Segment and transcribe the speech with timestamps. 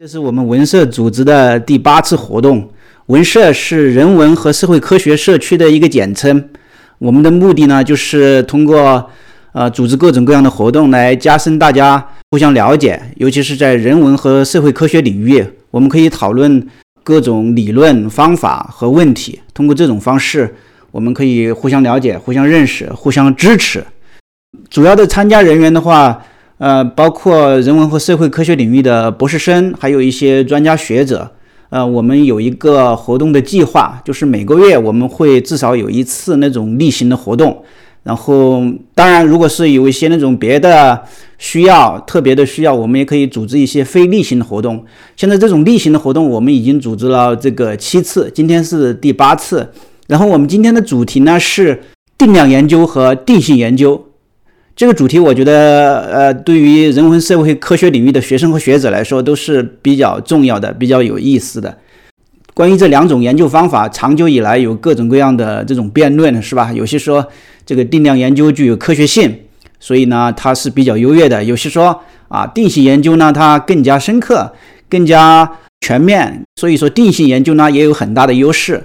[0.00, 2.70] 这是我们文社组织的第八次活动。
[3.06, 6.50] 文社是人文和社会科学社区的一个简称。
[6.98, 9.10] 我们的目的呢，就是通过
[9.50, 16.64] 呃组织各种各样的活动来加深大家互相了解，尤其是在人文和社会科学领域，我们可以讨论
[17.02, 19.40] 各种理论方法和问题。
[19.52, 20.54] 通过这种方式，
[20.92, 23.84] 我们可以互相了解、互相认识、互相支持。
[24.70, 26.24] 主要的参加人员的话。
[26.58, 31.30] 呃，包括人文和社会科学领域的博士生，还有一些专家学者。
[31.70, 37.62] 呃，我们有一个活动的计划，就是每个月我们会至少有一次那种例行的活动。
[38.04, 38.62] 然后，
[38.94, 41.02] 当然，如果是有一些那种别的
[41.36, 44.82] 需要、特别的需要，我们也可以组织一些非例行的活动。
[45.14, 49.70] 现在这种例行的活动，我们已经组织了这个七次，今天是第八次。
[50.06, 51.82] 然后，我们今天的主题呢是
[52.16, 54.07] 定量研究和定性研究。
[54.78, 61.76] 这个主题，我觉得，呃，对于人文社会科学领域的学生和学者来说，都是比较重要的、比较有意思的。
[62.54, 66.72] 关于这两种研究方法，长久以来有各种各样的这种辩论，是吧？
[66.72, 67.26] 有些说
[67.66, 69.40] 这个定量研究具有科学性，
[69.80, 74.52] 所以呢，它是比较优越的；有些说啊，定性研究呢，它更加深刻、
[74.88, 78.80] 更加全面，所以说定性研究呢也有很大的优势。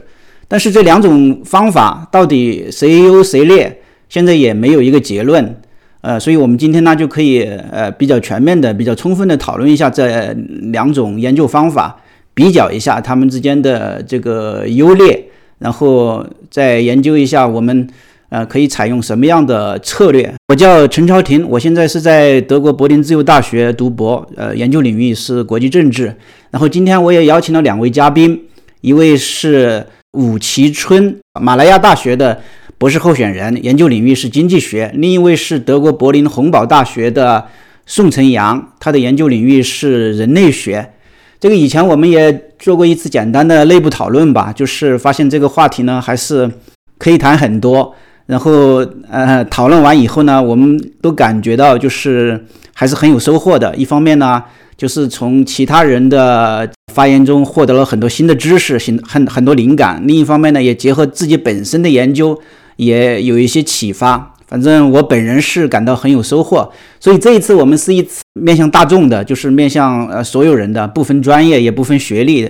[0.47, 5.55] 但是这两种方法到底谁优谁劣，现在也没有一个结论。
[6.03, 10.35] 呃，所以我们今天呢就可以呃比较全面的、比较充分的讨论一下这
[10.73, 11.95] 两种研究方法，
[12.33, 15.23] 比较一下它们之间的这个优劣，
[15.59, 17.87] 然后再研究一下我们
[18.27, 20.29] 呃可以采用什么样的策略。
[20.49, 26.13] 我叫陈朝廷，我现在是在德国柏林自由大学读博，呃，研究领域是国际政治。
[26.51, 28.37] 然后今天我也邀请了两位嘉宾，
[28.81, 32.41] 一位是武其春，马来亚大学的。
[32.83, 37.47] 博士候选人，研究领域是经济学；另一位是德国柏林洪堡大学的
[37.85, 40.91] 宋晨阳，他的研究领域是人类学。
[41.39, 46.51] 这个以前我们也做过一次简单的内部讨论吧，就是发现这个话题呢还是
[46.97, 47.95] 可以谈很多。
[48.25, 53.73] 然后呃，讨论完以后呢，我们都感觉到就是还是很有收获的。
[53.77, 54.43] 一方面呢，
[54.75, 62.37] 就是从其他人的发言中获得了很多新的知识、新很很多灵感；另一方面呢，也结合自己本身的研究。
[62.77, 66.71] 也有一些启发，反正我本人是感到很有收获。
[66.99, 72.49] 所以这一次我们是一次面向大众的，就是面向呃所有人的，不分专业也不分学历。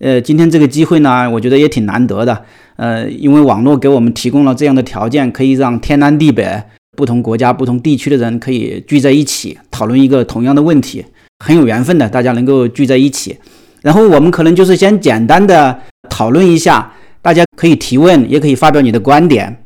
[0.00, 2.44] 呃，今天这个机会呢，我觉得也挺难得的。
[2.76, 6.60] 呃，因为网络给我们提供了这样的条件，可以让天南地北、
[6.96, 11.04] 不同国家、不同地区的人可以聚在一起讨论一个同样的问题，
[11.44, 13.38] 很有缘分的，大家能够聚在一起。
[13.82, 15.78] 然后我们可能就是先简单的
[16.10, 16.92] 讨论一下，
[17.22, 19.63] 大家可以提问，也可以发表你的观点。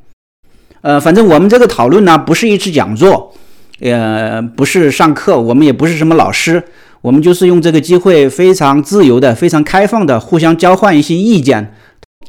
[0.88, 3.34] 呃，反正我们这个讨论呢，不是一次讲座，
[3.80, 6.64] 呃，不是上课，我们也不是什么老师，
[7.02, 11.74] 我们就是用这个机会，非常自由的、非常开放的，互相交换一些意见。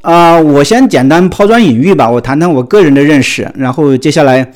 [0.02, 4.52] 啊，我先简单抛砖引玉吧，我谈谈我个人的认识，然后接下来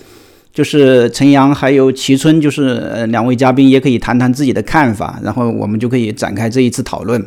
[0.52, 7.26] 就是陈阳还有齐春，就是呃两位嘉宾也可以谈谈自己的看法，然后我们就可以展开这一次讨论。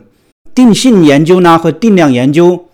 [0.55, 2.67] 定性研究呢和定量研究，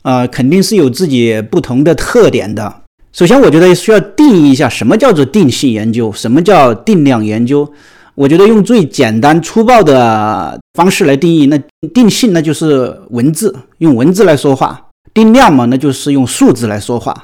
[0.00, 2.76] 啊，肯定是有自己不同的特点的。
[3.12, 7.70] 首先，我觉得需要定义一下什么叫做定性研究，什么叫定量研究。
[8.14, 11.58] 我觉得用最简单粗暴的方式来定义，那
[11.88, 17.14] 定性那就是文字，用文字来说话；定量嘛，那就是用数字来说话。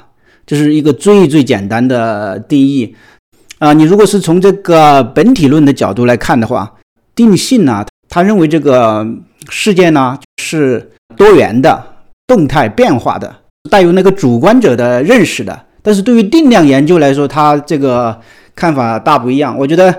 [0.45, 2.95] 这是一个最最简单的定义
[3.57, 3.73] 啊。
[3.73, 6.71] 你如果是从这个本体论的角度来看的话，
[7.15, 9.07] 定性呢，他认为这个
[9.49, 11.83] 世界呢是多元的、
[12.27, 13.35] 动态变化的，
[13.71, 15.65] 带有那个主观者的认识的。
[15.81, 18.19] 但是对于定量研究来说，他这个
[18.55, 19.57] 看法大不一样。
[19.57, 19.93] 我觉得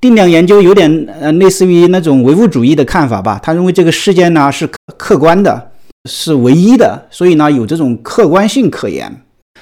[0.00, 3.40] 定量研究有点呃类似于那种唯物主义的看法吧。
[3.42, 5.70] 他认为这个事件呢是客观的，
[6.08, 9.10] 是唯一的，所以呢有这种客观性可言。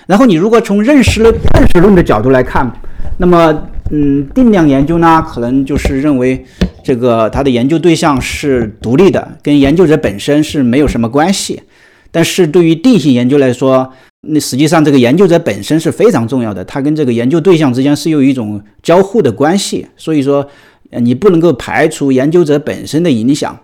[0.06, 2.70] 然后你如果从认识论认识论的角度来看，
[3.18, 6.44] 那么嗯，定量研究呢可能就是认为
[6.82, 11.62] 这个它的研究对象是独立的，跟研究者本身是没有什么关系。
[12.10, 13.92] 但是对于定性研究来说，
[14.26, 19.86] 那实际上，这个研究者本身是非常重要的，他跟这个研究对象之间是有一种交互的关系。
[19.96, 20.46] 所以说，
[20.90, 23.58] 呃，你不能够排除研究者本身的影响。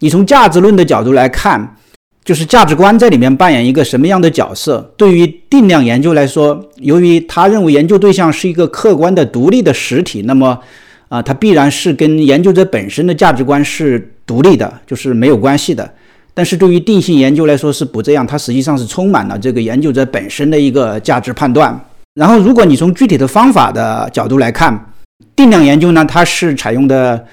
[0.00, 1.76] 你从价值论的角度来看，
[2.24, 4.92] 就是价值观在里面扮演一个什么样的角色？
[4.96, 10.58] 对于定量研究来说，由于他认为研究对象是一个客观的独立的实体，那么，
[11.08, 15.90] 啊，它必然是跟研究者本身的价值观是独立的，就是没有关系的。
[16.34, 21.78] 但是对于定性研究来说是不这样，它实际上是充满了这个研究者本身的一个价值判断。
[22.14, 24.92] 然后，如果你从具体的方法的角度来看，
[25.36, 27.24] 定量研究呢，它是采用的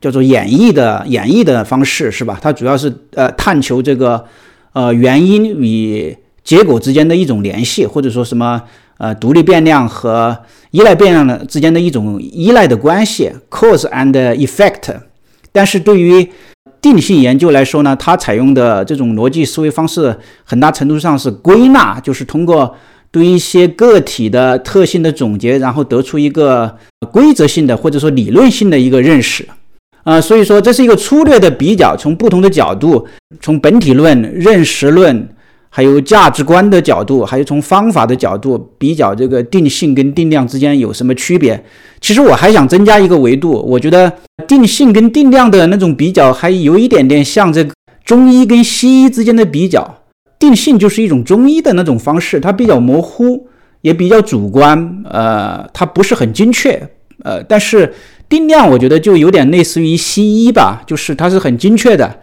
[0.00, 2.38] 叫做演绎的演绎的方式，是吧？
[2.40, 4.24] 它主要是呃探求这个
[4.72, 8.62] 呃原因与结果之间的一种联系，或者说什么
[8.98, 10.36] 呃独立变量和
[10.70, 14.94] 依赖变量的之间的一种依赖的关系，cause and effect。
[15.50, 16.28] 但是对于
[16.80, 22.74] 定性研究来说呢，它采用的这种逻辑思维方式，很大程度上是归纳，就是通过
[23.10, 26.76] 对一些个体的特性的总结，然后得出一个
[27.12, 29.46] 规则性的或者说理论性的一个认识。
[30.04, 33.06] 啊，所以说这是一个粗略的比较，从不同的角度，
[33.42, 35.28] 从本体论、认识论，
[35.78, 41.64] 还有价值观的角度，还有从方法的角度比较这个定性跟定量之间有什么区别。
[42.00, 44.12] 其实我还想增加一个维度，我觉得
[44.48, 47.72] 定性跟定量的那种比较，还有一点点像这个
[48.04, 50.02] 中医跟西医之间的比较。
[50.40, 53.46] 定性就是一种中医的那种方式，它比较模糊，
[53.82, 56.88] 也比较主观，呃，它不是很精确，
[57.22, 57.94] 呃，但是。
[58.28, 62.14] 定量我觉得就有点类似于西医吧，就是它是很精确的。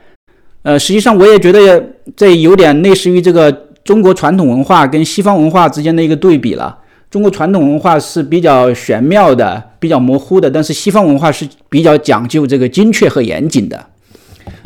[0.66, 3.52] 呃，实际上我也觉得这有点类似于这个
[3.84, 6.76] 中国传统文化跟西方文化之间的一个对比了。
[7.12, 13.86] 中国传统文化是比较玄妙的、比较模糊的，但是西方文化是比较讲究这个精确和严谨的。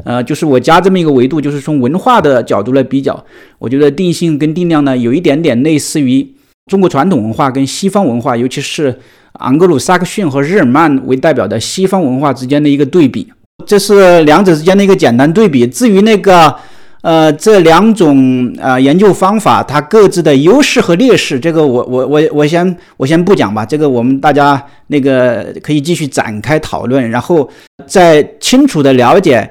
[0.06, 3.26] 呃，就是我加这么一个维度，就是从文化的角度来比较，
[3.58, 6.26] 我觉得定性跟定量呢有一点点类似于
[6.68, 8.98] 中国传统文化跟西方文化，尤其是。
[9.34, 13.32] 昂格鲁萨克逊和日耳曼为代表的西方文化之间的一个对比，
[13.66, 15.66] 这是两者之间的一个简单对比。
[15.68, 16.56] 至于那个，
[17.02, 23.66] 呃，这两种呃研究方法它各自的优势和劣势，这个我我我我先我先不讲吧。
[23.66, 27.50] 这个我们大家那个可以继续展开讨论，然后
[27.86, 29.50] 再清楚的了解。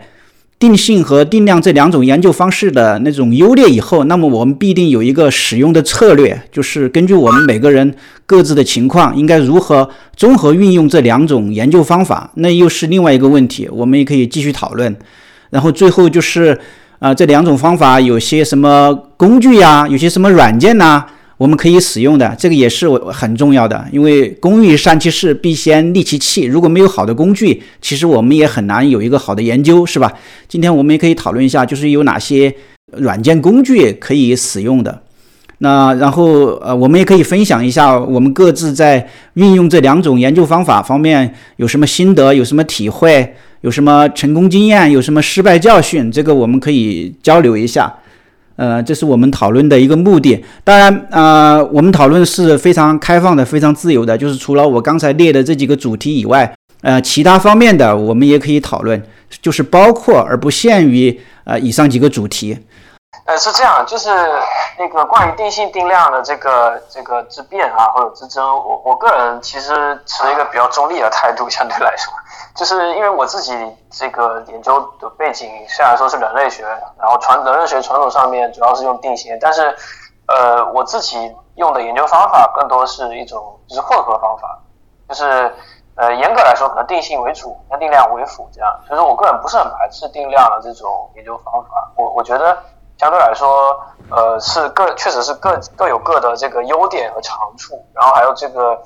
[0.59, 7.95] 定性和定量这两种研究方式的那种优劣以后，那么我们必定有一个使用的策略，就是根据我们每个人
[8.27, 14.97] 各自的情况，应该如何综合运用这两种研究方法，那又是另外一个问题，我们也可以继续讨论。
[15.51, 16.59] 然后最后就是，
[16.99, 21.05] 啊，这两种方法有些什么工具呀，有些什么软件呐？
[21.39, 26.43] 我们可以使用的这个也是我很重要的，因为工欲善其事，必先利其器。
[26.43, 30.13] 如果没有好的工具，其实我们也很难有一个好的研究，是吧？
[30.49, 32.53] 今天我们也可以讨论一下，就是有哪些
[32.97, 35.03] 软件工具可以使用的。
[35.59, 47.93] 那然后呃，我们也可以分享一下我们各自在运用这两种研究方法方面有什么心得，有什么体会，有什么成功经验，有什么失败教训，这个我们可以交流一下。
[48.59, 50.45] 呃，这是我们讨论的一个目的。
[50.65, 54.19] 当然，呃，我们讨论是非常开放的、非常自由的。
[54.19, 59.01] 就是除了我刚才列的这几个主题以外，呃，其他方面的我们也可以讨论，
[59.41, 62.59] 就是包括而不限于呃以上几个主题。
[63.29, 64.09] 呃，是这样，就是
[64.79, 72.11] 那个关于定性定量的这个这个之辩啊，或者之争，我我个人其实持一个比较中立的态度，相对来说。
[72.55, 73.53] 就是因为我自己
[73.91, 76.65] 这个研究的背景虽然说是人类学，
[76.99, 79.77] 然后传人类学传统上面主要是用定性，但是，
[80.27, 84.59] 呃，我自己用的研究方法更多是一种就是混合方法，
[85.07, 85.55] 就是
[85.97, 88.81] 呃严格来说可能定性为主，那定量为辅这样。
[88.87, 92.57] 所以说我个人不是很排斥定量的这种研究方法，我我觉得
[92.99, 93.81] 相对来说，
[94.11, 98.79] 呃是各确实是各各有各的这个优点和长处，然后还有这个。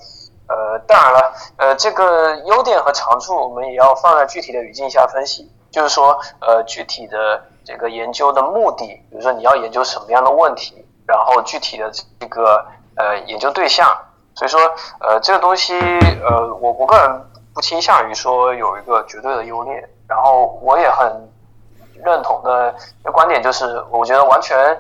[0.49, 5.51] 呃，当然了，呃，这个优点和长处我们也要放在具体的语境下分析。
[5.71, 11.91] 就是说，呃，具体的这个研究的目的，比如说你要研究什么样的问题，然后具体的
[12.21, 12.67] 这个
[12.97, 13.97] 呃研究对象。
[14.35, 14.61] 所以说，
[15.01, 15.73] 呃，这个东西，
[16.23, 19.89] 呃，我我个人不倾向于说有一个绝对的优劣。
[20.07, 21.32] 然后我也很
[22.05, 22.75] 认同的
[23.13, 24.79] 观点就是，我觉得完全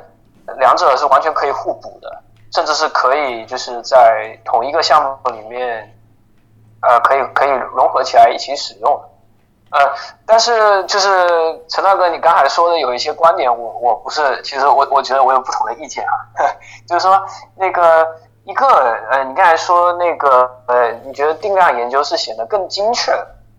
[0.58, 2.22] 两者是完全可以互补的。
[2.54, 5.90] 甚至是可以就是在同一个项目里面，
[6.82, 8.92] 呃，可以可以融合起来一起使用，
[9.70, 9.80] 呃，
[10.26, 11.08] 但是就是
[11.66, 16.12] 陈大哥，你刚才说的有一些观点，我我不是，其实我我觉得我有不同的意见啊，
[16.86, 17.18] 就是说
[17.56, 18.06] 那个
[18.44, 18.66] 一个
[19.10, 23.12] 呃，你刚才说那个呃，你觉得定量研究是显得更精确，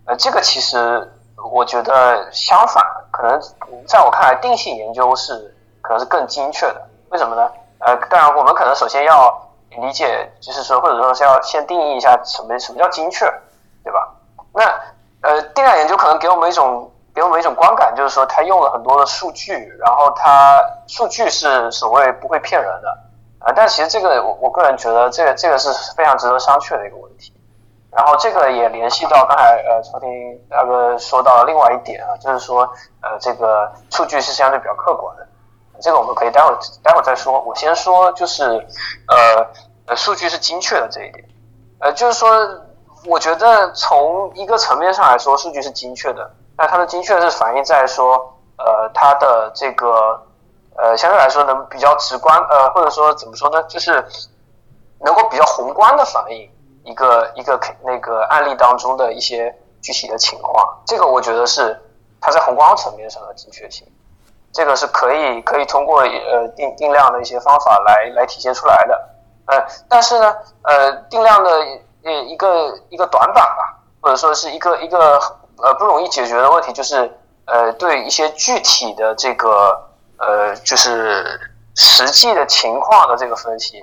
[0.05, 1.12] 呃，这个其实
[1.51, 3.39] 我觉得相反，可能
[3.88, 7.51] 在我看来，定性研究是可能是更精确的，为什么呢？
[7.77, 13.25] 呃，当然，我们可能首先要理解，就是说，或者说是要先定义一下什么什么叫精确，
[13.84, 14.15] 对吧？
[14.53, 14.63] 那
[15.22, 22.98] 呃，定量研究可能给我们一种给我们一种观感，就是说它用了很多的数据，然后它数据是所谓不会骗人的
[23.39, 23.53] 啊。
[23.55, 27.34] 但其实这个我我个人觉得，这个这个是非常值得商榷的一个问题。
[27.95, 30.09] 然后这个也联系到刚才呃，朝廷
[30.50, 32.62] 大哥说到另外一点啊，就是说
[33.01, 35.27] 呃，这个数据是相对比较客观的。
[35.81, 37.41] 这个我们可以待会儿待会儿再说。
[37.41, 39.45] 我先说，就是呃
[39.88, 41.25] 呃，数据是精确的这一点。
[41.79, 42.29] 呃，就是说，
[43.05, 48.15] 我觉得从一个层面上来说，数据是精确的，那它的精确是反映在说，
[48.57, 50.23] 呃，它的这个，
[50.77, 54.05] 呃，相对来说能比较直观，呃，或者说怎么说呢，就是
[55.00, 56.50] 能够比较宏观的反映
[56.84, 60.82] 一个一个那个案例当中的一些具体的情况。
[60.86, 61.80] 这个我觉得是
[62.22, 63.88] 它在宏观层面上的精确性，
[64.52, 69.10] 这个是可以可以通过呃定定量的一些方法来来体现出来的。
[69.46, 71.50] 呃，但是呢，呃，定量的。
[72.06, 75.18] 呃，一个一个短板吧，或者说是一个一个
[75.56, 77.10] 呃不容易解决的问题，就是
[77.46, 79.82] 呃对一些具体的这个
[80.18, 81.40] 呃就是
[81.78, 83.82] 实际的情况的这个分析，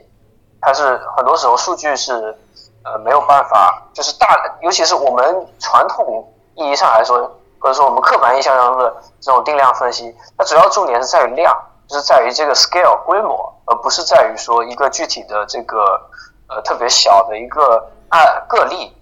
[0.61, 2.37] 它是很多时候数据是
[2.85, 4.27] 呃没有办法，就是大，
[4.61, 7.19] 尤其是我们传统意义上来说，
[7.59, 11.57] 或者说我们刻板印象当中的这种定量分析，它主要重点是在于量，
[11.87, 16.01] 就是在于这个 scale 规模，而不是在于说一个具体的这个
[16.49, 17.89] 呃特别小的一个。
[18.11, 18.19] 啊
[18.49, 18.93] 个例，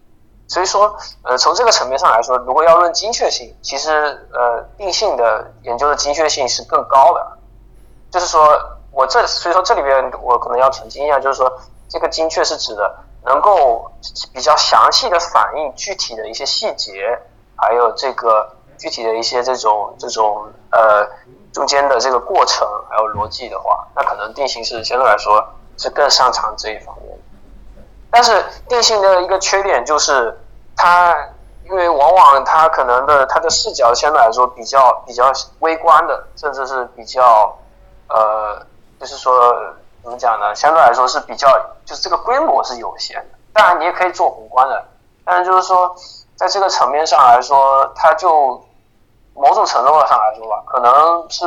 [0.49, 7.27] 所以说，呃，从这个层面上来说，如果要论精确性，其实，呃，定性的研究的精确性是更高的。
[8.11, 8.47] 就是说，
[8.93, 11.51] 我这所以说这里边我可能要澄清一下，就是说，
[11.89, 13.91] 这个精确是指的能够
[14.33, 17.19] 比较详细的反映具体的一些细节，
[17.57, 21.07] 还有这个具体的一些这种这种呃
[21.53, 25.45] 中间的这个过程还有逻辑的话，那可能定性是相对来说
[25.77, 27.19] 是更擅长这一方面。
[28.11, 30.39] 但是定性的一个缺点就是，
[30.77, 31.15] 它
[31.65, 37.55] 因为往往它可能的它的视角相对来说比较比较微观的，甚至是比较
[38.09, 38.65] 呃，
[38.99, 39.55] 就是说
[40.09, 40.55] 怎么讲呢？
[40.55, 41.47] 相对来说是比较
[41.85, 43.39] 就是这个规模是有限的。
[43.53, 44.83] 当然你也可以做宏观的，
[45.23, 45.95] 但是就是说
[46.35, 48.59] 在这个层面上来说，它就
[49.35, 51.45] 某种程度上来说吧，可能是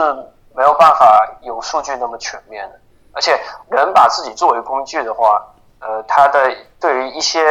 [0.54, 2.80] 没有办法有数据那么全面的。
[3.14, 3.42] 而且
[3.72, 5.44] 人把自己作为工具的话。
[5.84, 7.42] 呃，它的对于一些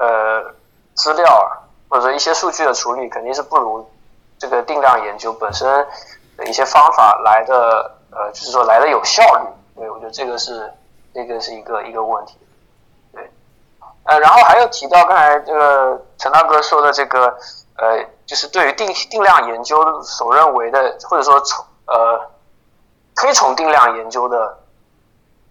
[0.00, 0.42] 呃
[0.94, 1.46] 资料
[1.86, 3.86] 或者一些数据的处理，肯定是不如
[4.38, 5.68] 这个定量研究本身
[6.38, 9.46] 的一些方法来的呃，就是说来的有效率。
[9.76, 10.72] 对，我觉得这个是
[11.12, 12.38] 这个是一个一个问题。
[13.12, 13.30] 对，
[14.04, 17.36] 呃，然后还有提到刚才这个陈大哥说的这个
[17.76, 22.30] 呃，就是对于定定量研究所认为的，或者说从呃
[23.16, 24.58] 推崇定量研究的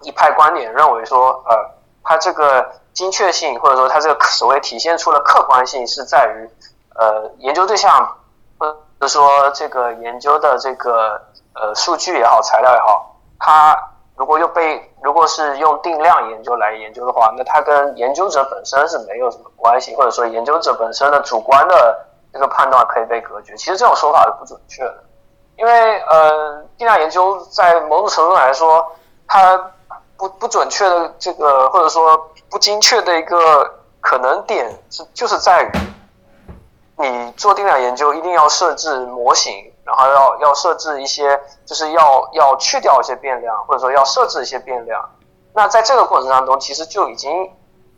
[0.02, 1.74] 一派观点，认为说呃。
[2.06, 6.50] 它这个精确性，或者说它这个所谓体现出了客观性，是在于，
[6.96, 8.18] 呃，研究对象，
[8.58, 11.22] 或者说这个研究的这个
[11.54, 13.74] 呃数据也好，材料也好，它
[14.24, 23.54] 如果又被如果是用定量研究来研究的话，那它跟研究者本身是没有什么关系，或者说研究者本身的主观的这个判断可以被隔绝。
[23.58, 25.04] 其实这种说法是不准确的，
[25.58, 28.86] 因为呃，定量研究在某种程度来说，
[29.28, 29.72] 它。
[30.16, 35.72] 不不准确的这个，或者说不精确的一个可能点是，就是在于
[36.98, 45.10] 你做定量研究一定要设置模型，然后要要设置一些，就是要要去掉一些变量，或者说要设置一些变量。
[45.54, 47.52] 那在这个过程当中，其实就已经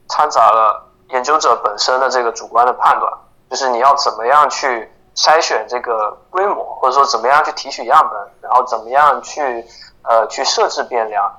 [0.09, 3.11] 掺杂了研究者本身的这个主观的判断，
[3.49, 9.65] 就是你要怎么样去筛选这个规模，或者说怎么样去提取样本，然后怎么样去
[10.03, 11.31] 呃去设置变量。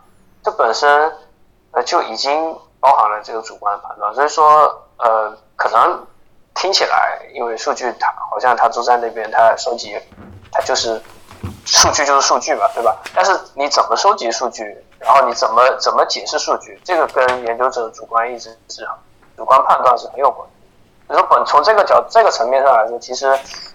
[0.42, 1.12] 这本身，
[1.72, 6.06] 呃，就已经包含了这个主观的判断，所以说，呃，可能
[6.54, 10.00] 听起来，因为数据它好像它都在那边，它收集，
[10.52, 11.00] 它就是
[11.64, 12.96] 数据就是数据嘛，对吧？
[13.14, 14.62] 但是你怎么收集数据，
[14.98, 18.86] 然后你怎么怎么解释数据，这个跟研究者的主观意志是
[19.36, 20.48] 主观判断是很有关。
[21.08, 23.26] 所以说，本从这个角这个层面上来说，其实，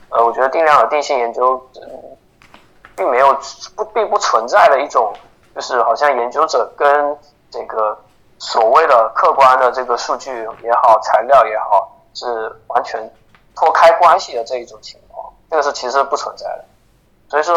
[0.10, 1.62] 呃，我觉得定量和定性研究，
[2.96, 3.38] 并没有
[3.76, 5.14] 不并不存在的一种。
[5.54, 7.18] 就是好像研究者跟
[7.50, 8.00] 这个
[8.40, 10.32] 所谓的客观的这个数据
[10.64, 12.26] 也好，材料也好，是
[12.68, 13.14] 完全
[13.54, 15.11] 脱开关系的这一种情况，
[15.52, 16.66] 这个是其实不存在的。
[17.30, 17.54] 所以说，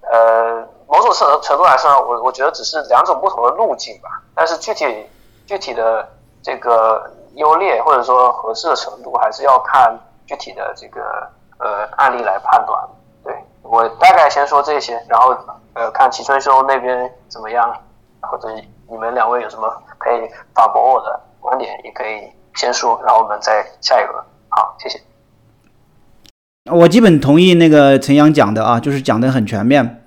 [0.00, 4.08] 呃，某种程程度来说，我我觉得只是两种不同的路径吧。
[4.34, 5.06] 但是具体
[5.44, 6.08] 具体的
[6.42, 11.28] 这个优劣或者说合适的程度，还是要看具体的这个
[11.58, 12.88] 呃案例来判断。
[13.22, 15.36] 对我大概先说这些，然后。
[15.78, 17.70] 呃，看齐春兄那边怎么样，
[18.22, 18.48] 或者
[18.88, 24.24] 你们两位有什么可以反驳我的观点，也可以先说，然后我们再下一个。
[24.48, 24.98] 好，谢谢。
[26.70, 30.02] 我基本同意那个陈阳讲的啊，就是讲的很全面。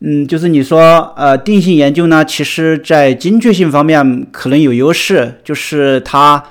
[0.00, 6.42] 嗯，就是你说呃，定性研究呢，其实在精确性方面可能有优势，就是它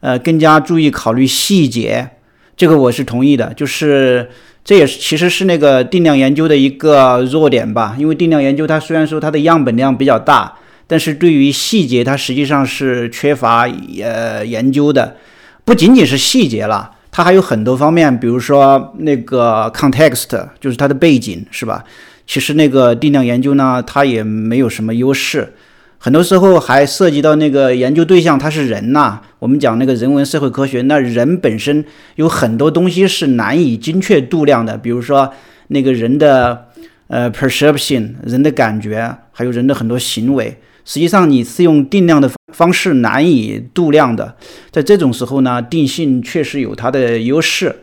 [0.00, 2.10] 呃更加注意考虑细节，
[2.56, 4.28] 这个我是同意的，就是。
[4.64, 13.66] 这也是其实是那个定量研究的一个弱点吧，因为定量研究它虽然说它的样本量比较大，但是对于细节它实际上是缺乏
[14.02, 15.16] 呃研究的，
[15.64, 20.28] 不仅仅是细节了，它还有很多方面，比如说那个 context，
[20.60, 21.82] 就是它的背景，是吧？
[22.28, 25.52] 其实那个定量研究呢，它也没有什么优势，
[25.98, 29.20] 很多时候还涉及到那个研究对象他是人呐。
[29.40, 31.84] 我们讲那个人文社会科学，那人本身
[32.14, 35.32] 有很多东西是难以精确度量的，比如说
[35.66, 36.66] 那个人的
[37.08, 44.34] 呃 perception，人的感觉，还有人的很多行为，实际上你是用定量的方式难以度量的。
[44.70, 47.74] 在这种时候呢，定性确实有它的优势。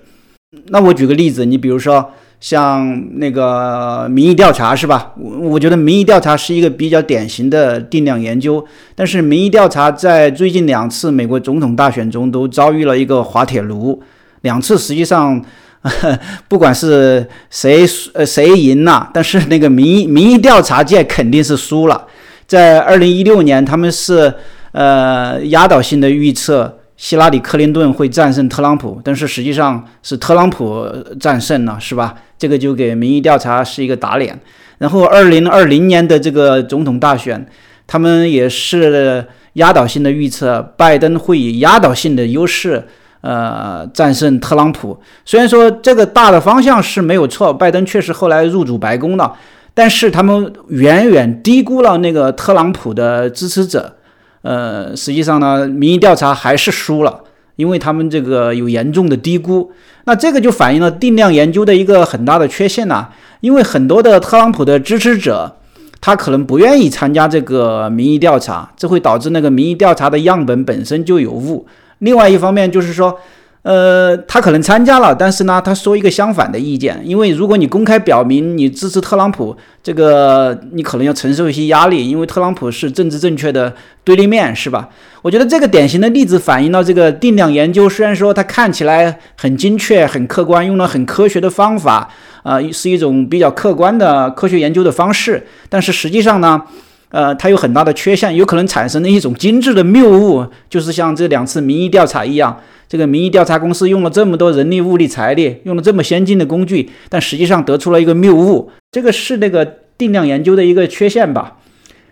[0.67, 2.11] 那我举个例子，你比如说。
[2.37, 5.13] 像那个民意调查是吧？
[5.17, 8.63] 我我觉得民意调查是一个比较典型的定量研究。
[8.93, 14.03] 但是民意调查在最近两次美国总统大选中都遭遇了一个滑铁卢。
[14.41, 15.43] 两次实际上，
[16.47, 22.05] 不管是谁呃谁赢了，但是那个民意民意调查界肯定是输了。
[22.45, 24.31] 在二零一六年，他们是
[24.75, 26.79] 呃压倒性的预测。
[26.97, 30.87] 希拉里·克林顿会战胜特朗普，但是实际上是特朗普
[31.19, 32.15] 战胜了，是吧？
[32.37, 34.39] 这个就给民意调查是一个打脸。
[34.77, 37.45] 然后，二零二零年的这个总统大选，
[37.85, 42.81] 他们也是压倒性的预测，拜登会以压倒性的优势，
[43.19, 44.97] 呃，战胜特朗普。
[45.25, 49.35] 虽然说这个大的方向是没有错，拜登确实后来入主白宫了，
[49.73, 53.94] 但是他们远远低估了那个特朗普的支持者。
[54.45, 57.21] 呃，实际上呢，民意调查还是输了，
[57.55, 59.71] 因为他们这个有严重的低估。
[60.03, 63.09] 那这个就反映了定量研究的一个很大的缺陷呐，
[63.41, 65.57] 因为很多的特朗普的支持者，
[65.99, 71.65] 他可能不愿意参加这个民意调查，这会导致那个民意调查的样本本身就有误。
[71.99, 73.17] 另外一方面就是说。
[73.65, 84.89] 呃，他可能参加了，但是呢，他说一个相反的意见，因为如果你公开表明你支持特朗普，这个你可能要承受一些压力，因为特朗普是政治正确的对立面，是吧？
[85.23, 92.07] 我觉得这个典型的例子反映到这个定量研究，虽然说它看起来很精确、很客观，用了很科学的方法，
[92.43, 96.61] 啊，是一种比较客观的科学研究的方式，但是实际上呢，
[97.15, 102.59] 呃，它有很大的缺陷，有可能产生的一种精致的谬误，就是像这两次民意调查一样。
[102.89, 109.65] 这个民意调查公司用了这么多人力、物力、财力，用了这么先进的工具，但实际上得出了一个谬误，这个是那个
[109.97, 111.55] 定量研究的一个缺陷吧。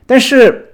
[0.08, 0.68] 但是，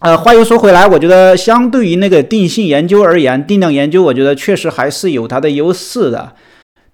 [0.00, 6.34] 呃，话又说回来，我觉得相对于那个定性研究而言，定量研究我觉得确实还是有它的优势的。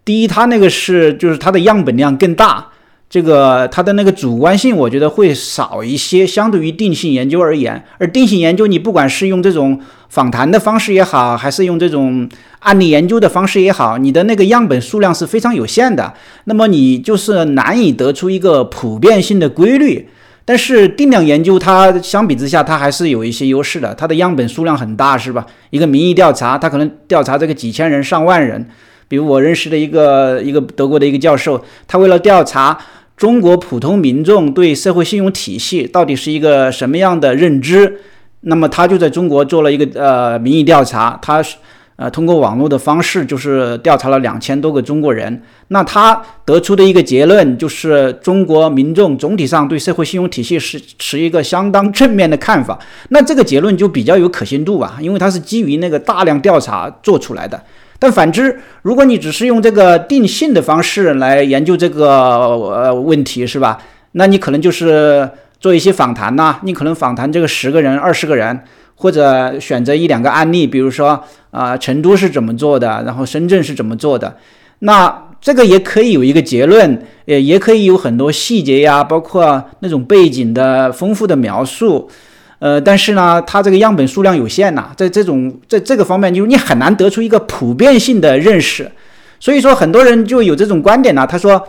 [0.05, 2.69] 第一，它那个是就是它的样本量更大。
[3.09, 7.85] 这个它的那个主观性，我觉得会少一些，相对于定性研究而言。
[7.99, 16.13] 而定性研究，你不管是用这种访谈的方式也好，还是用这种案例研究的方式也好，你的那个样本数量是非常有限的，
[16.45, 20.09] 那么你就是难以得出一个普遍性的规律。
[20.45, 25.47] 但是定量研究，它相比之下，它还是有一些优势的，它的样本数量很大，是吧？
[25.71, 28.67] 一个民意调查，它可能调查这个几千人、上万人。
[29.09, 32.77] 比如我认识的一个一个德国的一个教授，他为了调查。
[33.17, 38.01] 中国普通民众对社会信用体系到底是一个什么样的认知？
[38.43, 41.57] 那么他就在中国做了一个呃民意调查，他是
[41.97, 45.43] 呃通过网络的方式，就是调查了两千多个中国人。
[45.69, 52.79] 那他得出的一个结论就是，中国民众总体上对社会信用体系是持一个相当正面的看法。
[53.09, 57.61] 那这个结论就比较有可信度吧，因为它是基于那个大量调查做出来的。
[57.99, 63.79] 但反之，如果你只是用这个定性的方式来研究这个呃问题，是吧？
[64.13, 65.29] 那你可能就是
[65.59, 68.61] 做一些访谈呐，你可能访谈这个十个人、二十个人，
[68.97, 74.37] 或者选择一两个案例，比如说啊，成都是怎么做的，然后深圳是怎么做的，
[74.81, 82.11] 那这个也可以有一个结论，也也可以有很多细节呀，包括那种背景的丰富的描述。
[82.59, 88.91] 呃，但是呢，它这个样本数量有限呐，在这种在这个方面，就是你很难得出一个普遍性的认识。
[89.39, 91.27] 所以说，很多人就有这种观点呢。
[91.27, 91.63] 他说，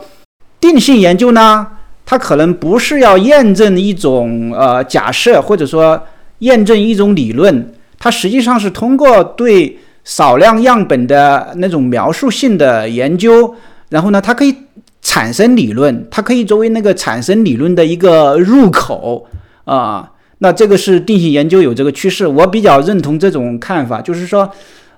[0.58, 1.66] 定性研究呢，
[2.06, 6.02] 它可能不是要验证一种呃假设，或者说
[6.38, 13.54] 验证一种理论，它实际上是通过对少量样本的那种描述性的研究，
[13.90, 14.56] 然后呢，它可以
[15.02, 19.26] 产生理论，它可以作为那个产生理论的一个入口
[19.66, 20.12] 啊。
[20.38, 24.48] 那这个是定性研究有这个趋势，我比较认同这种看法，就是说，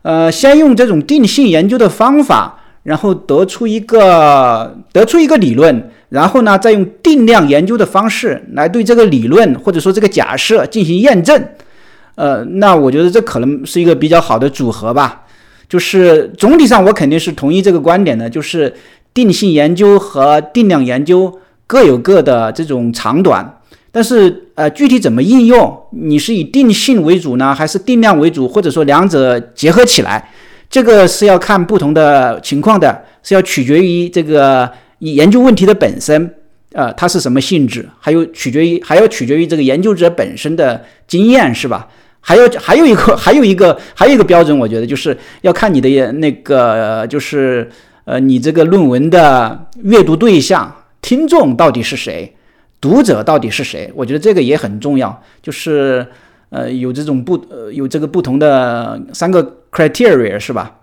[0.02, 11.42] 呃，先用这种定性研究的方法，然后得出一个得出一个理论，然后呢，再用定量研究的方式来对这个理论或者说这个假设进行验证，
[12.16, 15.22] 呃，那我觉得这可能是一个比较好的组合吧。
[15.68, 18.74] 就是总体上我肯定是同意这个观点的，就是
[19.14, 23.56] 定性研究和定量研究各有各的这种长短。
[23.92, 30.30] 但是，呃，具体怎么应用，你是以定性为主呢，还是定量为主，或者说两者结合起来，
[30.68, 36.34] 这个是要看不同的情况的，是要取决于这个研究问题的本身，
[36.74, 41.88] 呃，它是什么性质，还有取决于还要取决于这个研究者本身的经验，是吧？
[42.20, 47.66] 还有还有一个 还有一个还有一个标准，我觉得就是要看你的那个就是
[48.04, 50.70] 呃，你这个论文的阅读对象、
[51.00, 52.30] 听众到底是谁，
[52.80, 53.90] 读者到底是谁？
[53.94, 56.06] 我觉得这个也很重要，就是
[56.48, 60.76] 呃，有这种不呃有这个不同的三个 criteria 是吧？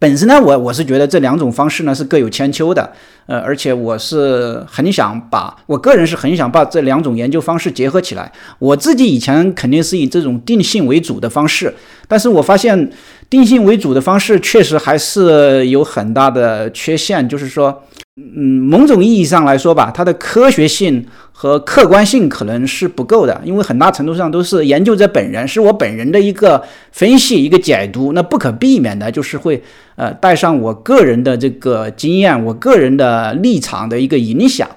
[0.00, 2.92] 本身呢，我我是觉得这两种方式呢是各有千秋的，
[3.26, 8.30] 呃，而且我是很想把我个人是很想把这两种研究方式结合起来。
[8.60, 11.74] 我自己以前肯定是以这种定性为主的方式，
[12.06, 12.92] 但是我发现
[13.30, 17.82] 定性为主的方式确实还是有很大的缺陷，就是说。
[18.20, 26.60] 嗯，某种意义上来说吧，它的科学性和客观性可能是不够的，因为很大程度上都是研究者本人，是我本人的一个
[26.90, 29.62] 分析、一个解读，那不可避免的就是会
[29.94, 34.68] 呃带上我个人的这个经验、我个人的立场的一个影响，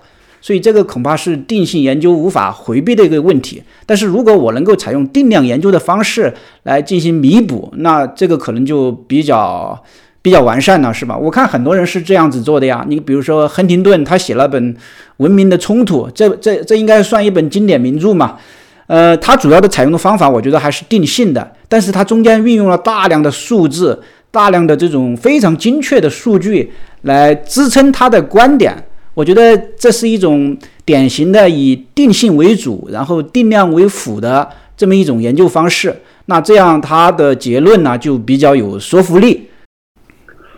[0.41, 3.63] 所以这个恐怕是定性研究无法回避的一个问题。
[3.85, 9.81] 但是如果我能够采用定量研究的方式来进行弥补，那这个可能就比较。
[10.23, 11.17] 比较完善了，是吧？
[11.17, 12.85] 我看很多人是这样子做的呀。
[12.87, 14.71] 你比如说亨廷顿，他写了本
[15.17, 18.37] 《文明的冲突》，这这这应该算一本经典名著嘛。
[18.85, 23.99] 呃，他主要的采用的方法，我觉得还是定性的，但是他中间运用了大量的数字，
[24.29, 28.75] 大量的这种非常精确的数据来支撑他的观点。
[29.13, 36.01] 我觉得这是一种典型的以定性为主，然后定量为辅的这么一种研究方式。
[36.25, 39.49] 那这样他的结论呢，就比较有说服力。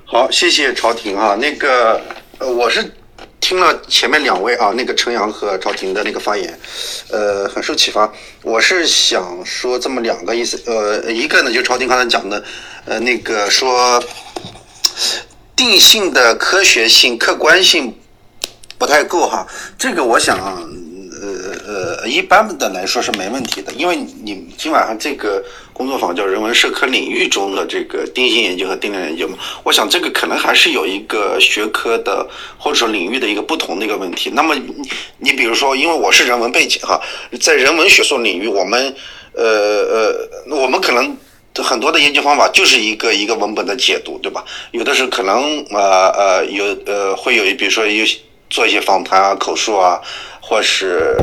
[0.06, 1.36] 好，谢谢朝廷啊。
[1.42, 2.00] 那个，
[2.38, 2.94] 呃，我是
[3.40, 6.60] 听了前面两位啊，那个陈阳和朝廷的那个发言，
[7.10, 8.12] 呃，很受启发。
[8.44, 12.44] 我是想说这么两个意思，呃，一个呢，就朝廷刚才讲的，
[12.86, 14.04] 呃，那个说
[15.56, 17.96] 定性的科学性、客观性
[18.84, 19.48] 不太够哈。
[19.78, 20.38] 这个我想。
[21.66, 25.42] 呃呃，一般的来说是没问题的，因为你今晚上这个
[25.72, 34.32] 工作坊叫人文社科领域中的这个定性研究和定量研究嘛，我想这个可能还是有一个学科的或者说领域的一个不同的一个问题。
[34.34, 37.00] 那么你你比如说，因为我是人文背景哈，
[37.40, 38.94] 在人文学术领域，我们
[39.34, 41.16] 呃呃，我们可能
[41.64, 44.44] 很多的研究方法就是一个一个文本的解读，对吧？
[44.72, 48.04] 有的是可能呃呃有呃会有比如说有
[48.54, 50.00] 做一些访谈啊、口述啊。
[50.46, 51.16] 或是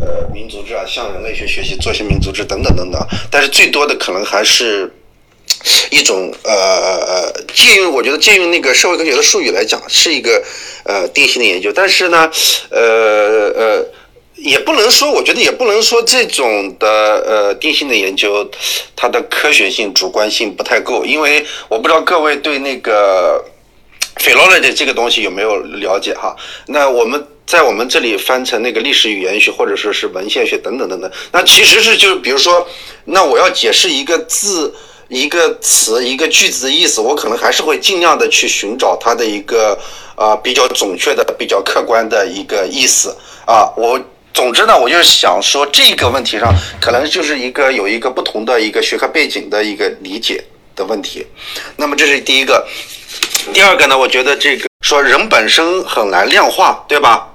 [0.00, 2.98] 呃民族志啊，向人类学学习做一些民族志等等等等，
[3.30, 4.90] 但是最多的可能还是
[5.90, 10.42] 一种呃呃借用，我觉得借用那个社会科学的术语来讲，是一个
[10.84, 11.70] 呃定性的研究。
[11.70, 12.30] 但是呢，
[12.70, 12.80] 呃
[13.54, 13.86] 呃
[14.36, 16.88] 也不能说，我觉得也不能说这种的
[17.26, 18.50] 呃定性的研究，
[18.96, 23.44] 它的科学性、主观性不太够，因为我不知道各位对那个
[24.16, 26.36] 费洛勒的这个东西有没有了解哈？
[26.66, 27.26] 那我们。
[27.44, 32.66] 在我们这里翻成那个历史语言学，或者说是文献学等等等等，那其实是就是比如说，
[33.04, 34.72] 那我要解释一个字、
[35.08, 39.78] 一个词、一个句子的意思，我可能还是会尽量的去寻找它的一个
[40.14, 43.68] 啊比较准确的、比较客观的一个意思啊。
[43.76, 44.00] 我
[44.32, 50.42] 总之呢，我就是想说这个问题上，可能就是一个有一个不同的一个学科背景的一个理解
[50.74, 51.26] 的问题。
[51.76, 52.66] 那么这是第一个，
[53.52, 57.28] 第二个呢，我觉得这个说人本身很难量化，对吧？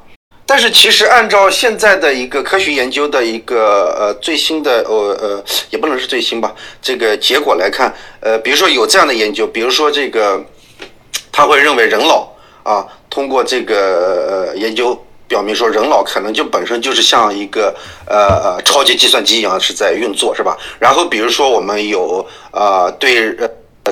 [0.45, 10.41] 但是其实按照现在的一个科学研究的一个呃最新的呃呃也不能是最新吧，这个结果来看，呃比如说有这样的研究，比如说这个
[11.31, 17.75] 他会认为人脑啊，通过这个呃研究表明说人脑可能就本身就是像一个
[18.07, 20.57] 呃呃超级计算机一样是在运作是吧？
[20.79, 23.37] 然后比如说我们有啊对。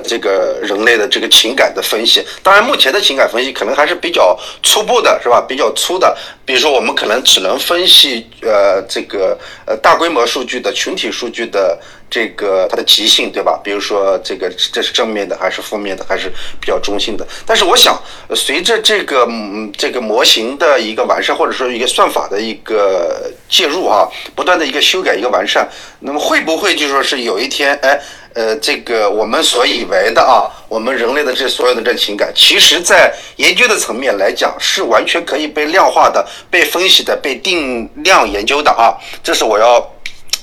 [0.07, 5.43] 这个人类的这个情感的分析，当然目前的情感分析可能还是比较初步的，是吧？
[5.47, 6.15] 比较粗的，
[6.45, 13.59] 比如说我们可能只能分析呃这个呃大规模数据的群体数据的这个它的极性，对吧？
[13.63, 17.27] 比如说这个这是正面的还是负面的，还是比较中性的。
[17.45, 18.01] 但是我想，
[18.35, 25.67] 随着这个嗯这个模型的一个完善，或者说一个算法的一个介入啊，不断的一个修改一个完善，
[25.99, 27.99] 那么会不会就说是有一天哎？
[28.35, 38.91] 呃，这个我们所以为的啊，我们人类的这所有的这情感，其实在研究的层面来讲，是完全可以被量化的、被分析的、被定量研究的啊。
[39.23, 39.79] 这是我要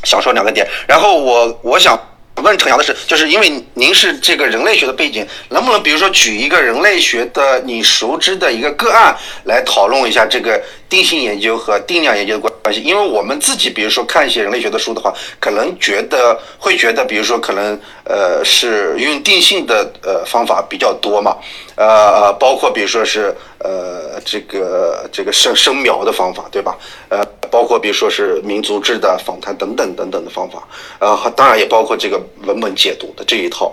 [0.04, 0.66] 想说两个点。
[0.86, 1.98] 然后我我想
[2.36, 12.51] 问陈阳的是，就是因为您是这个人类学的背景，能不能比如说举一个人类学的你熟知的一个个案来讨论一下这个定性研究和定量研究的关？
[12.62, 21.37] 关系，因为我们自己，比如说看一些人类学的书的话，可能觉得会觉得，比如说可能呃是用定性的呃方法比较多嘛，
[21.77, 26.77] 呃包括比如说是呃这个这个生生描的方法，对吧？
[27.09, 30.62] 呃，包括比如说是民族志的访谈等等等等的方法，
[31.01, 33.72] 呃，当然也包括这个文本解读的这一套。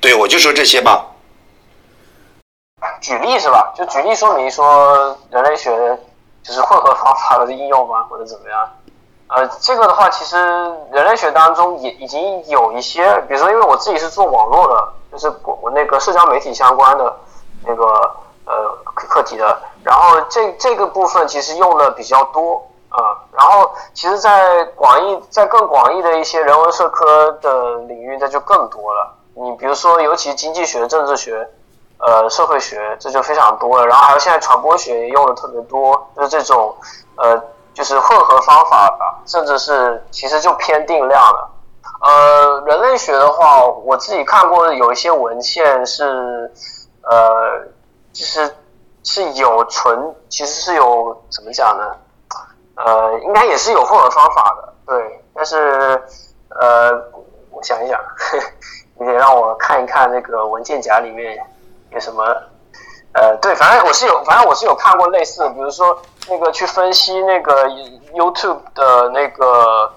[0.00, 1.04] 对，我就说这些吧。
[3.00, 3.74] 举例是吧？
[3.76, 5.70] 就举例说明说人类学
[6.48, 8.70] 就是混合方法的应用吗，或者怎么样？
[9.26, 10.38] 呃，这个的话，其实
[10.90, 17.14] 人类学当中也已经有一些，比如说，因为我自己是做网络的，就是我我那个社交媒体相关的
[17.66, 17.84] 那个
[18.46, 23.20] 呃课题的，然后这这个部分其实用的比较多啊。
[23.32, 29.14] 然后，其实，在广义在更广义的一些人文社科的领域，那就更多了。
[29.34, 31.46] 你比如说，尤其经济学、政治学。
[31.98, 36.74] 呃，社会学这就非常多了，然后还有现在传播学也用的特别多，就是这种
[37.16, 37.36] 呃，
[37.74, 41.48] 就是混合方法吧，甚至是其实就偏定量的。
[42.00, 46.48] 呃，人类学的话，我自己看过有一些文献是
[47.02, 47.66] 呃，
[48.12, 48.48] 就是
[49.02, 51.96] 是有纯，其实是有怎么讲呢？
[52.76, 55.24] 呃，应该也是有混合方法的，对。
[55.34, 56.00] 但是
[56.50, 56.92] 呃，
[57.50, 57.98] 我想一想，
[59.00, 61.44] 你得让我看一看那个文件夹里面。
[61.90, 62.24] 有什么？
[63.12, 65.98] 呃，对，反正我是有，反正我是有看过类似的，比如说
[66.28, 67.66] 那个去分析那个
[68.14, 69.90] YouTube 的那个，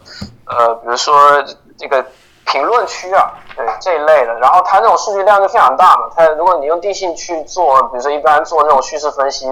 [0.45, 1.43] 呃，比如说
[1.77, 2.03] 这个
[2.45, 6.09] 评论区啊，对这一类的，然后它那种数据量就非常大嘛。
[6.15, 9.45] 它如果你用定性去做，比如说一般做那种叙事分析，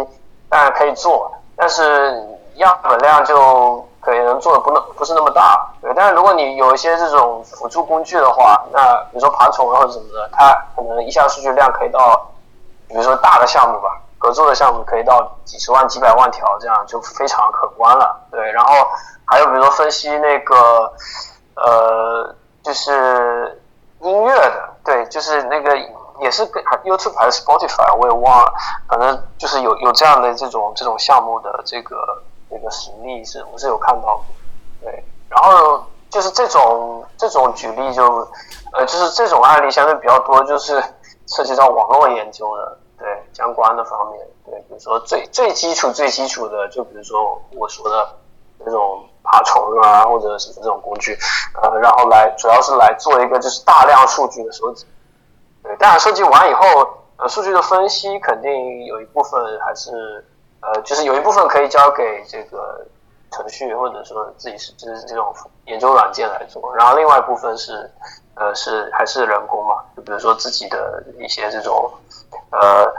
[0.47, 2.25] 当然可以做，但是
[2.55, 3.85] 样本量就
[4.17, 5.67] 可能做的不那不是那么大。
[5.81, 12.25] 对，但是如果你有一些这种辅助工具的话，那比如说爬虫或者什么的，它可能一下数据量可以到。
[12.91, 18.19] 比如说大的项目吧，合作的项目可以到几十万、几百万条，这样就非常可观了。
[18.31, 18.73] 对，然后
[19.25, 20.91] 还有比如说分析那个，
[21.53, 23.61] 呃，就是
[24.01, 25.77] 音乐的，对，就是那个
[26.19, 26.43] 也是
[26.83, 28.51] YouTube 还是 Spotify，我也忘了，
[28.87, 34.23] 反正就是有有这样的这种这种项目的这个这个实例是我是有看到，
[34.81, 38.03] 对，然后就是这种这种举例就，
[38.73, 40.83] 呃，就是这种案例相对比较多，就是。
[41.31, 48.17] 涉及到网络研究的，对相关的方面，对，比如说最最基础、最基础的，就比如说我说的
[48.57, 51.15] 那种爬虫啊，或者什么这种工具，
[51.61, 54.87] 呃，然后来主要是来做一个就是大量数据的收集，
[55.61, 56.63] 对，当然收集完以后，
[57.17, 60.25] 呃，数据的分析肯定有一部分还是，
[60.61, 62.85] 呃，就是有一部分可以交给这个
[63.31, 65.33] 程序或者说自己是就是这种
[65.65, 67.91] 研究软件来做，然后另外一部分是。
[68.35, 69.83] 呃，是还是人工嘛？
[69.97, 71.91] 就比如说自己的一些这种，
[72.51, 72.89] 呃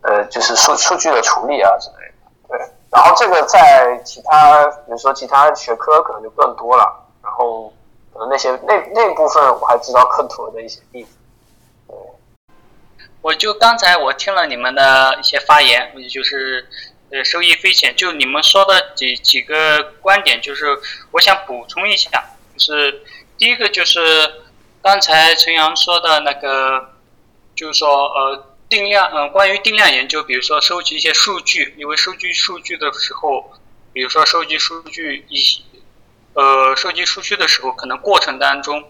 [0.00, 2.48] 呃，就是数数据的处理啊之类的。
[2.48, 2.58] 对，
[2.90, 7.06] 然后这个在其他，比如说其他学科可能就更多了。
[7.22, 7.70] 然后
[8.14, 11.10] 可能那些那那部分我还知道更多的一些例子。
[11.86, 11.96] 对，
[13.20, 16.66] 我就刚才我听了你们的一些发言，就是
[17.10, 17.94] 呃受益匪浅。
[17.96, 20.78] 就你们说的几几个观点，就是
[21.12, 22.10] 我想补充一下，
[22.56, 23.02] 就是
[23.36, 24.00] 第一个就是。
[24.80, 26.94] 刚才陈阳说的那个，
[27.54, 33.52] 就是说，呃，定量，嗯，关于定量研究，比如说收集一些数据，因为收集数据的时候，
[33.92, 35.60] 比如说收集数据一些，
[36.34, 38.82] 呃，收集数据的时候，可能过程当中，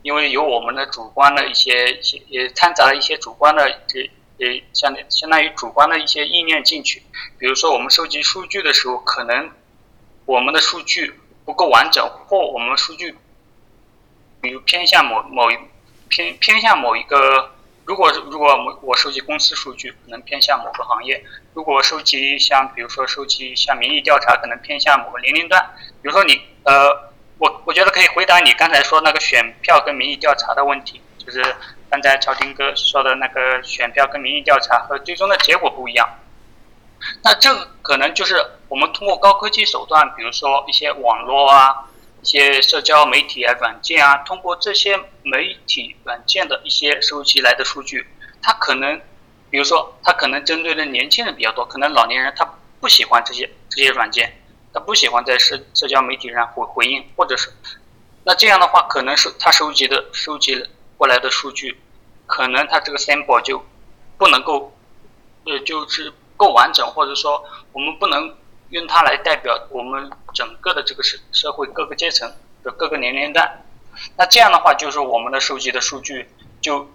[0.00, 7.02] 因为有我们的主观的一些，一些也掺杂了一些主观的，这也相相当于主观的一些意念进去。
[7.38, 9.50] 比如说我们收集数据的时候，可能
[10.26, 13.16] 我们的数据不够完整，或我们数据。
[14.40, 15.56] 比如偏向某某一
[16.10, 17.52] 偏偏向某一个，
[17.86, 21.16] 如果如果我我收集公司数据，可能偏向某个行业；
[21.54, 25.74] 如果收集像比如说收集像民意调查，可能偏向某个年龄段。
[26.02, 31.42] 比如说你呃，我我觉得可以回答你刚才说那个选票跟民意调查的问题，就是
[31.94, 36.08] 刚才朝廷哥说的那个选票跟民意调查和最终的结果不一样。
[37.22, 38.34] 那这可能就是
[38.68, 41.90] 我们通过高科技手段，比如说一些网络啊。
[42.20, 48.06] 一些社交媒体啊、软件啊，通过这些媒体软件的一些收集来的数据，
[48.40, 48.98] 它可能，
[49.50, 54.40] 比如说，它可能针对的年轻人比较多，可能老年人他不喜欢这些这些软件，
[54.72, 57.52] 他不喜欢在社社交媒体上回回应，或者是，
[58.24, 61.78] 那这样的话，可能是他收集的收集过来的数据，
[62.26, 63.64] 可能他这个 sample 就
[64.18, 64.72] 不能够，
[65.46, 68.34] 呃，就是够完整，或者说我们不能。
[68.70, 72.34] 用它来代表我们整个的这个社社会各个阶层
[72.64, 73.62] 的各个年龄段，
[74.16, 76.28] 那这样的话，就是我们的收集的数据
[76.60, 76.88] 就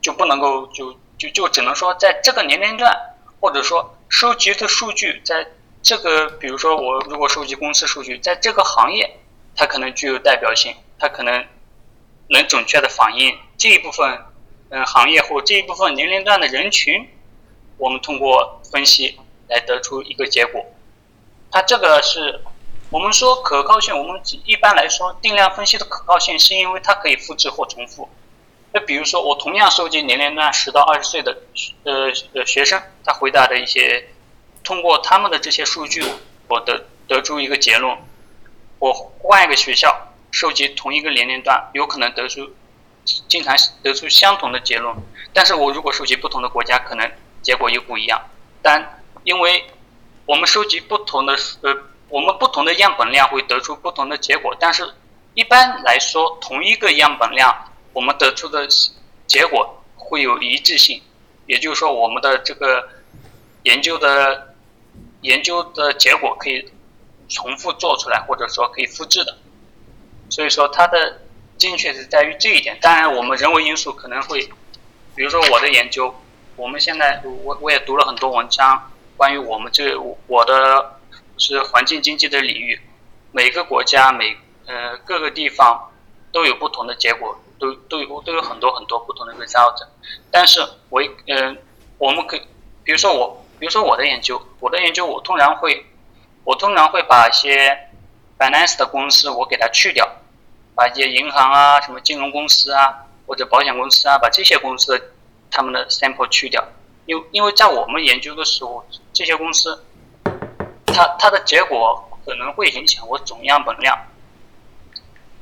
[0.00, 2.96] 就不能够就就就只能说在这个年龄段，
[3.40, 5.46] 或者说收集的数据在
[5.82, 9.18] 这个，比如说我如果收集公司数据，在这个行业，
[9.54, 11.44] 它可能具有代表性，它可能
[12.28, 14.24] 能准确的反映这一部分
[14.72, 17.06] 嗯行业或这一部分年龄段的人群，
[17.76, 20.64] 我们通过分析来得出一个结果。
[21.50, 22.40] 它这个是
[22.88, 28.08] 我们说可靠性，我们一般来说定量分析的可靠性是因为它可以复制或重复。
[28.72, 31.42] 那比如说我同样收集年龄段十到二十岁的
[31.84, 34.08] 呃呃学生，他回答的一些。
[34.64, 36.04] 通过他们的这些数据，
[36.46, 37.98] 我得得出一个结论：
[38.78, 42.48] 我换一个学校收集同一个年龄段，有可能得出
[43.04, 44.94] 经常得出相同的结论。
[45.32, 47.10] 但是我如果收集不同的国家，可能
[47.42, 48.20] 结果又不一样。
[48.62, 49.64] 但因为
[50.26, 51.76] 我们收集不同的呃，
[52.08, 54.56] 我们不同的样本量会得出不同的结果。
[54.58, 54.94] 但是
[55.34, 57.54] 一般来说，同一个样本量，
[57.92, 58.66] 我们得出的
[59.26, 61.02] 结果会有一致性。
[61.46, 62.88] 也就是说，我们的这个
[63.62, 64.48] 研究的。
[65.22, 66.68] 研究的结果可以
[67.28, 69.38] 重复做出来，或者说可以复制的，
[70.28, 71.21] 所以说它的
[71.62, 72.76] 精确是在于这一点。
[72.80, 74.40] 当然，我们人为因素可能会，
[75.14, 76.12] 比如说我的研究，
[76.56, 79.96] 我们现在我我也读了很多文章，关于我们这
[80.26, 80.98] 我的
[81.38, 82.80] 是环境经济的领域，
[83.30, 85.92] 每个国家每呃各个地方
[86.32, 89.86] 都有不同的结果，都都有都有很多很多不同的 result。
[90.32, 91.56] 但是我嗯，
[91.98, 92.42] 我们可以，
[92.82, 93.38] 比如说我。
[93.60, 95.86] 比如说我的研究，我的研究我通常会，
[96.42, 97.78] 我通常会把一些
[98.36, 100.04] finance 的公司我给它去掉，
[100.74, 105.12] 把一些银行啊、什么金融公司啊或者保险公司啊，把这些公司
[105.50, 106.66] 他们的 sample 去掉，
[107.06, 109.84] 因因为在我们研究的时候，这些公司，
[110.86, 113.98] 它它的结果可能会影响我总样本量，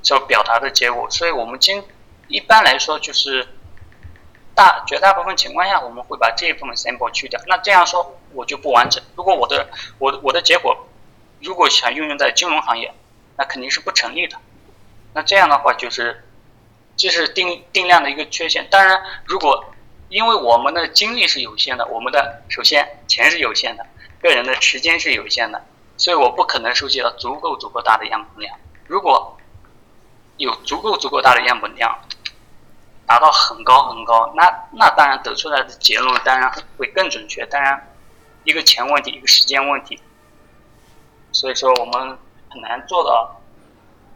[0.03, 1.83] 所表达的结果，所以我们今
[2.29, 3.49] 一般来说就是。
[4.53, 7.41] 大绝大部分情况下，我们会把这一部分 sample 去掉。
[7.47, 9.03] 那这样说，我就不完整。
[9.15, 10.77] 如果我的我我的结果，
[11.41, 12.93] 如果想运用在金融行业，
[13.39, 14.37] 那肯定是不成立的。
[15.13, 16.25] 那这样的话，就是
[16.97, 18.67] 这是定定量的一个缺陷。
[18.71, 19.65] 当然，如果
[20.09, 23.87] 因为我们的精力是有限的，我们的首先钱是有限的，
[24.21, 25.65] 个人的时间是有限的，
[25.97, 28.59] 所以我不可能收集到足够足够大的样本量。
[28.87, 29.37] 如果
[30.37, 31.99] 有足够足够大的样本量。
[33.07, 37.45] 达到很高很高，那那当然得出来的结论当然会更准确。
[37.47, 37.93] 当然，
[38.45, 40.01] 一个钱问题，一个时间问题，
[41.33, 42.17] 所以说我们
[42.49, 43.40] 很难做到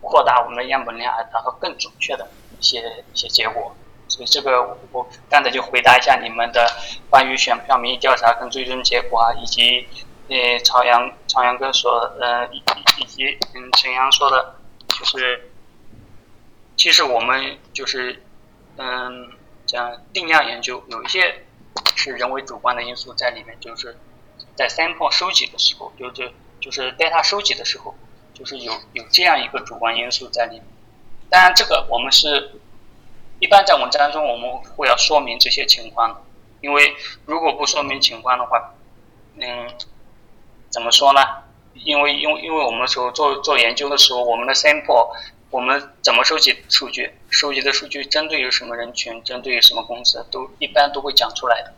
[0.05, 2.29] 扩大我们的样本量，而达到更准确的
[2.61, 2.81] 一些
[3.13, 3.75] 一些结果。
[4.07, 6.65] 所以这个我我刚才就回答一下你们的
[7.11, 9.89] 关于选票民意调查跟最终结果啊，以及
[10.29, 12.63] 呃朝阳朝阳哥说呃以
[12.99, 14.55] 以及嗯陈阳说的，
[14.89, 15.51] 就是
[16.77, 18.23] 其实我们就是。
[18.77, 19.31] 嗯，
[19.67, 21.45] 讲定量研究有一些
[21.95, 23.97] 是人为主观的因素在里面，就是
[24.57, 26.25] 在 sample 收集的时候，就就
[26.61, 27.95] 就是 data 收集的时候，
[28.35, 30.65] 就是有有这样一个主观因素在里面。
[31.31, 32.53] 当然，这个我们是
[33.39, 36.23] 一般在文章中我们会要说明这些情况，
[36.61, 36.95] 因为
[37.25, 38.75] 如果不说明情况的话，
[39.37, 39.71] 嗯，
[40.69, 41.21] 怎么说呢？
[41.73, 45.17] 因为因为因为我们说做做研究的时候，我们的 sample。
[45.51, 47.13] 我们怎么收集数据？
[47.31, 49.23] 收集的数据针对于什么人群？
[49.23, 50.27] 针对于什么公司？
[50.29, 51.73] 都一般都会讲出来的。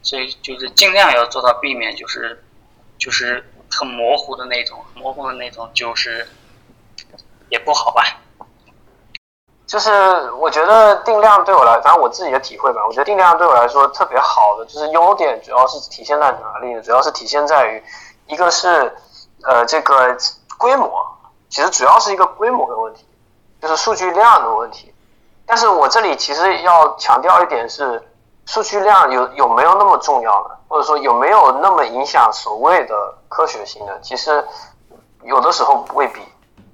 [0.00, 2.42] 所以就是尽量要做到避免，就是
[2.96, 6.28] 就是很模糊的那种，模糊的那种就是
[7.48, 8.02] 也不好吧。
[9.66, 16.82] 就是我觉得定量对我来，反正我自己的体会吧，我觉得定量对我来说特别好的，就是优点主要是体现在哪里呢？
[16.82, 17.82] 主要是体现在于
[18.26, 18.94] 一个是
[19.42, 20.16] 呃这个
[20.56, 20.90] 规模，
[21.50, 23.04] 其实主要是一个规模的问题。
[23.60, 24.94] 就是数据量的问题，
[25.44, 28.00] 但是我这里其实要强调一点是，
[28.48, 30.56] 数据量有有没有那么重要呢？
[30.68, 33.92] 或者说有没有那么影响所谓的科学性呢？
[34.00, 34.42] 其实
[35.22, 36.22] 有的时候未必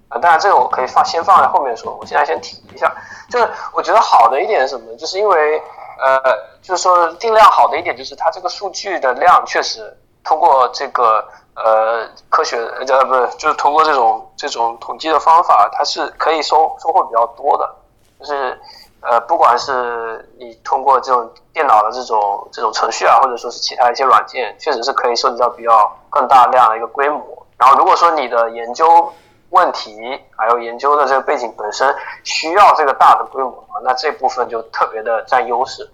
[0.09, 0.17] 啊。
[0.21, 2.95] 当然这个我可以放先放在后面说，我现在先提一下。
[3.29, 4.95] 就是我觉得好的一点是什么？
[4.95, 5.61] 就是因为
[5.99, 6.21] 呃，
[6.63, 11.27] 就是说定量好的一点就是它这个数据的量确实通过这个。
[11.57, 17.75] 呃，科学呃不是，就是通过这种这种统计的方法，它是可以收收获比较多的。
[18.19, 18.61] 就是
[19.05, 27.23] 呃，不管是你通过这种电脑的这种这种程序啊，或者说是其他一些软件，确实是可以收集到比较更大量的一个规模。
[27.59, 29.13] 然后如果说你的研究
[29.51, 31.95] 问题还有研究的这个背景本身
[32.25, 35.89] 需要这个大的规模那这部分就特别的占优势。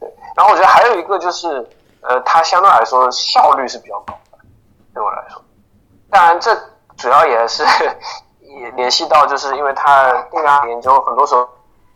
[0.00, 1.68] 对，然后我觉得还有一个就是，
[2.00, 4.38] 呃，它相对来说效率是比较高的。
[4.94, 5.42] 对我来说，
[6.10, 6.54] 当然这
[6.96, 7.64] 主要也是
[8.40, 11.46] 也联系到，就是因为它定量研究很多时候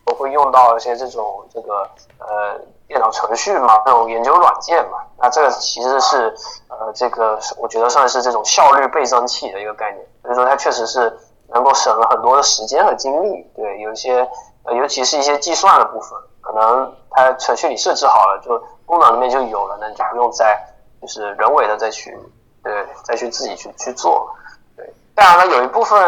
[0.09, 1.88] 我会用到一些这种这个
[2.18, 4.98] 呃电脑程序嘛，这种研究软件嘛。
[5.18, 6.34] 那这个其实是
[6.68, 13.44] 呃，这个我觉得算是这种效率倍增器的一个概念，所以说它确实是能够省了很多的时间和精力。
[13.54, 14.26] 对，有一些，
[14.64, 20.56] 呃，尤其是一些计算的部分，可能它程序里设置好了，就功能里面就有了，那你就不用再
[21.02, 22.16] 就是人为的再去，
[22.62, 24.30] 对，再去自己去去做。
[24.76, 25.98] 对，当然了，有一部分，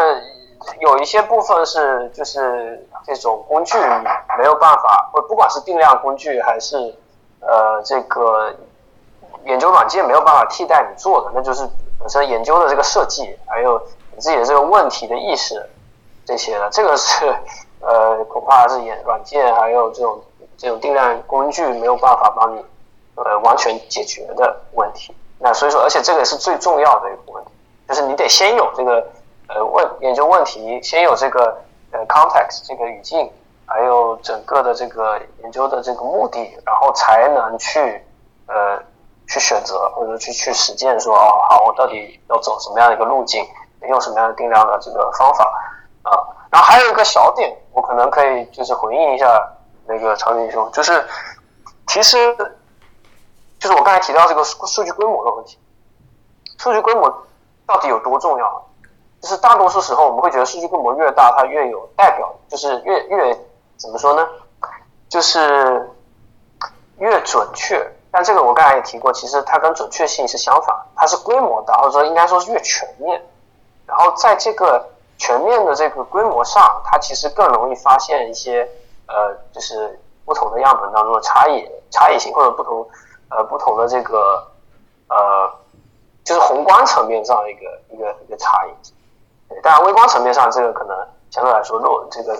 [0.79, 3.77] 有一些部分是就是这种工具
[4.37, 6.77] 没有办法，或不管是定量工具还是
[7.39, 8.53] 呃这个。
[9.43, 13.81] 研究软件没有办法替代你做的，那就是本身研究的这个设计，还有
[14.13, 15.67] 你自己的这个问题的意识
[16.23, 17.25] 这些的，这个是
[17.81, 20.21] 呃恐怕是研软件还有这种
[20.57, 22.63] 这种定量工具没有办法帮你
[23.15, 25.11] 呃完全解决的问题。
[25.39, 27.49] 那所以说，而且这个也是最重要的一个问题，
[27.87, 29.03] 就是你得先有这个
[29.53, 33.31] 呃问研究问题，先有这个呃 context 这个语境，
[33.65, 38.03] 还有整个的这个研究的这个目的，然后才能去
[38.47, 38.81] 呃。
[39.27, 43.41] 去选择或者去去实践，说哦好，我到底要走什么样的一个路径，
[43.87, 45.45] 用什么样的定量的这个方法
[46.03, 46.11] 啊？
[46.49, 49.25] 然后还有一个小点，我可能可以就是回应一下
[49.85, 51.07] 那个长景兄，就是
[51.87, 52.35] 其实
[53.57, 55.57] 就是我刚才提到这个数数据规模的问题，
[56.57, 57.09] 数据规模
[57.65, 58.65] 到底有多重要？
[59.21, 63.37] 就是大多数时候我们会觉得数据规模越大，它越有代表，就是越越
[63.77, 64.27] 怎么说呢？
[65.07, 65.89] 就是
[66.97, 67.87] 越准确。
[68.09, 73.21] 但这个我刚才也提过，其实它跟准确性是相反，它是规模大，或者说应该说是越全面。
[73.85, 74.85] 然后在这个
[75.17, 78.67] 全面的这个规模上，它其实更容易发现一些
[79.07, 82.85] 呃，就是不同的样本当中的差异、差异性，或者不同
[83.29, 84.45] 呃不同的这个
[85.07, 85.49] 呃，
[86.23, 88.71] 就是宏观层面上一个一个一个差异。
[89.63, 90.97] 当然，微观层面上这个可能
[91.29, 92.33] 相对来说弱，这个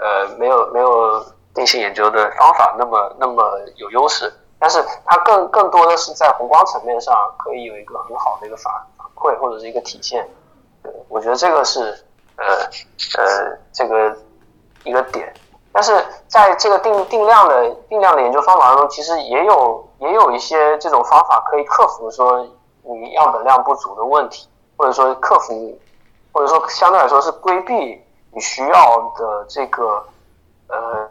[0.00, 3.42] 呃没有没有定性研究的方法那么那么
[3.76, 4.32] 有优势。
[4.58, 10.26] 但是它更更多的是在宏观层面上可以有一个很好的一个反反馈或者是一个体现，
[10.82, 11.80] 对，我觉得这个是
[12.36, 12.44] 呃
[13.18, 14.16] 呃这个
[14.84, 15.32] 一个点。
[15.72, 22.46] 但是在这个定定量的定量的研究方法当中，其实也有也有一些这种方法可以克服说
[22.82, 24.48] 你样本量不足的问题，
[24.78, 25.78] 或者说克服
[26.36, 27.74] 或者说相对来说是规避
[28.30, 30.04] 你需要的这个
[30.68, 31.08] 呃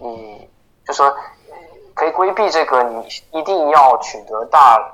[0.00, 0.50] 你
[0.84, 1.14] 就说。
[1.96, 4.84] 可以规避这个你一定要取得大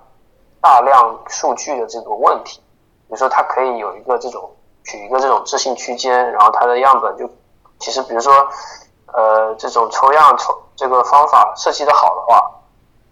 [0.60, 4.54] 大量数据的这个问题，比如说它可以有一个这种
[4.84, 7.26] 取一个这种置信区间，然后它的样本就
[7.78, 8.46] 其实比如说
[9.14, 12.50] 呃这种抽样抽这个方法设计的好的话，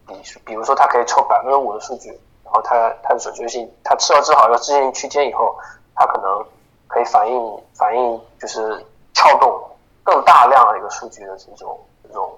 [0.07, 0.15] 比
[0.45, 2.11] 比如说它可以抽百分之五的数据，
[2.45, 5.57] 然后它它的准确性它设置好一个置信区间以后，
[5.95, 6.45] 它可能
[6.89, 8.85] 可以反映反映就是
[9.15, 9.63] 撬动
[10.03, 12.33] 更大量的一个数据的这种这种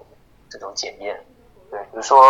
[0.49, 1.19] 这种检验。
[1.71, 2.21] 对，比如说，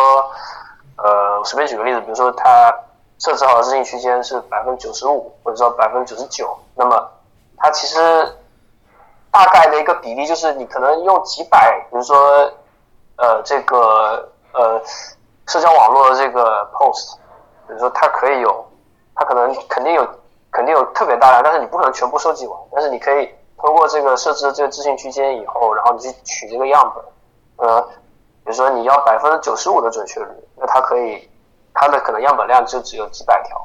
[0.97, 2.71] 呃，我随便举个例子，比如说它
[3.17, 7.09] 设置好的置信区间是百分之九十五，或者说百分之九十九，那么
[7.57, 7.99] 它其实
[9.31, 12.17] 大概的一个比例就是你可能用几百，比如说
[13.17, 14.79] 呃这个呃
[15.47, 17.15] 社交网络的这个 post，
[17.67, 18.63] 比如说它可以有，
[19.15, 20.07] 它可能肯定有
[20.51, 27.89] 肯定有特别大量，但是你不可能全部收集完，但是你可以通过这个设置这个置信区间以后，然后你去取这个样本，呃。
[28.43, 31.29] 比如说你要百分之九十五的准确率，那它可以，
[31.75, 33.55] 它的可能样本量就只有几百条，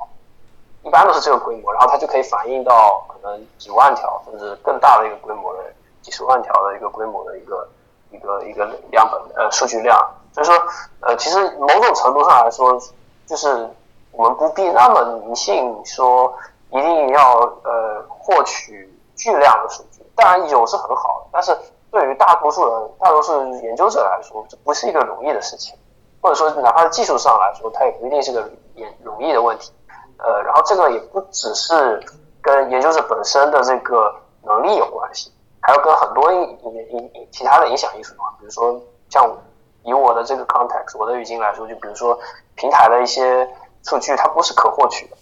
[0.82, 5.60] 一般都是这个规模，然后它就可以反映到可能几万条甚至更大的一个规模的
[6.02, 7.66] 几十万条的一个规模的一个
[8.10, 9.98] 一个一个样本呃数据量。
[10.34, 10.54] 所以说
[11.00, 12.78] 呃其实某种程度上来说，
[13.26, 13.70] 就是
[14.12, 16.34] 我们不必那么迷信说
[16.70, 21.56] 一定要呃获取巨量的数据，当然有是很好的，但是。
[21.88, 25.74] 对于大多数人、大多数研究者来说，这不是一个容易的事情，
[26.20, 29.72] 或者说，哪怕是技术上来说，它也不一定是个也容易的问题。
[30.18, 32.04] 呃，然后这个也不只是
[32.42, 38.24] 跟研究者本身的这个能力有关系，还要跟很多影影影其他的影响因素嘛。
[38.38, 39.34] 比如说，像
[39.82, 42.18] 以我的这个 context，我的语境来说，就比如说
[42.56, 43.48] 平台的一些
[43.84, 45.16] 数据，它不是可获取的，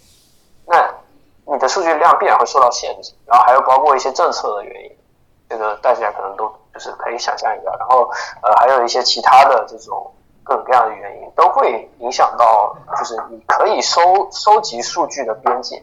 [0.65, 0.93] 那
[1.47, 3.13] 你的数据量必然会受到限制。
[3.25, 4.91] 然后还有包括一些政策的原因。
[5.47, 8.09] 这个大家可能都就是可以想象一下，然后
[8.41, 10.11] 呃还有一些其他的这种
[10.43, 15.77] 各种各样的原因，都会影响到就是你可以收收集数据的边界，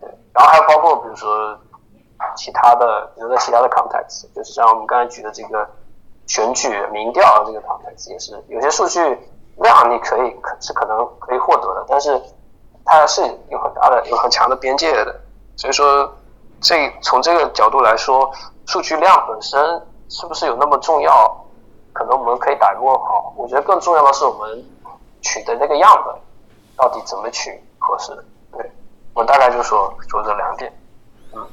[0.00, 1.58] 对，然后还有包括比如说
[2.36, 5.68] 其他的，比如说其他的 context，就是像我们刚才举的这个
[6.28, 9.00] 选举民调这个 context 也是，有些数据
[9.56, 12.22] 量你可以可是可能可以获得的，但是
[12.86, 13.20] 它是
[13.50, 15.20] 有很大的有很强的边界的，
[15.56, 16.10] 所以说
[16.62, 18.32] 这从这个角度来说。
[18.68, 19.60] 数据量本身
[20.08, 21.46] 是不是有那么重要？
[21.92, 23.32] 可能我们可以打个问号。
[23.36, 24.64] 我觉得更重要的是我们
[25.22, 26.12] 取的那个样本
[26.76, 28.10] 到底怎么取，合适。
[28.50, 28.68] 对
[29.14, 30.72] 我大概就说说这两点。
[31.32, 31.46] 嗯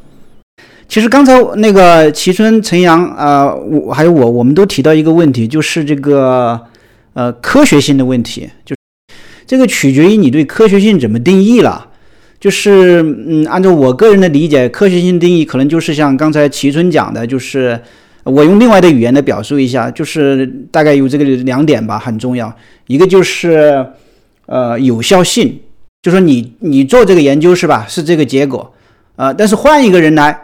[0.87, 6.59] 其实刚才那个齐春、陈阳啊，我还有我，我们都提到一个问题，就是这个
[7.13, 8.75] 呃科学性的问题，就
[9.45, 11.89] 这个取决于你对科学性怎么定义了。
[12.39, 17.79] 就是嗯，按照我个人的理解，科学性定义可能就是像刚才齐春讲的，就是
[18.23, 22.53] 我用另外的语言来表述一下，就是大概有这个两点吧，很重要。
[22.87, 23.85] 一个就是
[24.45, 25.57] 呃有效性，
[26.01, 28.73] 就说你你做这个研究是吧，是这个结果
[29.15, 30.37] 啊，但是换一个人来。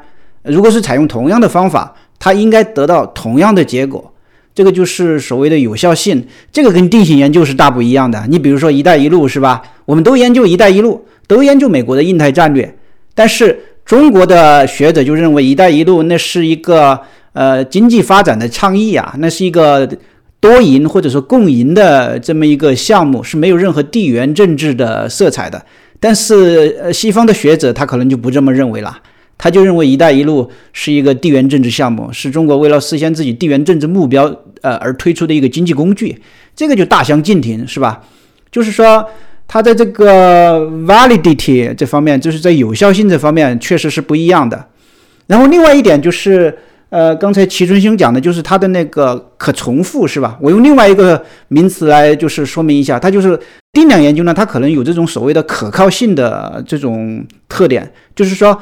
[0.43, 4.14] 如果是采用同样的方法，他应该得到同样的结果，
[4.60, 6.22] 这个就是所谓的有效性。
[6.51, 8.22] 这个跟定性研究是大不一样的。
[8.28, 9.62] 你比如说“一带一路”是吧？
[9.86, 12.76] 我们都研究“一带一路”，都研究美国的印太战略，
[13.16, 16.99] 但是中国的学者就认为“一带一路”那是一个
[17.32, 19.89] 呃经济发展的倡议啊，那是一个
[20.41, 25.66] 多赢或者说共赢的这么一个项目，是没有任何地缘政治的色彩的。
[26.01, 28.99] 但是呃，西方的学者他可能就不这么认为了。
[29.41, 34.25] 他就认为“一带一路”是一个地缘政治项目，是中国为了实现自己地缘政治目标，
[34.61, 36.21] 呃而推出的一个经济工具，
[36.53, 38.03] 这个就大相径庭，是吧？
[38.51, 39.05] 就是说，
[39.47, 44.65] 它在这个 validity 这方面，就是在有效性这方面，确实是不一样的。
[45.27, 46.53] 然后另外一点就是，
[46.89, 50.37] 呃，刚才齐春兄讲的，就是它的那个可重复，是吧？
[50.41, 53.39] 我用另外一个名词来就是说明一下，它就是
[53.71, 58.61] 定量研究呢，它可能有这种所谓的可靠性的这种特点，就是说。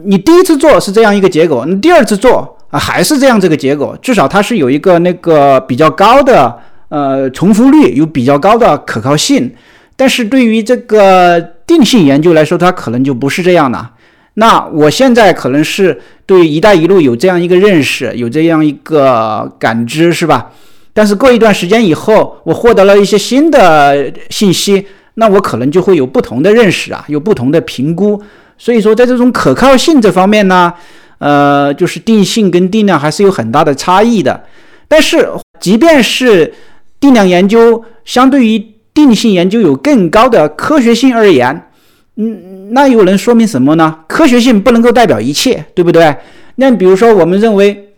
[0.00, 9.52] 你第一次做是这样一个结果，你第二次做啊还是这样这个结果，至少它是有一个那个比较高的呃重复率，有比较高的可靠性。
[9.94, 13.86] 但是对于这个定性研究来说，它可能就不是这样的。
[14.34, 20.52] 那我现在可能是对“一带一路”有这样一个认识，有这样一个感知，是吧？
[20.94, 28.22] 但是过一段时间以后，我获得了一些新的信息，那我可能就会有不同的认识啊，有不同的评估。
[28.62, 30.72] 所以说，在这种可靠性这方面呢，
[31.18, 34.44] 呃，就是定性跟定量还是有很大的差异的。
[34.86, 36.54] 但是，即便是
[37.00, 41.70] 定量研究相对于定性研究有更高的科学性而言，
[42.14, 43.98] 嗯，那又能说明什么呢？
[44.06, 46.14] 科学性不能够代表一切，对不对？
[46.54, 47.88] 那比如说，我们认为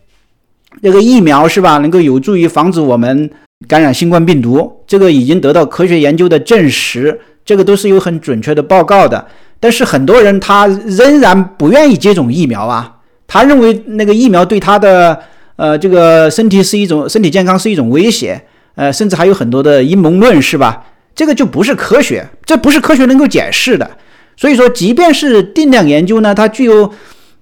[0.82, 3.30] 这个疫苗是吧，能够有助于防止我们
[3.68, 9.26] 感染新冠病毒，这个已经得到科学研究的证实，这个都是有很准确的报告的。
[9.60, 12.96] 但是很多人他仍然不愿意接种疫苗啊，
[13.26, 15.18] 他认为那个疫苗对他的
[15.56, 18.44] 呃这个身体是一种身体健康是一种威胁，
[18.74, 20.84] 呃，甚至还有很多的阴谋论，是吧？
[21.14, 23.88] 这个就不是科学，这不是科学能够解释的。
[24.36, 26.92] 所以说，即便是定量研究呢，它具有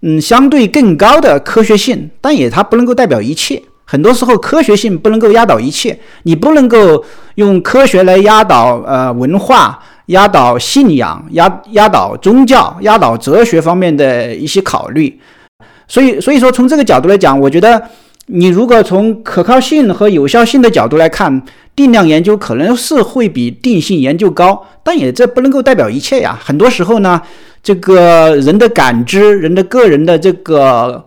[0.02, 3.62] 嗯相对更高的科学性，但也它不能够代表一切。
[3.84, 7.02] 很多时候，科学性不能够压倒一切，你不能够
[7.36, 9.82] 用科学来压倒呃文化。
[10.06, 15.20] 压倒信仰、压压倒宗教、压倒哲学方面的一些考虑，
[15.86, 17.80] 所以所以说从这个角度来讲，我觉得
[18.26, 21.42] 你如果从可靠性和有效性的角度来看，
[21.74, 26.38] 定量研究可能是会比定性研究高，但也这不能够代表一切呀。
[26.42, 27.20] 很多时候呢，
[27.62, 31.04] 这个人的感知、人的个人的这个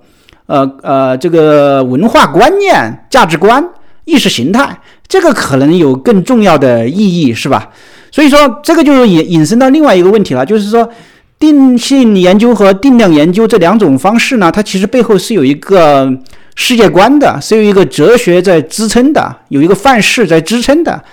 [0.47, 3.63] 呃呃这个文化观念、价值观、
[4.05, 7.69] 意识形态，这个可能有更重要的意义，是吧？
[8.15, 10.89] 所以说，这个就引引申到另外一个问题了，就是说，
[11.37, 16.09] 定性研究和定量研究这两种方式呢，它其实背后是有一个
[16.55, 21.03] 世界观的，是有一个哲学在支撑的，有一个范式在支撑的。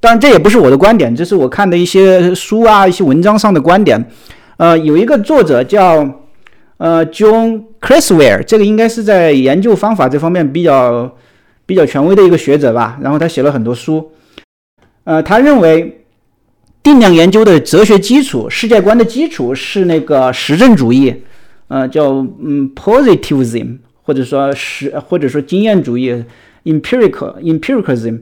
[0.00, 4.02] 当然，这也不是我的观点，这是我看的一些书啊、一些文章上的观点。
[4.56, 6.08] 呃，有一个作者叫
[6.78, 11.14] 呃 John Criswell，这个应该是在研究方法这方面比较
[11.66, 12.96] 比较权威的一个学者吧。
[13.02, 14.12] 然后他写了很多书。
[15.04, 15.96] 呃，他认为。
[16.82, 21.14] 定量研究的哲学基础、世界观的基础是那个实证主义，
[21.68, 26.24] 呃，叫嗯 positivism，或者说实或者说经验主义
[26.64, 28.20] empirical empiricism，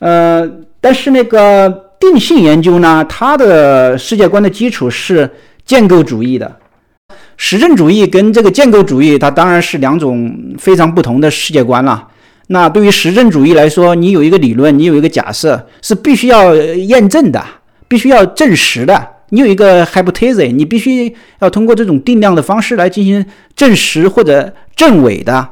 [0.00, 5.30] 呃，但是那个定性研究呢，它的世界观的基础是
[5.64, 6.56] 建构主义的。
[7.38, 12.08] 实证主义跟这个建构主义，它当然是两种非常不同的世界观了。
[12.48, 17.44] 那对于实证主义来说，你有一个理论，你有一个假设，是必须要验证的。
[17.88, 23.24] 必须要证实的，你有一个 hypothesis，你必须要通过这种定量的方式来进行
[23.54, 25.48] 证实或者证伪的。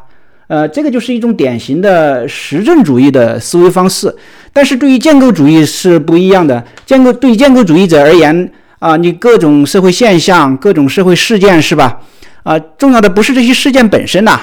[0.46, 4.14] 呃，这个就是一种典型的实证主义的思维方式。
[4.52, 6.62] 但是对于建构主义是不一样的。
[6.84, 11.98] 建构对于建构主义者而言啊，你各种社会现象、各种社会事件是吧？
[12.42, 14.38] 啊，重要的不是这些事件本身呐，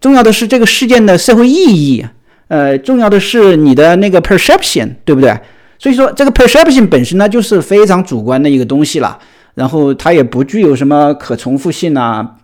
[0.00, 2.04] 重要的是这个事件的社会意义。
[2.48, 5.34] 呃，重要的是你的那个 perception，对不对？
[5.78, 9.18] 所以说这个 perception 本身呢就是非常主观的一个东西了，
[9.54, 12.36] 然后它也不具有什么可重复性啊，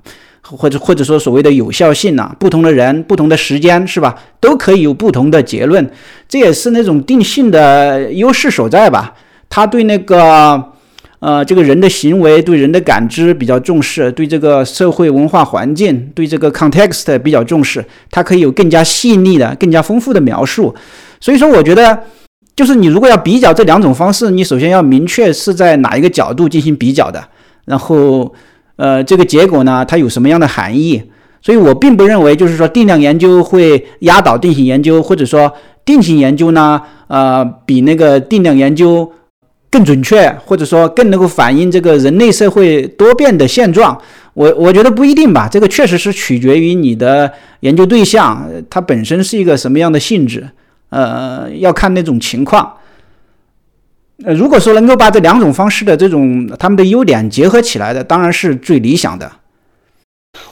[0.43, 5.91] 或者或者说所谓的有效性啊，不同的人、不同的时间是吧，都可以有不同的结论，
[6.29, 9.15] 这也是那种定性的优势所在吧。
[9.49, 10.63] 他对那个
[11.21, 20.75] 呃这个人的行为、对人的感知比较重视，对这个社会文化环境、对这个 context 比较重视，它可以有更加细腻的、更加丰富的描述。
[21.21, 21.99] 所以说，我觉得。
[22.61, 27.25] 就是你如果要比较这两种方式，你首先要明确是在哪一个角度进行比较的，
[27.65, 28.31] 然后，
[28.77, 31.03] 呃，这个结果呢，它有什么样的含义？
[31.41, 35.51] 所以我并不认为就是说定量研究会压倒定性研究，或者说
[35.87, 39.11] 定性研究呢，呃，比那个定量研究
[39.71, 43.99] 更准确，或者说更能够反映这个人类社会多变的现状。
[44.35, 50.47] 我我觉得不一定吧，这个确实是取决于你的研究对象，它本身是一个什么样的性质。
[50.91, 52.79] 呃，要看那种情况。
[54.25, 59.33] 呃，如果说能够把这两种方式的这种他们的优点结合起来的，当然是最理想的。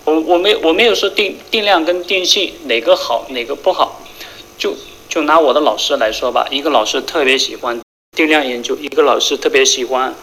[0.04, 4.00] 我我没我没有说定定量跟定性哪个好哪个不好，
[4.56, 4.74] 就
[5.08, 7.78] 就拿我的老师来说吧，一个老师特别喜欢
[8.16, 10.14] 定量研究，一个老师特别喜欢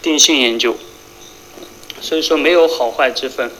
[0.00, 0.74] 定性研究，
[2.00, 3.50] 所以说没有好坏之分。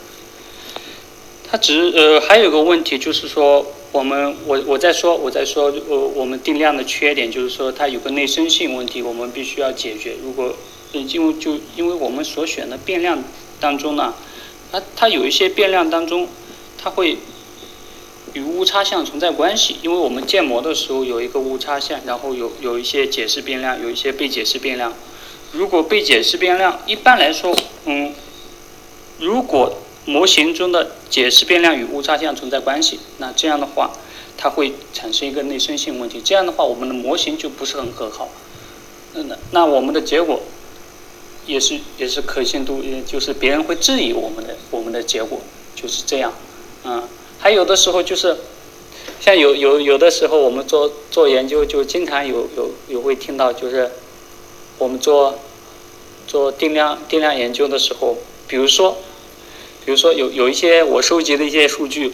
[1.50, 3.66] 他只是呃还有个问题就是说。
[3.90, 10.14] 我们我我在说我在说呃我们定量的缺点就是说它有个内生性问题，我们必须要解决。
[10.22, 10.54] 如果
[10.92, 13.24] 因为就因为我们所选的变量
[13.58, 14.12] 当中呢，
[14.70, 16.28] 它它有一些变量当中，
[16.76, 17.16] 它会
[18.34, 19.76] 与误差项存在关系。
[19.80, 24.92] 因为我们建模的时候有一个误差项，然后有有一些解释变量，有一些被解释变量。
[25.52, 28.12] 如果被解释变量一般来说，嗯，
[29.18, 29.78] 如果
[30.08, 33.90] 模型中的解释变量与误差项存在关系，那这样的话，
[34.38, 36.18] 它会产生一个内生性问题。
[36.24, 38.26] 这样的话，我们的模型就不是很可靠。
[39.12, 40.40] 那那我们的结果
[41.46, 45.40] 也是也是可信度，也就是别人会质疑我们的我们的结果
[45.76, 46.32] 就是这样。
[46.84, 47.02] 嗯，
[47.38, 48.34] 还有的时候就是
[49.20, 53.90] 像有有有的时候我们做做研究，就经常有有有会听到，就是
[54.78, 55.38] 我们做
[56.26, 58.96] 做定量定量研究的时候，比如说。
[59.88, 62.12] 比如说有有一些我收集的一些数据，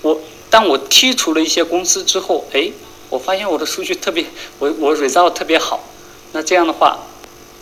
[0.00, 0.18] 我
[0.48, 2.72] 当我剔除了一些公司之后，哎，
[3.10, 4.24] 我发现我的数据特别，
[4.58, 5.84] 我我 result 特别好，
[6.32, 6.98] 那这样的话，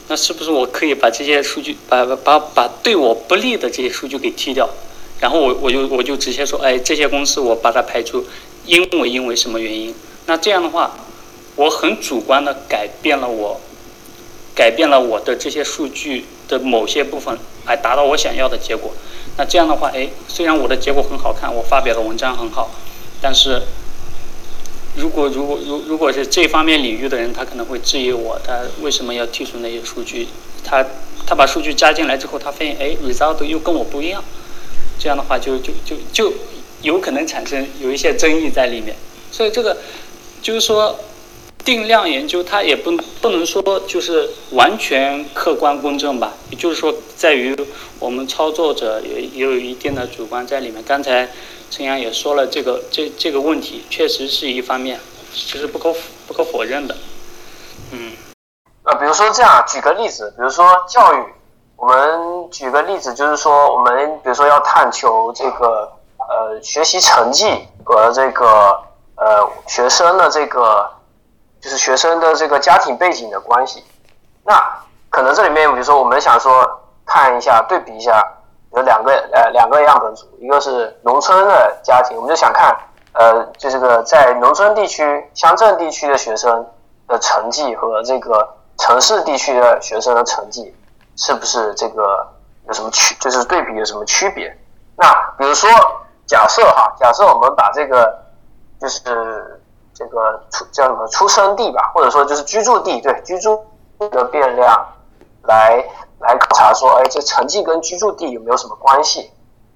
[0.06, 4.70] 那是不是我可以把这些数据，把把把对我不利的这些数据给剔掉，
[5.18, 8.24] 然后我我就我就直接说，哎，这些公司我把它排除，
[8.64, 9.92] 因为因为什么原因？
[10.26, 10.96] 那这样的话，
[11.56, 13.60] 我很主观的改变了我，
[14.54, 16.26] 改变了我的这些数据
[16.58, 17.38] 的某些部分。
[17.64, 18.92] 来达到我想要的结果，
[19.36, 22.72] 那这样的话，哎，虽然我的结果很好看，我发表的文章很好，
[23.20, 23.62] 但是，
[24.96, 30.26] 如果如果如如果是这方面领域的人，他可能会质疑我，他为什么要剔除那些数据？
[30.64, 30.84] 他
[31.24, 34.24] 他把数据加进来之后，他发现哎，result 又跟我不一样，
[34.98, 36.32] 这样的话就就就就
[36.80, 38.96] 有可能产生有一些争议在里面。
[39.30, 39.76] 所以这个
[40.42, 40.98] 就是说。
[41.64, 42.90] 定量研究它也不
[43.20, 47.56] 不能说就是完全客观公正吧，也就是说在于
[48.00, 50.82] 我们操作者也也有一定的主观在里面。
[50.82, 51.28] 刚才
[51.70, 54.98] 陈阳也说了这个这这个问题确实是一方面，
[55.32, 55.94] 这是不可
[56.26, 56.96] 不可否认的。
[57.92, 58.12] 嗯，
[58.82, 61.24] 呃，比如说这样举个例子，比如说教育，
[61.76, 67.46] 我们举个例子就是说我们比如说要探求这个呃学习成绩
[67.84, 68.82] 和这个
[69.14, 70.90] 呃学生的这个。
[71.62, 73.84] 就是学生的这个家庭背景的关系，
[74.44, 74.60] 那
[75.08, 76.68] 可能这里面，比如说我们想说
[77.06, 78.20] 看一下对比一下，
[78.72, 82.76] 有两个呃两个样本组，一个是农村的家庭，我们就想看
[83.12, 86.66] 呃就这个在农村地区、乡镇地区的学生
[87.06, 90.74] 的成绩和这个城市地区的学生的成绩
[91.16, 92.26] 是不是这个
[92.66, 94.52] 有什么区，就是对比有什么区别？
[94.96, 95.06] 那
[95.38, 95.70] 比如说
[96.26, 98.12] 假设哈，假设我们把这个
[98.80, 99.60] 就是。
[99.94, 103.62] 这个出叫什么出生地吧，或者说就是居住地，对居住
[103.98, 104.86] 的变量
[105.42, 105.84] 来
[106.18, 109.30] 来考察说，哎，这成绩跟居住地有没有什么关系？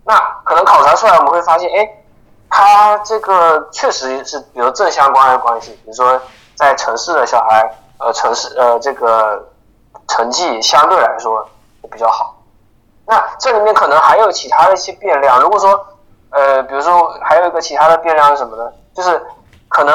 [0.04, 1.88] 那可能考察出来，我们会发现，哎，
[2.48, 6.18] 它这个确实是比如正相关的关系，比如说
[6.54, 9.46] 在城市的小孩，呃，城市呃这个
[10.08, 11.46] 成绩相对来说
[11.92, 12.36] 比较好。
[13.04, 15.86] 那这里面可能还有其他的一些变量，如果说
[16.30, 18.72] 呃，比如说还有一个其他的变量是什么呢？
[18.94, 19.20] 就是。
[19.68, 19.94] 可能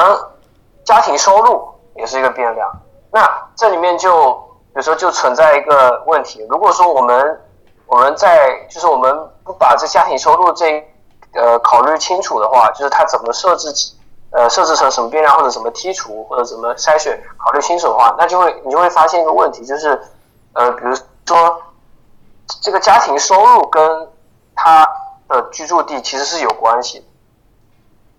[0.84, 2.70] 家庭收入也是一个变量，
[3.10, 4.32] 那这里面就
[4.72, 7.40] 比如说就存在一个问题，如果说我们
[7.86, 9.14] 我们在就是我们
[9.44, 10.82] 不把这家庭收入这
[11.34, 13.68] 呃考虑清楚的话，就是它怎么设置
[14.30, 20.00] 呃设置成什么变量或者什么剔除或者怎么筛选考虑清楚的话，那就会你就会发现一个问题，就是
[20.54, 20.94] 呃比如
[21.26, 21.62] 说
[22.62, 24.08] 这个家庭收入跟
[24.54, 24.86] 他
[25.28, 27.06] 的居住地其实是有关系，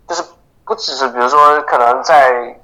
[0.08, 0.24] 就是
[0.66, 2.56] 不只是比如说可能在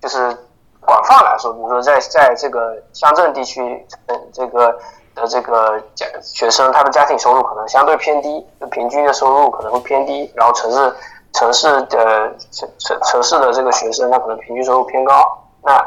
[0.00, 0.36] 就是
[0.80, 4.76] 广泛来说，比如说在在这个乡镇地区，嗯，这个
[5.14, 10.94] 的这个家学生，他的家庭收入可能相对偏低，就平均的收入可能会偏低，然后城市
[11.32, 15.14] 城市的城城城市的这个学生，他可能平均收入偏高。
[15.62, 15.82] 那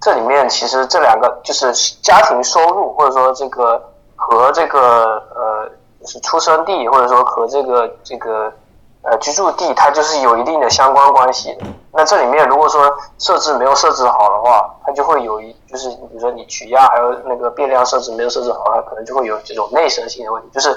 [0.00, 1.72] 这里面其实这两个就是
[2.02, 3.80] 家庭收入，或者说这个
[4.16, 5.70] 和这个呃
[6.00, 8.52] 就是出生地，或者说和这个这个
[9.02, 11.66] 呃居住地，它就是有一定的相关关系的。
[11.92, 20.76] 那这里面如果说设置没有设置好的话，它就会有一就是比如说你取样还有那个变量设置没有设置好，它可能就会有这种内生性的问题，就是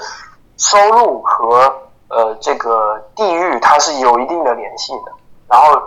[0.56, 1.72] 收入和
[2.08, 5.12] 呃这个地域它是有一定的联系的。
[5.46, 5.80] 然后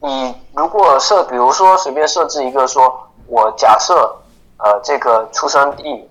[0.00, 4.14] 你如果设，比如说随便设置一个说，我假设
[4.58, 6.10] 呃这个出生地，比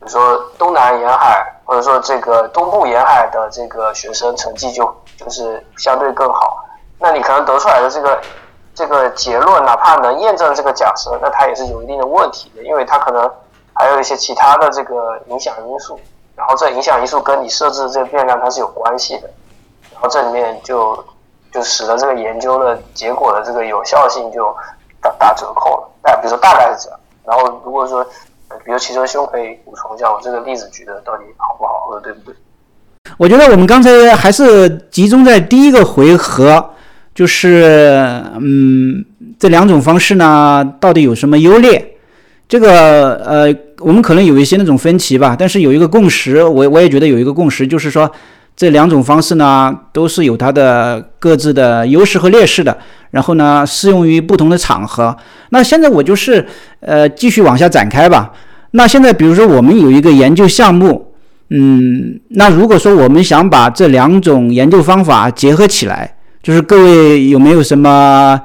[0.00, 6.64] 如说东南沿海或者说这个东部沿海的这个学生成绩就就是相对更好。
[6.98, 8.18] 那你可能得出来的这个
[8.74, 13.30] 这个结论，哪怕能验证这个假设，那它也是有一定的问题的，因为它可能
[13.74, 16.00] 还有一些其他的这个影响因素，
[16.34, 19.28] 然后这影响因素跟你设置的这个变量它是有关系的，
[19.92, 21.04] 然后这里面就
[21.52, 24.56] 就使得这个研究的结果的这个有效性就
[25.02, 25.88] 打打折扣了。
[26.00, 28.02] 大比如说大概是这样，然后如果说
[28.64, 32.34] 比如齐哲兄可以补充一下，我这个例子举的到底好不好或者对不对？
[33.16, 36.70] 我觉得我们刚才还是集中在第一个回合。
[37.14, 37.64] 就是
[38.40, 39.04] 嗯，
[39.40, 41.96] 这两种方式呢，到底有什么优劣？
[42.46, 48.08] 这个呃，我们可能有一些那种分歧吧，但是有一个共识，我我也觉得有一个共识，就是说
[48.58, 52.76] 这两种方式呢，都是有它的各自的优势和劣势的，
[53.12, 55.16] 然后呢，适用于不同的场合。
[55.50, 56.44] 那现在我就是
[56.80, 58.32] 呃，继续往下展开吧。
[58.72, 61.14] 那现在比如说我们有一个研究项目，
[61.50, 66.16] 嗯，那如果说我们想把这两种研究方法结合起来。
[66.42, 68.40] 就是各位有没有什么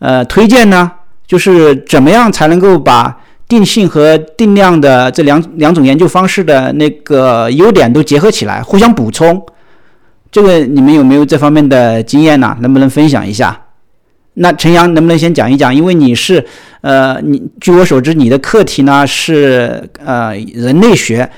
[0.00, 0.90] 呃推荐呢？
[1.26, 9.44] 就是怎么样才能够把定性和定量的这两两种研究方式的那个优点都结合起来，互相补充？
[10.32, 12.56] 这个你们有没有这方面的经验呢？
[12.60, 13.60] 能不能分享一下？
[14.34, 15.72] 那陈阳能不能先讲一讲？
[15.72, 16.44] 因为你是
[16.80, 21.30] 呃，你据我所知，你的课题呢是呃人类学，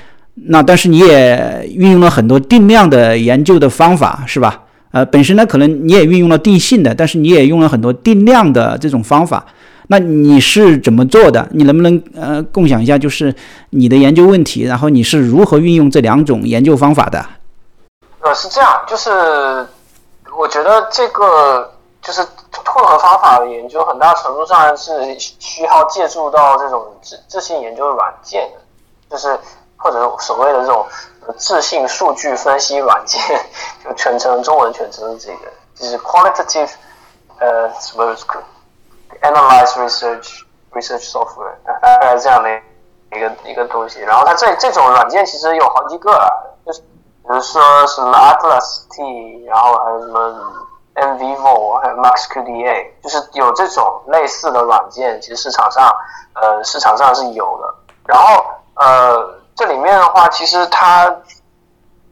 [0.47, 4.63] 那但是你也运用了很多定量的研究的方法，是吧？
[4.91, 9.45] 呃，本身呢，可能你也运用了定性的，但是你也用了很多定量的这种方法。
[9.87, 11.47] 那你是怎么做的？
[11.51, 13.33] 你能不能呃共享一下，就是
[13.71, 17.25] 你的研究问题，然后你是如何运用这两种研究方法的？
[18.19, 19.09] 呃，是这样，就是
[20.37, 22.21] 我觉得这个就是
[22.65, 24.91] 混合方法的研究，很大程度上是
[25.39, 28.49] 需要借助到这种自自信研究软件，
[29.09, 29.39] 就是
[29.75, 30.85] 或者所谓的这种。
[31.35, 33.19] 自信数据分析软件，
[33.83, 36.69] 就全称中文全称这个，就是 qualitative
[37.37, 38.15] 呃什么
[39.21, 42.49] analyze research research software，大概这样的
[43.15, 43.99] 一个一个东西。
[44.01, 46.27] 然后它这这种软件其实有好几个啊，
[46.65, 46.87] 就是比
[47.29, 50.53] 如说什么 Atlas T，然后还有什么
[50.95, 55.91] NVivo，还有 MaxQDA，就是有这种类似的软件，其实市场上
[56.33, 57.75] 呃市场上是有的。
[58.05, 58.45] 然后
[58.75, 59.37] 呃。
[59.57, 61.11] 这里面的话，其实它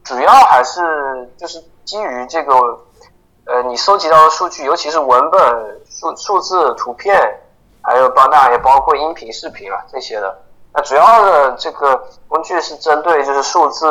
[0.02, 2.52] 主要还是就是基于这个，
[3.46, 7.16] 呃，你收集到的数据，尤其是文本、数数字、图片，
[7.80, 10.36] 还有当然也包括音频、视频啊这些的。
[10.74, 13.86] 那主要的这个工具是针对就是数字，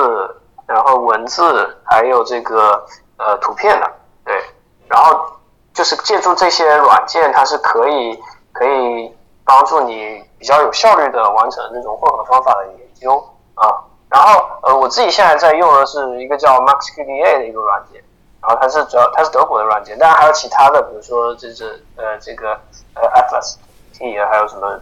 [0.68, 2.86] 然后文字，还有这个
[3.18, 3.90] 呃图片的，
[4.26, 4.44] 对。
[4.90, 5.26] 然后
[5.74, 9.10] 就是借助这些软件，它是可以可以
[9.46, 13.18] 帮助你比较有效率的完成这种混合方法的研究。
[13.56, 13.72] 啊，
[14.10, 18.04] 然后呃，我自己现在在用的是一个叫 MaxQDA 的一个软件，
[18.48, 22.52] 然后它是主要它是德国的软件，当然还有其他的，比如说这是呃这个
[22.94, 23.56] 呃 Atlas
[23.98, 24.80] T 还有什么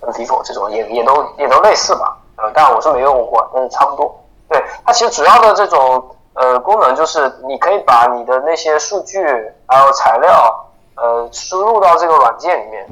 [0.00, 4.18] NVivo 这种也也都也都类似吧，呃，当然我是没用过，但是差不多。
[4.48, 9.22] 对，它其实主要的这种呃功能就是你可以把你的那些数据
[9.66, 12.86] 还有材料呃输入到这个软件里面。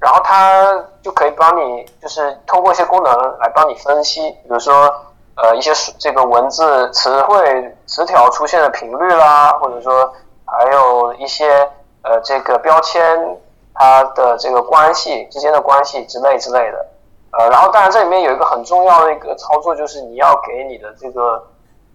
[0.00, 4.94] 然后它就可以帮你，就是通过一些功能来帮你分析，比如说，
[5.36, 10.12] 呃，一些这个文字词汇词条出现的频率啦，或者说
[10.44, 11.68] 还有一些
[12.02, 13.38] 呃这个标签
[13.74, 16.86] 它的这个关系之间的关系之类之类的，
[17.32, 21.44] 呃，然后当然这里面有一个很重要的一个操作，就是你要给你的这个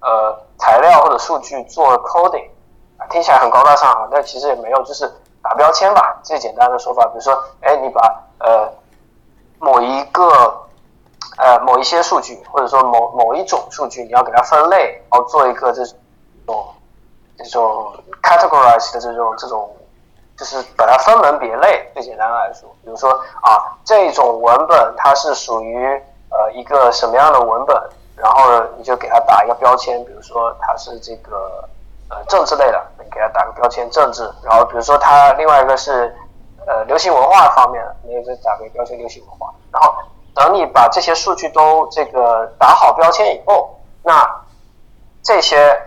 [0.02, 2.50] 呃材料或者数据做 coding，
[3.10, 5.10] 听起来很高大上啊，但其实也没有，就是
[5.42, 7.06] 打标签吧，最简单的说法。
[7.06, 8.02] 比如说，哎，你把
[8.40, 8.70] 呃
[9.60, 10.54] 某一个
[11.38, 15.84] 呃某一些数据，或者说某某一种数据，你要给它分类，然后做一个这
[16.46, 16.66] 种
[17.38, 19.76] 这种 categorize 的这种这种，
[20.38, 21.90] 就是把它分门别类。
[21.94, 23.12] 最简单的来说，比如说
[23.42, 25.86] 啊，这种文本它是属于
[26.30, 27.76] 呃一个什么样的文本，
[28.16, 31.68] 然后呢，你就给它打一个标签，比如说它是这个。
[32.12, 36.12] 呃，政治类的，你给它打个标签政治，然后比如说它另外一个是
[36.66, 39.94] 呃流行文化方面的，你也打个标签流行文化，然后
[40.34, 44.28] 等你把这些数据都这个打好标签以后，那
[45.24, 45.78] 这些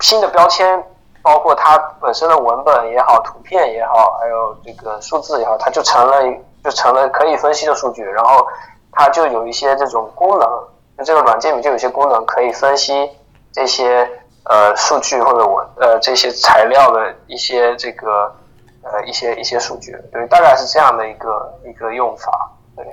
[0.00, 0.84] 新的标签，
[1.22, 6.22] 包括它本身的文本也好，图片也好，还有这个数字也好，它就成了
[6.62, 8.46] 就成了可以分析的数据，然后
[8.92, 10.48] 它就有一些这种功能，
[10.96, 13.10] 那这个软件里就有些功能可以分析
[13.52, 14.08] 这些。
[14.44, 18.24] 呃，数据或者我呃这些材料的一些这个
[18.82, 22.84] 呃一些一些数据，对，大概是这样的一个一个用法，对。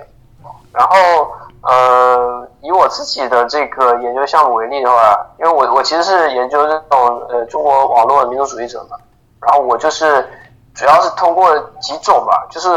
[0.72, 1.32] 然后
[1.64, 8.98] 呃，以我自己的这个研究项目为例的话，因为我我其实是研究这种呃中国网络民族主义者嘛，
[9.42, 10.28] 然后我就是
[10.74, 12.70] 主要是通过几种吧，就是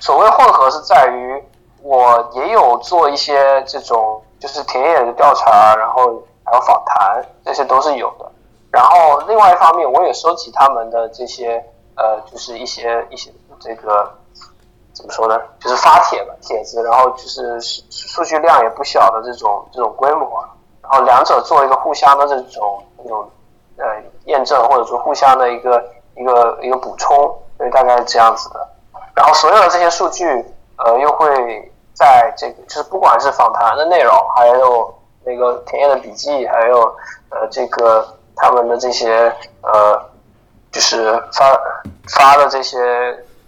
[0.00, 1.42] 所谓混合是在于
[1.82, 6.22] 我也有做一些这种就是田野的调查，然后。
[6.50, 8.24] 还有访谈，这些都是有的。
[8.70, 11.62] 然后另外一方面，我也收集他们的这些
[11.94, 13.30] 呃，就是一些一些
[13.60, 14.10] 这个
[14.98, 15.40] 怎么说呢？
[15.60, 20.44] 就是发帖吧，帖子，然后就是数数据量也不小的这种这种规模。
[20.82, 23.30] 然后两者做一个互相的这种这种
[23.78, 23.86] 呃
[24.24, 25.82] 验证，或者说互相的一个
[26.16, 27.16] 一个一个补充，
[27.56, 28.68] 所以大概是这样子的。
[29.14, 30.26] 然后所有的这些数据
[30.76, 34.94] 呃，又会在这个就是不管是访谈的内容，还有。
[35.24, 36.80] 那个田野的笔记，还有
[37.28, 39.30] 呃，这个他们的这些
[39.60, 40.00] 呃，
[40.72, 41.52] 就是发
[42.08, 42.78] 发的这些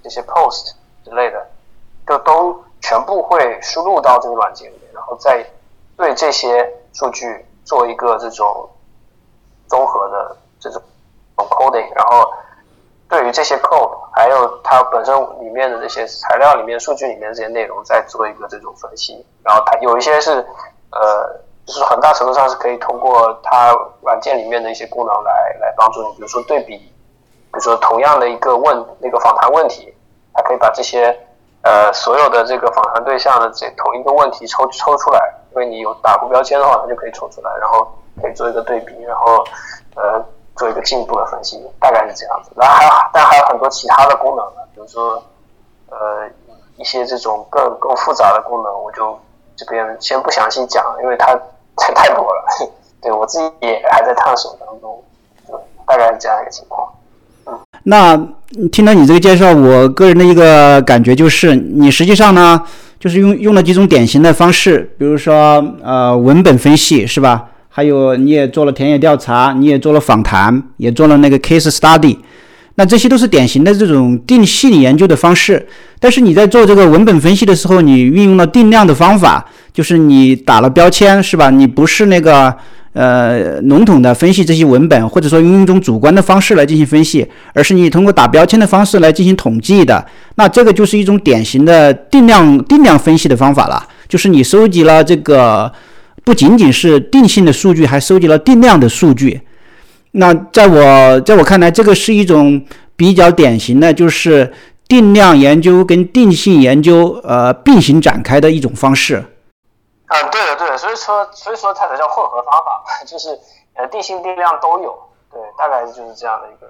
[0.03, 0.75] 这些 post
[1.05, 1.47] 之类的，
[2.07, 5.45] 就都全部会输入到这个软件里面，然后再
[5.97, 8.69] 对这些数据做一个这种
[9.69, 10.83] 综合的这种
[11.37, 12.33] coding，然后
[13.09, 20.45] 对于这些 code，还有它本身里面的这些材料里面数据里面这些内容，再做一个这种分析，然后它有一些是
[20.93, 21.41] 呃。
[21.67, 23.71] 就是很大程度上是可以通过它
[24.01, 29.95] 软件里面的一些功能来来帮助你，比如说对比，比如说同样的一个问那个访谈问题，
[30.43, 31.17] 可以把这些
[31.63, 37.87] 呃所有的这个访谈对象的这同一个问题抽抽出来，因为你有打过标签的话，它就可以抽出来，然后
[38.21, 39.45] 可以做一个对比，然后
[39.97, 40.25] 呃
[40.57, 42.51] 做一个进一步的分析，大概是这样子。
[42.57, 45.23] 然后还有但还有很多其他的功能，比如说
[45.89, 46.29] 呃
[46.77, 49.19] 一些这种更更复杂的功能，我就
[49.57, 51.39] 这边先不详细讲，因为它。
[51.95, 52.45] 太多了，
[53.01, 55.03] 对我自己也还在探索当中，
[55.87, 56.93] 大概是这样一个情况。
[57.85, 58.17] 那
[58.73, 62.61] 听到你这个介绍，我个人的一个感觉就是，你实际上呢，
[62.99, 67.45] 就是用用了几种典型的方式，比如说呃文本分析是吧？
[67.69, 72.17] 还有你也做了田野调查，你也做了访谈，也做了那个 case study。
[72.75, 75.67] 那这些都是典型的这种定性研究的方式，
[75.99, 81.51] 但是你在做这个文本分析的时候，你运用了定量的方法，就是你打了标签，是吧？
[81.51, 82.55] 你不是那个
[82.93, 90.05] 呃笼统的分析这些文本，或者说用一种主观的方式来进行分析，而是你通过打标签的方式来进行统计的。
[90.35, 95.73] 那这个就是一种典型的定量定量分析的方法了，就是你收集了这个
[96.25, 99.41] 不仅仅是定性的数据，还收集了定量的数据。
[100.13, 102.61] 那在我在我看来，这个是一种
[102.97, 104.53] 比较典型的，就是
[104.89, 109.23] 定量研究跟定性研究呃并行展开的一种方式。
[110.11, 113.29] 啊，对的，对的，所以说所以说它才叫混合方法，就是
[113.75, 114.93] 呃定性定量都有，
[115.31, 116.67] 对，大概就是这样的一个。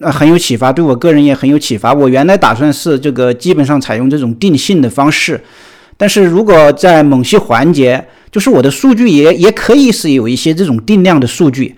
[0.00, 1.92] 呃，很有启发，对我个人也很有启发。
[1.92, 5.44] 我原来打算是这个基本上采用这种定性的方式，
[5.98, 11.76] 但是如果在某些环节，就是我的数据也也可以是有一些这种定量的数据。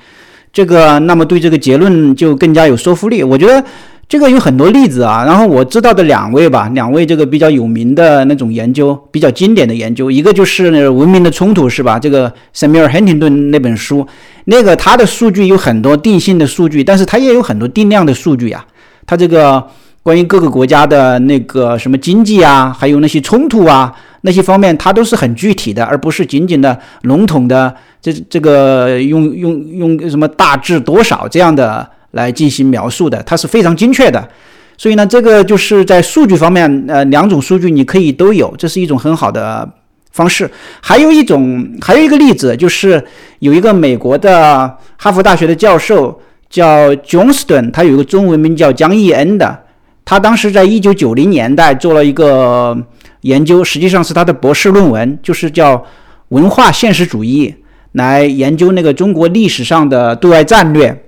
[0.52, 3.24] 这个，那么对这个结论就更加有说服力。
[3.24, 3.62] 我觉得
[4.08, 5.24] 这个有很多例子啊。
[5.24, 11.98] 然后我知道的两位吧，两位这个比较有名的那种研究，比较经典的研究，一个就是那个《文明的冲突》，是吧？
[11.98, 14.06] 这个塞缪尔·亨廷顿那本书，
[14.44, 18.64] 那个它的数据有很多定性的数据，但是它也有很多定量的数据呀。
[19.06, 19.64] 它这个
[20.02, 27.74] 关于各个国家的那个什么经济啊，还有那些冲突啊，那些方面，它都是很具体的，而不是仅仅的笼统的。
[28.00, 34.28] 这这个用用用什么大致多少这样的来进行描述的，它是非常精确的。
[34.76, 39.68] 所以呢，这个就是在数据方面，呃，两种数据你可以都有，这是一种很好的
[40.10, 40.50] 方式。
[40.80, 43.00] 还有一种，还有一个例子，就是
[43.38, 49.56] 有一个美国的哈佛大学的教授叫 Johnston，他有一个中文名叫江义恩的，
[50.04, 52.76] 他当时在一九九零年代做了一个
[53.20, 55.84] 研究，实际上是他的博士论文，就是叫
[56.30, 57.54] 文化现实主义，
[57.92, 61.00] 来研究那个中国历史上的对外战略。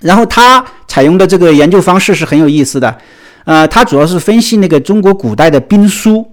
[0.00, 2.96] 然后他采用的这个研究方式是很有意思的，
[3.44, 6.26] 呃，他主要是分析那个中国古代的兵书，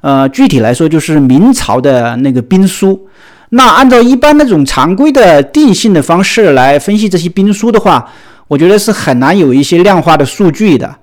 [0.00, 3.08] 呃，具体来说就是明朝的那个兵书。
[3.50, 8.08] 那按照一般那种常规的定性的方式来分析这些兵书的话，
[8.48, 10.96] 我觉得是很难有一些量化的数据的。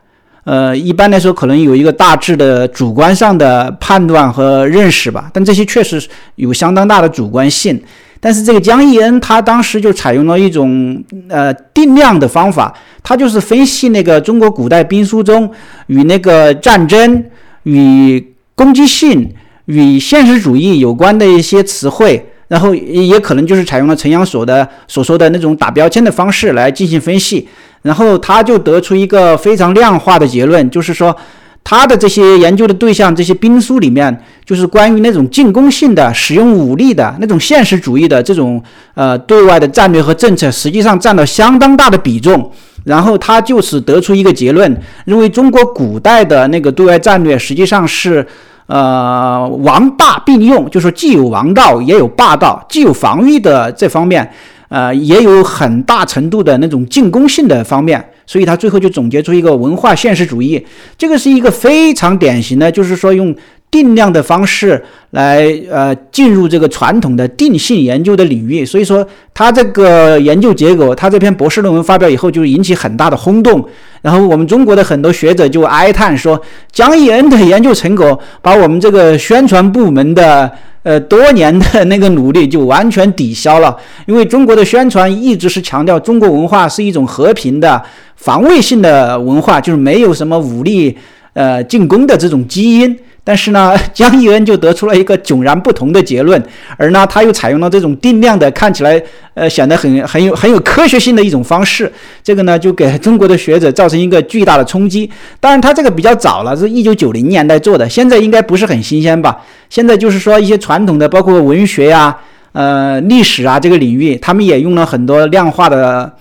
[0.45, 6.03] 呃，一般来说可能有一个大致的主观上的判断和认识吧，但这些确实
[6.35, 7.79] 有相当大的主观性。
[8.19, 15.49] 但是这个江义恩他当时就采用了一种呃定量的方法，他就是分析那个中国古代兵书中
[15.87, 17.23] 与那个战争、
[17.63, 19.33] 与攻击性、
[19.65, 27.47] 与现实主义有关的一些词汇，然后也可能就是采用了陈阳所的所说的那种打标签的方式来进行分析，
[27.83, 31.15] 然后他就得出一个非常量化的结论，就是说。
[31.63, 38.61] 他的这些研究的对象，这些兵书里面，就是关于那种进攻性的、使用武力的那种现实主义的这种
[38.95, 42.51] 呃对外的战略和政策，实际上占了相当大的比重。
[42.85, 48.25] 然后他就是得出一个结论，认为中国古代的那个对外战略实际上是
[48.67, 54.27] 呃王霸并用，就是既有王道也有霸道，既有防御的这方面，
[54.69, 58.03] 呃也有很大程度的那种进攻性的方面。
[58.29, 60.63] 所以他最后就总结出一个文化现实主义，
[60.95, 63.35] 这个是一个非常典型的，就是说用
[63.71, 68.63] 定量的方式来呃进入这个传统的定性研究的领域。
[68.63, 69.03] 所以说
[69.33, 73.67] 他这个研究结果，他这篇博士论文发表以后就引起很大的轰动。
[74.03, 76.39] 然后我们中国的很多学者就哀叹说，
[76.71, 80.51] 江义恩的研究成果把我们这个宣传部门的。
[80.83, 83.75] 呃，多年的那个努力就完全抵消了，
[84.07, 87.83] 因为中国的宣传一直是强调中国文化是一种和平的、
[88.15, 90.97] 防卫性的文化，就是没有什么武力
[91.33, 92.97] 呃进攻的这种基因。
[93.29, 96.43] 但是呢， 江义恩就得出了一个迥然不同的结论，
[96.77, 98.99] 而呢，他又采用了这种定量的，看起来
[99.35, 105.07] 呃显得很很有很有科学性的一种方式，这个呢就给中国的学者造成一个巨大的冲击。
[105.39, 109.37] 当然，他这个比较早了，是一九九零年代做的，现在应该不是很新鲜吧？
[109.69, 112.17] 现在就是说一些传统的，包括文学呀、
[112.53, 116.11] 呃历史啊这个领域，他们也用了很多量化的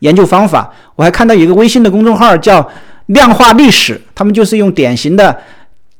[0.00, 0.68] 研究方法。
[0.96, 2.68] 我还看到有一个微信的公众号叫
[3.14, 5.38] “量化历史”，他们就是用典型的。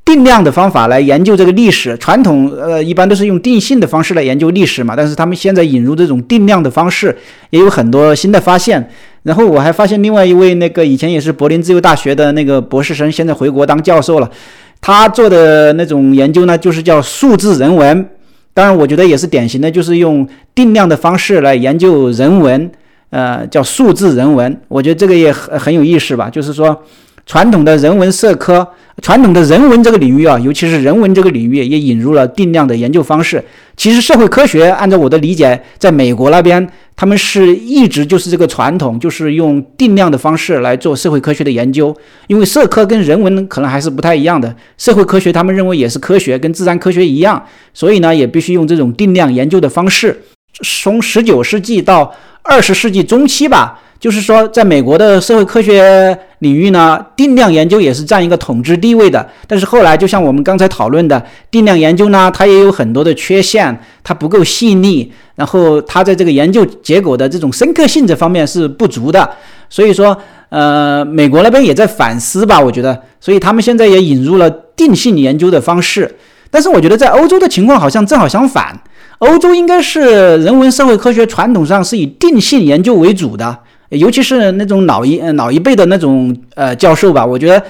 [0.06, 7.14] 定量的方法来研究这个历史，传统呃一般都是用定性的方式来研究历史嘛，但是他们现在引入这种定量的方式，
[7.50, 8.88] 也有很多新的发现。
[9.24, 14.30] 然后我还发现另外一位那个以前也是柏林自由大学的那个博士生，现在回国当教授了，
[14.80, 18.08] 他做的那种研究呢，就是叫数字人文。
[18.54, 22.70] 当然，我觉得也是典型的，就是用定量的方式来研究人文，
[23.10, 24.56] 呃，叫数字人文。
[24.68, 26.80] 我觉得这个也很很有意思吧，就是说。
[27.26, 28.66] 传统的人文社科，
[29.02, 33.44] 传统的人文这个领域啊，尤其是人文这个领域，也引入了定量的研究方式。
[33.76, 36.64] 其实社会科学，按照我的理解，在美国那边，
[36.94, 41.94] 他们是一直就是这个传统，就是用定量的方式来做社会科学的研究。
[42.28, 50.22] 因为社科跟人文可能还是不太一样的，社会科学他们认为也是科学，跟自然科学一样，所以呢，也必须用这种定量研究的方式。
[50.62, 53.80] 从十九世纪到二十世纪中期吧。
[53.98, 59.26] 就是说，在美国的社会科学领域呢，定量研究也是占一个统治地位的。
[59.46, 69.28] 但是后来，就像我们刚才讨论的，定量研究呢，它也有很多的缺陷，它不够细腻，然后它在这个研究结果的这种深刻性这方面是不足的。
[69.70, 70.16] 所以说，
[70.50, 76.16] 呃，美国那边也在反思吧，我觉得，所以他们现在也引入了定性研究的方式。
[76.50, 78.78] 但是我觉得在欧洲的情况好像正好相反，
[79.18, 83.58] 欧洲应该是人文社会科学传统上是以定性研究为主的。
[83.90, 87.62] 尤其是那种老一老一辈的那种呃教授吧，我觉得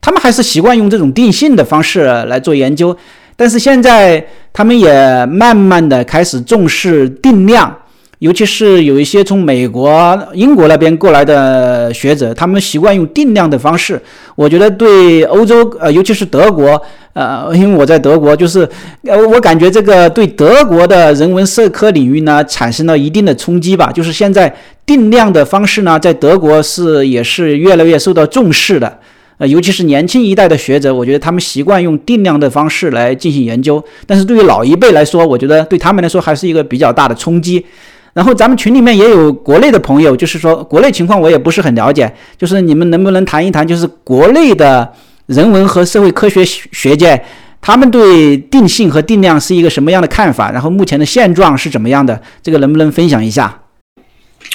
[0.00, 2.96] 他们还是习惯用这种定性的方式来做研究，
[3.36, 7.76] 但是现在他们也慢慢的开始重视定量。
[8.20, 13.98] 尤其是有一些从美国、英国那边过来的学者，他们习惯用定量的方式。
[14.36, 16.80] 我觉得对欧洲，呃，尤其是德国，
[17.14, 18.68] 呃，因为我在德国，就是，
[19.04, 23.90] 呃，我感觉这个对德国的人文社科领域呢，产生了一定的冲击吧。
[23.90, 24.54] 就是现在
[24.84, 28.98] 定量的方式呢，在德国是也是越来越受到重视的。
[29.38, 33.82] 呃，尤其是年轻一代的学者，我觉得他们习惯用定量的方式来进行研究。
[34.06, 37.64] 但是对于老一辈来说，我觉得对他们来说还是一个比较大的冲击。
[38.12, 44.92] 然后咱们群里面也有国内的朋友，就是说国内情况我也不是很了解，就是你们能不能谈一谈，就是国内的
[45.26, 47.24] 人文和社会科学学界，
[47.60, 50.50] 他们对定性和定量是一个什么样的看法？
[50.50, 52.20] 然后目前的现状是怎么样的？
[52.42, 53.62] 这个能不能分享一下？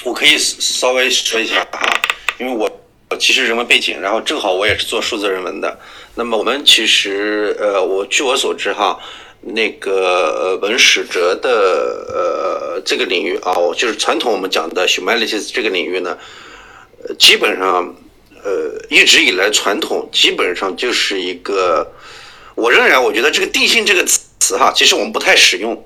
[0.03, 1.79] 我可以稍微说一下啊，
[2.39, 2.69] 因为我
[3.17, 5.79] 其实人文背景，然后正好我也是做数字人文的。
[6.15, 8.97] 那么我们其实呃，我据我所知哈，
[9.47, 11.49] 那个文史哲的
[12.09, 16.17] 呃这个领域啊，我就是传统我们讲的 humanities 这个领域呢，
[17.19, 17.95] 基本上
[18.43, 21.87] 呃一直以来传统基本上就是一个，
[22.55, 24.03] 我仍然我觉得这个定性这个
[24.39, 25.85] 词哈，其实我们不太使用。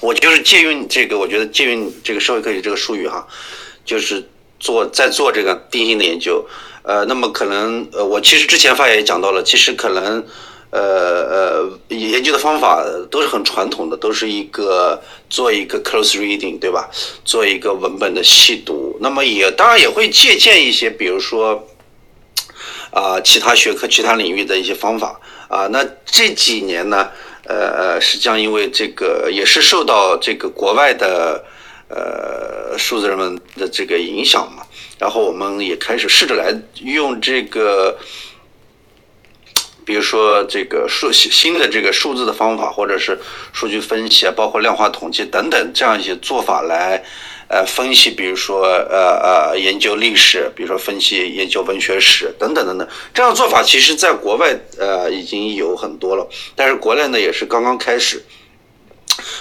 [0.00, 3.26] 我就是借用这个，我觉得借用这个社会科学这个术语哈，
[3.86, 6.44] 就是做在做这个定性的研究。
[6.82, 10.22] 呃，那么可能呃，我其实之前发言也讲到了，其实可能
[10.74, 15.00] 呃呃，研究的方法都是很传统的，都是一个
[15.30, 16.90] 做一个 close reading，对吧？
[17.24, 18.98] 做一个文本的细读。
[19.00, 21.66] 那么也当然也会借鉴一些，比如说
[22.90, 25.68] 啊，其他学科、其他领域的一些方法啊。
[25.68, 27.08] 那这几年呢？
[27.46, 31.44] 呃呃，实际上因为这个也是受到这个国外的
[31.90, 34.62] 呃数字人们的这个影响嘛，
[34.98, 37.98] 然后我们也开始试着来用这个，
[39.84, 43.18] 比如说这个数新的这个数字的方法，或者是
[43.52, 47.04] 数据分析啊，包括量化统计等等这样一些做法来。
[47.46, 56.26] 呃，分析，比如说，呃呃，研究历史，比如说分析研究文学史等等等等，这样做法其实在国外呃已经有很多了，
[56.56, 58.24] 但是国内呢也是刚刚开始。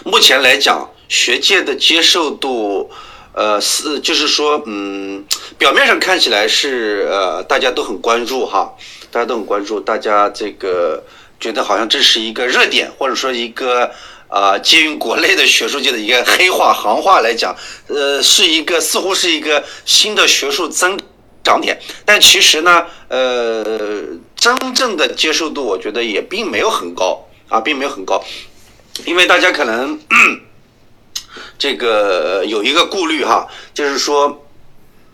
[0.04, 2.92] 目前来讲，学界的接受度，
[3.34, 5.24] 呃是就是说，嗯，
[5.58, 8.76] 表面上看起来是呃大家都很关注哈，
[9.14, 11.04] 大家都很关注，大家这个
[11.40, 13.92] 觉得好像这是一个热点，或者说一个。
[14.34, 17.56] 啊，借用国内的学术界的一个黑话行话来讲，
[17.86, 21.00] 呃，是一个似乎是一个新的学术增
[21.44, 23.64] 长点，但其实呢，呃，
[24.36, 28.24] 真正的接受度我觉得也并没有很高啊，并没有很高，
[29.06, 30.00] 因为大家可能
[31.60, 34.43] 这个有一个顾虑哈，就是说，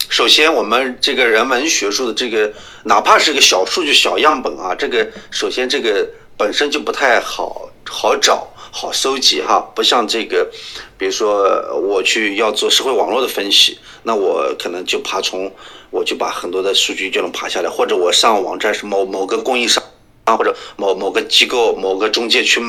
[0.09, 2.51] 首先我们这个人文学术的这个，
[2.83, 6.05] 哪怕是个小数据、小样本啊，这个首先这个
[6.35, 8.47] 本身就不太好好找。
[8.71, 10.47] 好收集哈，不像这个，
[10.95, 15.51] 比如说我去要做社会网络的分析，那我可能就爬虫，
[15.89, 19.83] 我就把很多的数据就能爬下来，或者我上网站是某某个供应商
[20.25, 22.61] 啊，或者某某个机构、某个中介去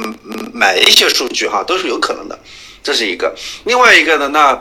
[0.55, 2.39] 买一些数据哈，都是有可能的，
[2.83, 3.35] 这是一个。
[3.65, 4.55] 另外一个呢，那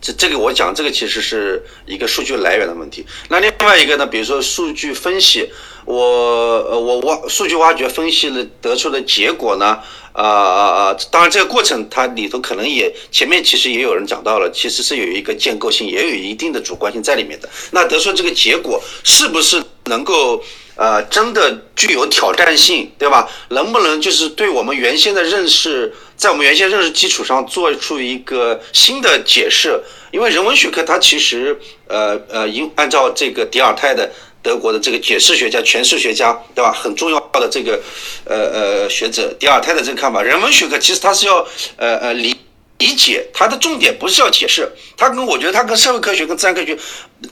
[0.00, 3.04] 这这个我讲这个其实是一个数据来源的问题。
[3.28, 5.50] 那另外一个呢，比如说数据分析，
[5.84, 9.78] 我呃我挖数据挖掘分析了得出的结果呢？
[10.12, 10.96] 啊啊啊！
[11.12, 17.48] 当然，这个过程它里头可能也前面其实也有人讲到了，其实是有一个建构性，也有一定的主观性在里面的。
[17.70, 20.42] 那得出这个结果是不是能够
[20.74, 23.30] 呃真的具有挑战性，对吧？
[23.50, 29.80] 能不能就是对我们原先的认识，在我们原先认识基础上做出一个新的解释？
[30.10, 34.10] 因为人文学科它其实呃呃，应按照这个迪尔泰的。
[34.40, 36.72] 德国的这个解释学家、诠释学家，对吧？
[36.72, 37.78] 很重要的这个
[38.24, 41.44] 呃呃学者迪尔泰的这个看法，人文学科其实他是要
[41.76, 42.34] 呃呃理
[42.78, 46.78] 理解，它的重点不是要解释，它跟我觉得它跟社会科学跟自然科学，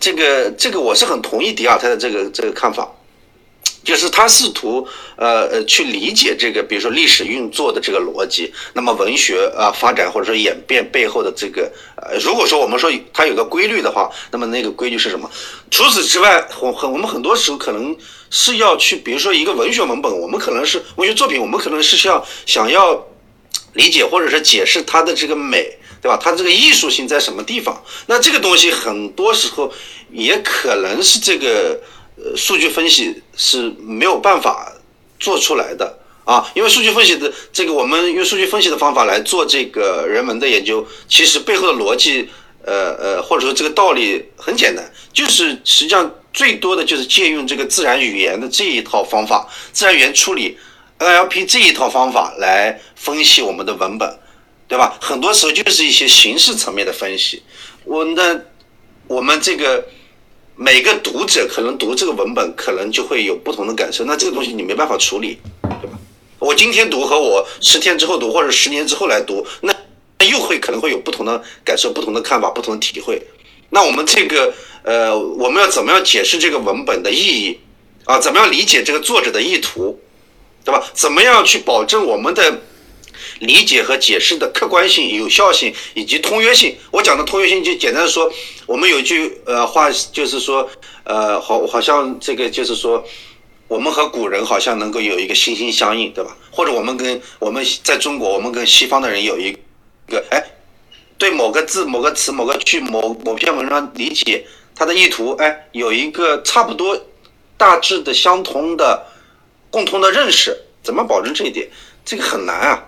[0.00, 2.92] 这个这个我是很同意迪尔泰的这个这个看法。
[3.86, 4.84] 就是他试图
[5.16, 15.30] 呃呃去理解这个，比如说历史运作的这个逻辑，那么文学啊发展或者说演变背后的这个呃，如果说我们说它有个规律的话，那么那个规律是什么？
[15.70, 17.96] 除此之外，很很我们很多时候可能
[18.28, 23.06] 是要去，比如说一个文学文本，我们可能是文学作品，我们可能是要想要
[23.74, 26.18] 理解或者是解释它的这个美，对吧？
[26.20, 27.80] 它这个艺术性在什么地方？
[28.06, 29.72] 那这个东西很多时候
[30.10, 31.80] 也可能是这个。
[32.16, 34.72] 呃，数据分析是没有办法
[35.20, 42.28] 做出来的啊，因为数据分析的这个，我们用数据分析的方法来做这个人文的研究，其实背后的逻辑，
[42.64, 50.58] 呃呃，或者说这个道理很简单，就是实际上最多的就是借用这个自然语言的这一套方法，自然语言处理
[50.98, 54.18] NLP 这一套方法来分析我们的文本，
[54.66, 54.96] 对吧？
[55.02, 57.42] 很多时候就是一些形式层面的分析，
[57.84, 58.46] 我的
[59.06, 59.84] 我们这个。
[60.58, 64.06] 每个读者可能读这个文本，可能就会有不同的感受。
[64.06, 65.98] 那这个东西你没办法处理，对吧？
[66.38, 69.74] 我今天读和我十天之后读，或者十年之后来读，那
[70.26, 73.20] 又会可能会有不同的感受、不同的看法、不同的体会。
[73.68, 77.60] 那我们这个呃，我们要怎么样解释这个文本的意义
[78.04, 78.18] 啊？
[78.18, 80.00] 怎么样理解这个作者的意图，
[80.64, 80.82] 对吧？
[80.94, 82.60] 怎么样去保证我们的？
[83.40, 86.76] 理解和解释的客观性、有效性以及通约性。
[86.90, 88.30] 我讲的通约性，就简单的说，
[88.66, 90.68] 我们有句呃话，就是说，
[91.04, 93.04] 呃，好，好像这个就是说，
[93.68, 96.36] 我们和古人好像能够有一个心心相印，对吧？
[96.50, 99.52] 或者我们跟我们在中国，我们跟西方的人有一
[100.08, 100.42] 个，哎，
[101.18, 106.98] 对某个字、某个词、某个句、某某篇文章理解它的意图，哎，有一个差不多、
[107.56, 109.06] 大致的相同的
[109.70, 111.68] 共同的认识，怎么保证这一点？
[112.04, 112.84] 这个很难啊，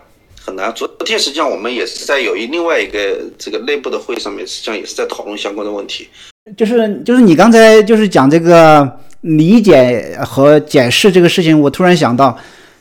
[0.48, 0.72] 很难。
[0.74, 6.08] 昨天实际上我们也是在有一另外一个这个内部的会上面，实际上也是在讨论相关的问题。
[6.56, 12.36] 就是就是你刚才就是讲这个理解和解释这个事情，我突然想到。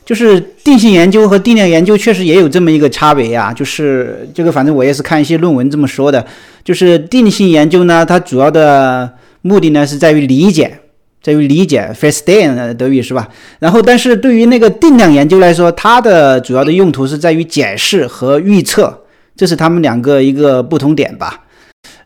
[0.08, 6.26] 就是定性研究和定量研究确实也有这么一个差别呀，就是这个反正我也是看一些论文这么说的，
[6.64, 9.12] 就是定性研究呢，它主要的
[9.42, 10.80] 目的呢是在于理解，
[11.22, 13.28] 在于理解 f e r s t e n 德语是吧？
[13.58, 19.02] 然后但是对于那个定量研究来说，它的主要的用途是在于解释和预测，
[19.36, 21.44] 这是他们两个一个不同点吧。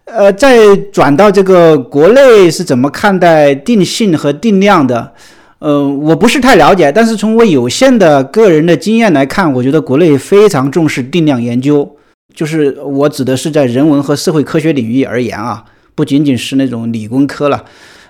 [0.05, 5.13] 呃，再转到这个国内是怎么看待定性和定量的？
[5.61, 11.97] 呃，我不是太了解，但是从我有限的个人的经验来看，我觉得国内非常重视定量研究，
[12.35, 15.63] 就是我指的是在人文和社会科学领域而言啊，
[15.95, 17.65] 不仅仅是那种理工科了，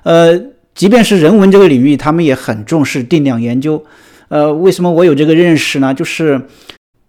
[0.05, 0.33] 呃，
[0.75, 3.85] 即便是人文这个领域，他们也很重视定量研究。
[4.29, 5.93] 呃，为什么我有这个认识呢？
[5.95, 6.41] 就是。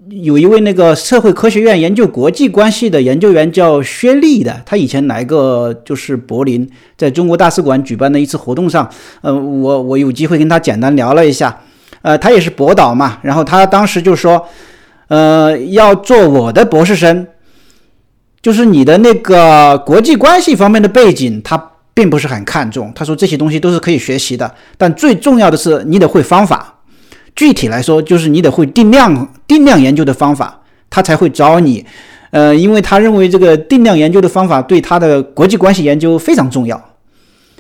[0.10, 8.90] 有一位那个社会科学院研究国际关系的研究员叫薛立的，他以前来过就是柏林，在中国大使馆举办的一次活动上，
[9.22, 11.58] 呃，我我有机会跟他简单聊了一下，
[12.02, 14.46] 呃，他也是博导嘛，然后他当时就说，
[15.08, 17.26] 呃，要做我的博士生，
[18.42, 26.80] 就是你的那个国际关系方面的背景，他并不是很看重，他说这些东西都是可以学习的，但最重要的是你得会方法。
[27.36, 31.86] 具体来说，就是你得会定量定量研究的方法，他才会招你。
[32.32, 36.80] 呃，因为他认为这个定量研究的方法对他的国际关系研究非常重要。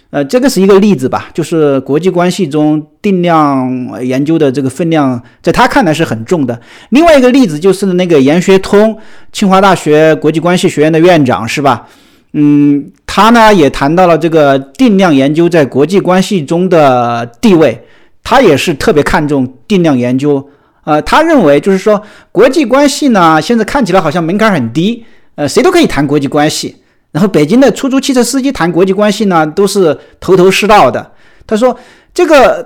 [0.09, 3.67] 呃，这个是一个例子吧，就是国际关系中定量
[4.03, 6.59] 研究的这个分量，在他看来是很重的。
[6.89, 8.95] 另外一个例子就是那个严学通，
[9.31, 11.87] 清华大学国际关系学院的院长，是吧？
[12.33, 17.83] 嗯，他呢也谈到了这个定量研究在国际关系中的地位。
[18.25, 20.49] 他也是特别看重定量研究，
[20.85, 22.01] 呃，他认为就是说
[22.31, 25.03] 国际关系呢，现在看起来好像门槛很低，
[25.35, 26.73] 呃，谁都可以谈国际关系。
[27.11, 31.11] 然后北京的出租汽车司机谈国际关系呢，都是头头是道的。
[31.45, 31.77] 他说，
[32.13, 32.65] 这个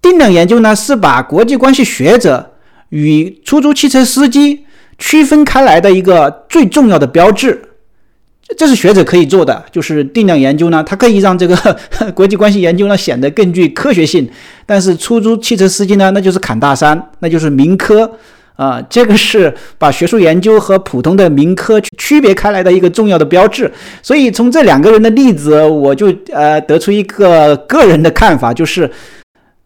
[0.00, 2.54] 定量研究呢，是把国际关系学者
[2.88, 4.64] 与出租汽车司机
[4.96, 7.67] 区分开来的一个最重要的标志。
[8.56, 11.54] 这是学者可以做的，就是定量研究呢，它可以让这个
[12.14, 14.28] 国际关系研究呢显得更具科学性。
[14.64, 18.10] 但是出租汽车司机呢，那就是砍大山，那就是民科
[18.56, 23.70] 啊，这个是把学术研究和普通的民科区别开来的一个重要的标志。
[24.02, 28.90] 所以从这两个人的例子，我就呃得出一个个人的看法，就是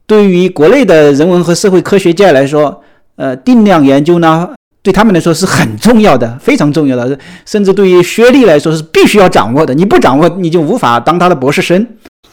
[0.07, 2.83] 对于国内的人文和社会科学界来说，
[3.17, 4.51] 呃，定量研究呢。
[4.83, 9.73] 对他们来说是很重要的，非常重要的，甚至对于学历来说是必须要掌握的。
[9.73, 11.87] 你不掌握，你就无法当他的博士生。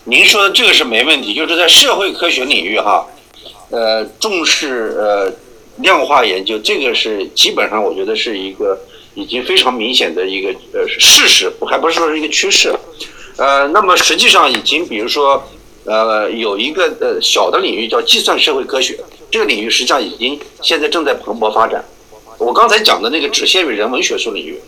[0.06, 3.06] 您说的这个是没问题，就是在社会科学领域哈，
[3.70, 5.32] 呃，重视呃
[5.78, 8.76] 量化研究，这个是基本上我觉得是一个
[9.14, 12.74] 已经非常明显的一个呃事实，还不是说是一个趋势。
[13.38, 15.48] 呃，那么实际上已经，比如说
[15.86, 19.00] 呃有一个呃小的领域叫计算社会科学，
[19.30, 21.86] 这个领域实际上已经现在正在蓬勃发展。
[22.40, 24.62] 我刚才讲的那个只限于人文学术领域。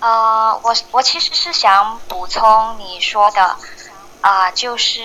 [0.00, 3.56] 呃，我我其实是想补充你说的，
[4.20, 5.00] 啊，就是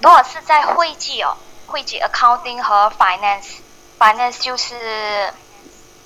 [0.00, 5.32] 如果是在会计哦，会计 accounting 和 finance，finance 就是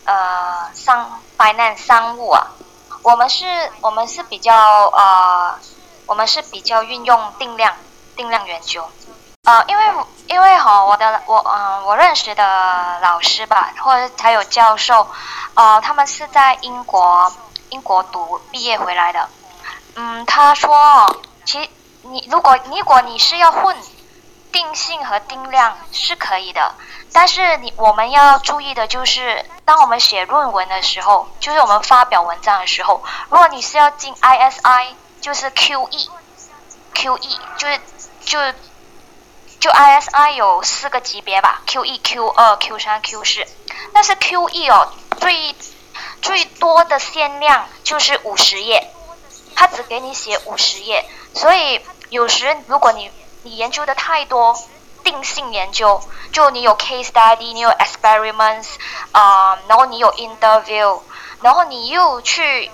[0.04, 2.48] 呃商 finance 商务啊，
[3.02, 3.46] 我们是
[3.80, 5.54] 我们是比较呃，
[6.06, 7.76] 我们是比较运用定量
[8.14, 8.84] 定量研究。
[9.46, 9.84] 呃，因为
[10.26, 15.06] 因为哈，我的我嗯，我认识的老师吧，或者还有教授，
[15.54, 17.32] 呃，他们是在英国
[17.68, 19.28] 英国读毕业回来的。
[19.94, 21.70] 嗯，他说，其
[22.02, 23.76] 你如果如果你是要混
[24.50, 26.74] 定性和定量是可以的，
[27.12, 33.00] 但是你我们要注意的就是，当我们写论文的时候，就是我们发表文章的时候，
[33.30, 34.88] 如果你是要进 ISI，
[35.20, 37.80] 就是 QE，QE 就是
[38.24, 38.40] 就。
[39.66, 43.44] 就 ISI 有四个级别吧，Q 一、Q 二、Q 三、Q 四。
[43.92, 45.56] 但是 QE 哦，最
[46.22, 48.88] 最多的限量就是五十页，
[49.56, 51.04] 他只给你写五十页。
[51.34, 53.10] 所以有时如果你
[53.42, 54.56] 你研究的太多
[55.02, 58.68] 定性研究，就你有 case study，你有 experiments，
[59.10, 61.00] 啊，然后你有 interview，
[61.42, 62.70] 然后你又去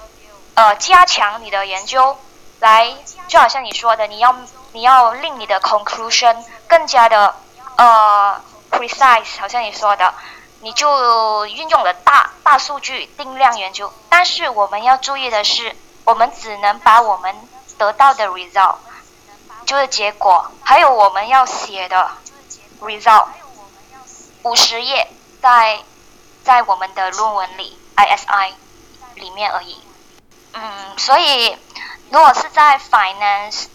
[0.57, 2.19] 呃加强你的研究，
[2.61, 2.95] 来
[3.29, 4.37] 就好像你说的，你要
[4.73, 6.37] 你要令你的 conclusion。
[6.67, 7.35] 更加的
[7.77, 8.41] 呃
[8.71, 10.15] precise，好像你说的，
[10.61, 13.93] 你就运用了大大数据定量研究。
[14.09, 17.37] 但是我们要注意的是，我们只能把我们
[17.77, 18.77] 得到的 result，
[19.67, 22.11] 就是结果，还有我们要写的
[22.81, 23.27] result，
[24.45, 25.11] 五十页
[25.43, 25.83] 在
[26.43, 28.53] 在我们的论文里 ISI
[29.17, 29.79] 里面而已。
[30.55, 31.57] 嗯，所以
[32.11, 33.67] 如果是在 finance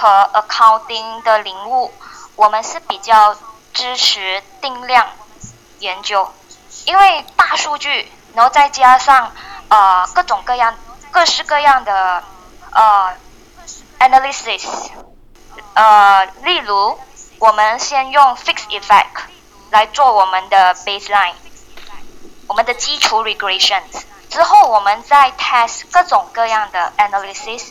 [0.00, 1.92] 和 accounting 的领悟，
[2.36, 3.34] 我们是比较
[3.74, 5.08] 支持定量
[5.80, 6.32] 研究，
[6.84, 9.32] 因为大数据，然后再加上
[9.68, 10.76] 呃各种各样、
[11.10, 12.22] 各式各样的
[12.70, 13.12] 呃
[13.98, 14.64] analysis，
[15.74, 16.96] 呃，例如
[17.40, 19.24] 我们先用 fixed effect
[19.70, 21.34] 来做我们的 baseline，
[22.46, 24.04] 我们的基础 regressions。
[24.30, 27.70] 之后，我们再 test 各种各样的 analysis，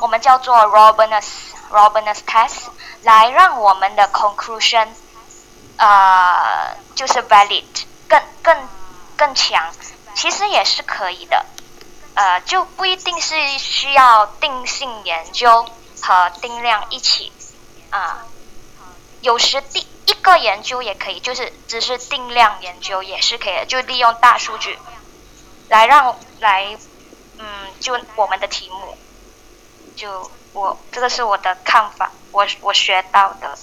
[0.00, 1.26] 我们叫做 robustness
[1.70, 2.68] robustness test，
[3.02, 4.88] 来让我们的 conclusion，
[5.76, 7.64] 呃，就是 valid，
[8.08, 8.56] 更更
[9.16, 9.72] 更强。
[10.14, 11.44] 其实也是可以的，
[12.14, 15.66] 呃，就不一定是需要定性研究
[16.00, 17.32] 和定量一起
[17.90, 18.24] 啊。
[19.20, 24.78] 有时定一个研究也可以，就是只是定量研究也是可以的，就利用大数据。
[25.68, 26.76] 来让来，
[27.38, 27.46] 嗯，
[27.80, 28.96] 就我们的题目，
[29.94, 33.56] 就我这个是我的看法，我我学到的。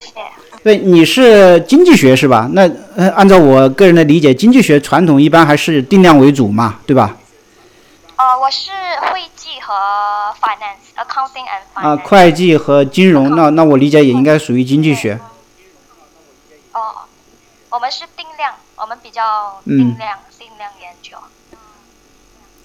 [0.00, 0.14] 谢谢。
[0.62, 2.48] 对，你是经济学是吧？
[2.52, 7.16] 那呃，按照我个人的理解，经济学传统一般还是定量为主嘛，对吧？
[8.16, 8.70] 呃，我是
[9.10, 9.74] 会计和
[10.40, 11.88] finance accounting and finance。
[11.88, 15.18] 啊，会计和金融，那那我理解也应该属于经济学。
[16.72, 17.02] 哦，
[17.70, 20.18] 我们是定量，我们比较定量。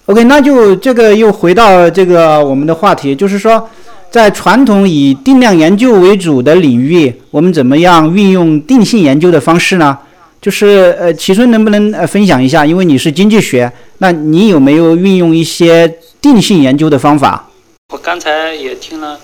[0.06, 3.70] OK，那就这个又回到这个我们的话题，就是说，
[4.10, 9.96] 在传统以定量研究为主的领域，我们怎么样运用定性研究的方式呢？
[10.42, 12.66] 就是呃，齐春能不能呃分享一下？
[12.66, 17.48] 因为你是经济学，那你有没有运用一些定性研究的方法？
[17.94, 19.18] 我刚才也听了，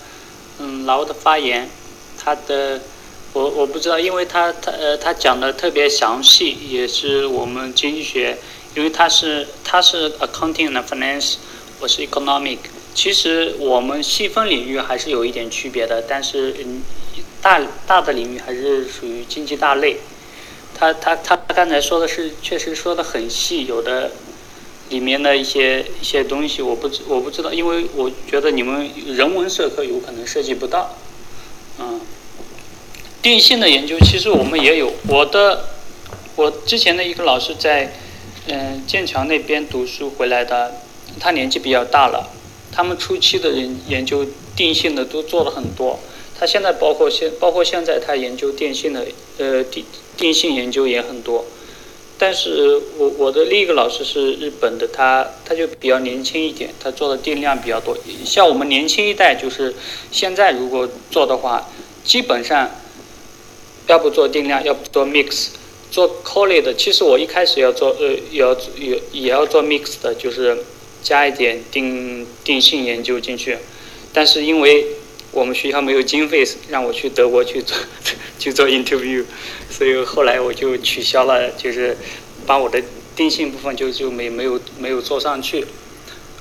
[0.61, 1.69] 嗯，劳的发言，
[2.19, 2.81] 他的。
[3.32, 8.36] 我我不知道，因为他他呃他讲的特别详细，也是我们经济学，
[8.76, 11.34] 因为他是他是 accounting and finance，
[11.80, 12.59] 我是 economic，
[12.94, 16.82] 其实我们细分领域还是有一点区别的，但是嗯
[17.42, 19.97] 大大的领域还是属于经济大类。
[20.72, 24.12] 他他他刚才说的是确实说的很细，有的
[24.88, 30.97] 里面的一些一些东西我不知我不知道，因为我觉得你们人文社科有可能涉及不到，
[31.78, 32.01] 嗯。
[33.20, 35.66] 定性的研究其实我们也有，我的
[36.36, 37.92] 我之前的一个老师在
[38.52, 40.74] 嗯剑桥那边读书回来的，
[41.20, 42.28] 他年纪比较大了，
[42.72, 45.98] 他们初期的人研究定性的都做了很多，
[46.39, 49.06] 他现在包括现包括现在他研究电信的
[49.39, 49.85] 呃定
[50.16, 51.44] 定性研究也很多，
[52.18, 59.74] 但是我我的另一个老师是日本的，他他就比较年轻一点，他做的定量比较多，像我们年轻一代就是
[60.10, 61.68] 现在如果做的话，
[62.02, 62.68] 基本上。
[63.86, 65.48] 要不做定量，要不做 mix，
[65.91, 66.75] 做 c o l l e 的。
[66.75, 70.59] 其实我一开始要做，呃，也要也也要做 mix 的，就是
[71.03, 73.59] 加一点定定性研究进去。
[74.12, 74.87] 但是因为
[75.33, 77.77] 我们学校没有经费让我去德国去做
[78.39, 79.25] 去做 interview，
[79.71, 81.97] 所以后来我就取消了，就是
[82.47, 82.83] 把我的
[83.15, 85.65] 定性部分就就没没有没有做上去。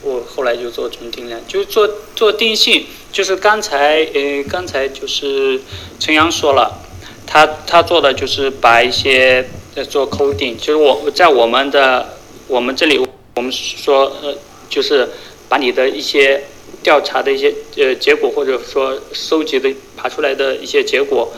[0.02, 1.86] 我后来就做纯定量，就做
[2.16, 5.60] 做定性，就是刚才呃刚才就是
[6.00, 6.89] 陈阳说了。
[7.32, 13.00] 他他做的就是把一些呃做 coding，就是我在我们的我们这里，
[13.36, 14.36] 我们说呃，
[14.68, 15.08] 就是
[15.48, 16.44] 把你的一些
[16.82, 21.32] 调查的一些呃结果，或者说收集的爬出来的一些结果，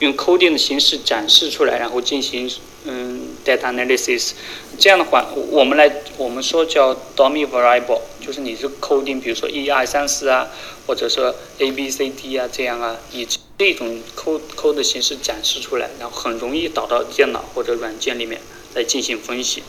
[0.00, 2.50] 用 coding 的形式展示出来，然后进行
[2.84, 4.32] 嗯 data analysis。
[4.78, 10.48] 这样的话，我们来我们说叫 dummy variable，就是你是 coding，比如说一二三四啊，
[10.86, 13.26] 或者说 A B C D 啊这样啊，以。
[13.60, 18.40] 这种 code code 的形式展示出来，然后很容易导到电脑或者软件里面
[18.72, 19.62] 来进行分析，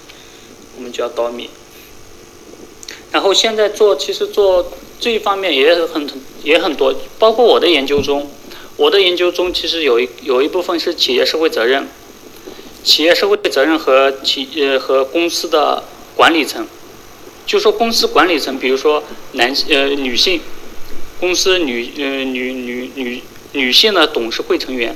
[0.77, 1.49] 我们叫导米。
[3.11, 6.09] 然后现在做，其实做这一方面也很
[6.41, 8.31] 也很多，包括我的研究中，
[8.77, 11.87] 我的研究中其实有一有一部分是企业社会责任，
[12.83, 15.83] 企业社会责任和企呃和公司的
[16.15, 16.65] 管理层，
[17.45, 19.03] 就说公司管理层，比如说
[19.33, 20.41] 男呃女性，
[21.19, 23.21] 公司女呃女女女。
[23.53, 24.95] 女性的董事会成员，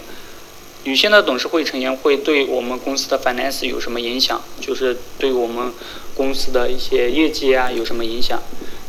[0.85, 4.41] 女性的董事会成员会对我们公司的 finance 有什么影响？
[4.61, 5.73] 就是对我们
[6.15, 8.41] 公司的一些业绩啊有什么影响？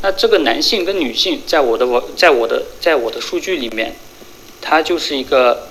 [0.02, 3.96] 那这个男性跟女性，在我的我，在我的在我的数据里面，
[4.68, 5.68] 它就是一个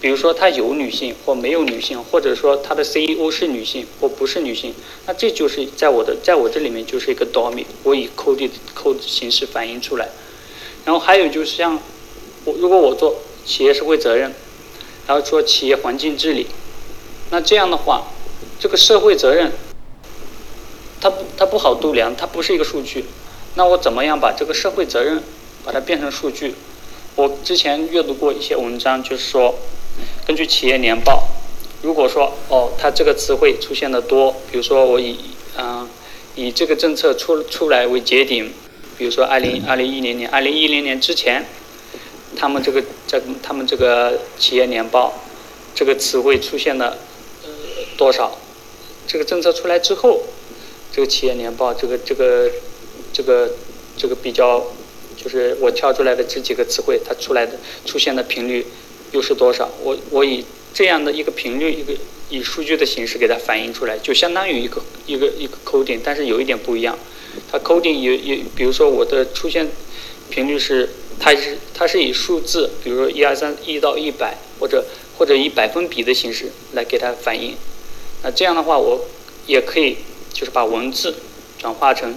[0.00, 4.74] 比如说他有女性或没有女性，或者说他的 CEO 是女性或不是女性，
[5.06, 10.08] 那这就是在我的在我这里面就是一个 domain，我以 code code 形式反映出来。
[10.86, 11.78] 然后还有就是像
[12.46, 14.32] 我如果我做企业社会责任，
[15.06, 16.46] 然后做企业环境治理，
[17.30, 18.04] 那这样的话，
[18.58, 19.52] 这个社会责任
[20.98, 23.04] 它不它不好度量，它不是一个数据。
[23.56, 25.22] 那我怎么样把这个社会责任
[25.62, 26.54] 把它变成数据？
[27.16, 29.54] 我之前阅读过一些文章，就是说。
[30.26, 31.28] 根据企业年报，
[31.82, 35.18] 如果说哦，它这个词汇出现的多，比如说我以
[35.58, 35.86] 嗯
[36.36, 38.48] 以这个政策出出来为节点，
[38.96, 41.44] 比如说二零二零一零年，二零一零年之前，
[42.36, 45.12] 他们这个这他们这个企业年报
[45.74, 46.96] 这个词汇出现了
[47.42, 47.50] 呃
[47.98, 48.38] 多少？
[49.06, 50.20] 这个政策出来之后，
[50.92, 52.48] 这个企业年报这个这个
[53.12, 53.50] 这个
[53.98, 54.64] 这个比较，
[55.22, 57.52] 就是我挑出来的这几个词汇，它出来的
[57.84, 58.64] 出现的频率。
[59.12, 59.68] 又是多少？
[59.82, 61.92] 我我以这样的一个频率，一个
[62.28, 66.96] 以数据的形式给它反映出来，就相当于一个一个一个 coding，但是有一点不一样。
[67.50, 69.68] 它 coding 有有，比如说我的出现
[70.30, 70.88] 频率是，
[71.18, 74.86] 它是它是以数字，比如说一二三一到一百，或者
[75.18, 77.56] 或者以百分比的形式来给它反映。
[78.22, 79.08] 那这样的话，我
[79.48, 79.96] 也可以
[80.32, 81.16] 就是把文字
[81.58, 82.14] 转化成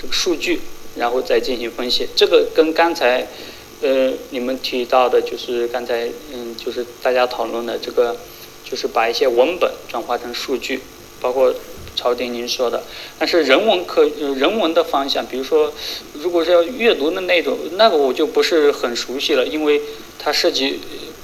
[0.00, 0.60] 这个数据，
[1.00, 2.06] 然后再进行分析。
[2.14, 3.26] 这个跟刚才。
[3.82, 8.14] 呃，你们提到的就是刚才嗯，就是大家讨论的这个，
[8.62, 10.80] 就是把一些文本转化成数据，
[11.18, 11.50] 包括
[11.96, 12.82] 朝廷您说的。
[13.18, 14.04] 但是人文科
[14.36, 15.72] 人文的方向，比如说，
[16.12, 19.80] 如果是要阅读的那种，那个我就不是很熟悉了，因为
[20.18, 20.78] 它涉及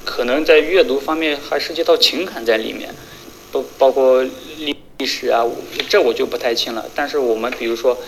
[0.07, 2.89] 可能在阅读方面还涉及到情感在里面，
[3.53, 4.25] 包包括
[4.57, 5.45] 历历史啊，
[5.91, 6.89] 这我就不太清了。
[6.95, 7.99] 但是我们比如说，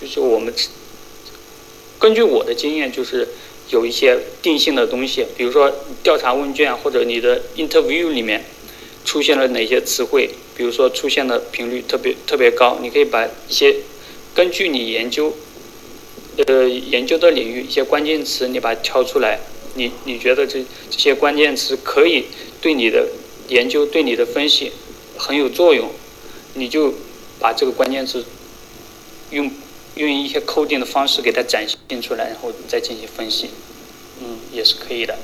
[0.00, 0.54] 就是我们
[2.04, 3.26] 根据我的经验就是。
[3.70, 5.72] 有一些定性的东西，比如说
[6.02, 8.44] 调查问卷或者你的 interview 里面
[9.06, 13.74] 出现了哪些词汇，比如说出现的频率特别特别高，你可以把一些
[14.34, 15.34] 根据你研究
[16.46, 19.40] 呃研究的领域一些关键词，你把它挑出来，
[19.76, 22.26] 你你觉得这这些关键词可以
[22.60, 23.08] 对你的
[23.48, 24.72] 研究对你的分析
[25.16, 25.90] 很有作用，
[26.52, 26.92] 你就
[27.40, 28.22] 把这个关键词
[29.30, 29.50] 用。
[29.96, 33.50] 用一些 coding 的方式给它展现出来，然后再进行分析，
[34.20, 35.16] 嗯，也是可以的。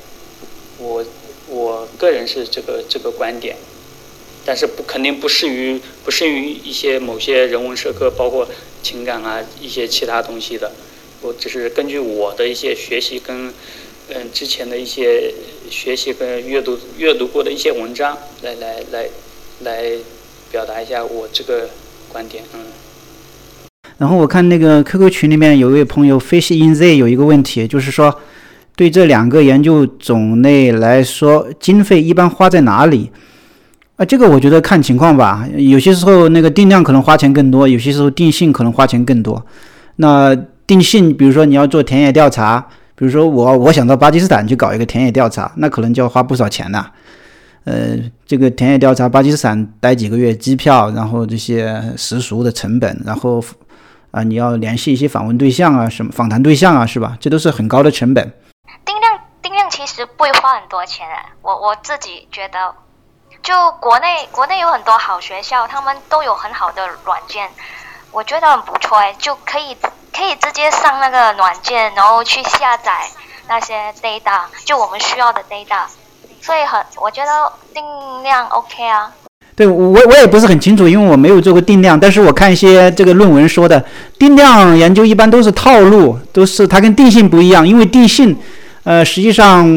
[0.77, 1.05] 我
[1.47, 3.57] 我个人是这个这个观点，
[4.45, 8.47] 但是不肯定不适于不适于一些某些人文社科，包括
[8.81, 10.71] 情感啊一些其他东西的。
[11.21, 13.53] 我只是根据我的一些学习跟
[14.09, 15.33] 嗯之前的一些
[15.69, 19.09] 学习跟阅读阅读过的一些文章来来来
[19.59, 19.91] 来
[20.49, 21.69] 表达一下我这个
[22.09, 22.65] 观点，嗯。
[24.01, 28.11] 然后我看那个 QQ 群里面有一位朋友 Fish in Z 有一个问题，就是说
[28.75, 33.11] 对这两个研究种类来说，经费一般花在哪里？
[33.97, 39.45] 啊，这个我觉得看情况吧，有些时候那个定量可能花钱更多，有些时候定性可能花钱更多。
[39.97, 42.59] 那定性，比如说你要做田野调查，
[42.95, 46.83] 比如说我我想到巴基斯坦去搞一个田野调查，那可能就要花不少钱呢。
[47.65, 47.95] 呃，
[48.25, 53.39] 这个田野调查巴基斯坦待几个月，机票，然后这些食宿的成本，然后。
[54.11, 57.17] 啊，你要联系一些访问对象啊，什么访谈对象啊，是吧？
[57.19, 58.31] 这都是很高的成本。
[58.85, 61.07] 定量定量其实不会花很多钱，
[61.41, 62.75] 我我自己觉得，
[63.41, 67.49] 就国内国内有很多好学校，他们都有很好的软件，
[68.11, 69.75] 我觉得很不错哎，就可以
[70.13, 72.91] 可以直接上那个软件，然后去下载
[73.47, 75.85] 那些 data，就我们需要的 data，
[76.41, 79.11] 所以很我觉得定量 OK 啊。
[79.61, 81.99] 对我我也不是很清楚，因为我没有做过定量。
[81.99, 83.85] 但是我看一些这个论文说的，
[84.17, 87.67] 定量研究一般都是套路，都是它跟定性不一样。
[87.67, 88.35] 因为定性，
[88.83, 89.69] 呃，实际上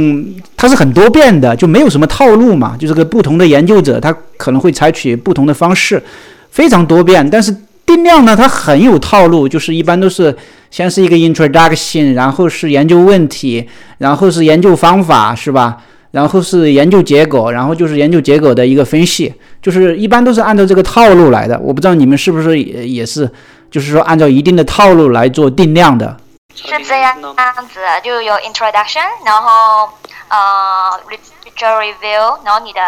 [0.56, 2.74] 它是很多变的，就没有什么套路嘛。
[2.78, 6.02] 就是个不同的研究者，他可能会采取不同的方式，
[6.50, 7.28] 非常多变。
[7.28, 7.54] 但是
[7.84, 10.34] 定量呢，它很有套路，就是一般都是
[10.70, 15.76] 先是一个 introduction，然后是研究问题，然后是研究方法，是吧？
[16.14, 21.58] 然后是研究结果，然后就是研究结果的一个分析，就是一般都是按照这个套路来的。
[21.58, 23.28] 我不知道你们是不是也也是，
[23.68, 26.16] 就是说按照一定的套路来做定量的。
[26.54, 29.90] 是这样样子，就有 introduction，然后
[30.28, 32.80] 呃 literature review，然后你的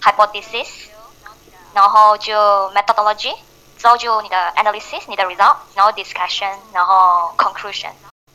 [0.00, 0.68] hypothesis，
[1.74, 2.32] 然后就
[2.70, 3.34] methodology，
[3.76, 7.90] 之后就你的 analysis，你的 result，然后 discussion，然后 conclusion。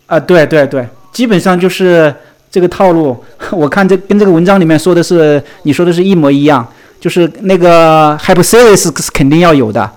[0.07, 2.13] 啊，对对对，基本上就是。
[2.57, 3.15] 这个套路，
[3.53, 6.67] 我看这跟这个文章里面说的是，你说的是一模一样，
[6.99, 9.87] 就是那个 hypothesis 是肯定要有的。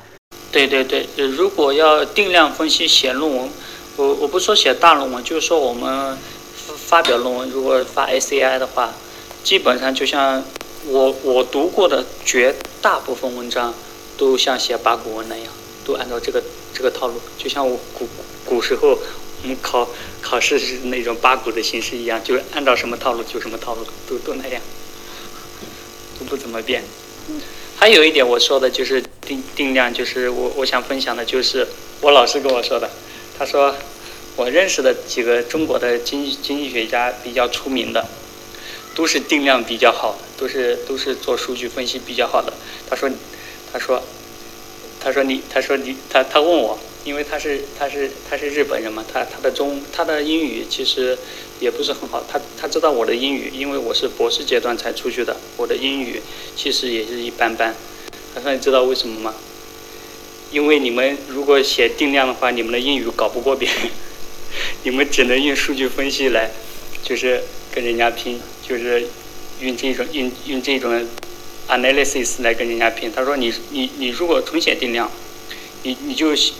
[0.52, 3.48] 对对对，如果要定量分析写论文，
[3.96, 6.18] 我我不说写大论文，就是说我们
[6.76, 8.90] 发表论文，如果发 SCI 的话，
[9.42, 10.42] 基本上就像
[10.88, 13.72] 我我读过的绝大部分文章，
[14.18, 15.46] 都像写八股文那样，
[15.86, 16.42] 都按照这个
[16.74, 18.06] 这个套路，就像我古
[18.44, 18.98] 古时候
[19.42, 19.88] 我们考
[20.20, 24.60] 考试是那种八股的形式一样，就是按照什么套路就什么套路，都都那样，
[26.18, 26.84] 都不怎么变。
[27.76, 31.66] 还有一点我说的就是定定量，就是我我想分享的就是
[32.02, 32.90] 我老师跟我说的，
[33.38, 33.74] 他说
[34.36, 38.06] 我认识的几个中国的经济经济学家比较出名的，
[38.94, 42.52] 都是定量比较好的，都是都是做数据分析比较好的。
[42.88, 43.08] 他说
[43.72, 44.02] 他说
[45.00, 46.78] 他说你他说你他他问我。
[47.02, 51.16] 因为他是他是他是日本人嘛，他他的中他的英语其实
[51.58, 56.20] 也不是很好，他他知道我的英语，因为我是博士阶段才出去的，我的英语
[56.54, 57.74] 其实也是一般般。
[58.34, 59.34] 他说你知道为什么吗？
[60.50, 63.90] 因为你们如果写定量的话，你们的英语搞不过别人，
[64.84, 66.50] 你们只能用数据分析来，
[67.02, 69.06] 就是跟人家拼，就是
[69.62, 71.02] 用这种用用这种
[71.70, 73.10] analysis 来跟人家拼。
[73.10, 75.10] 他说你你你如果纯写定量，
[75.84, 76.36] 你你就。
[76.36, 76.52] 写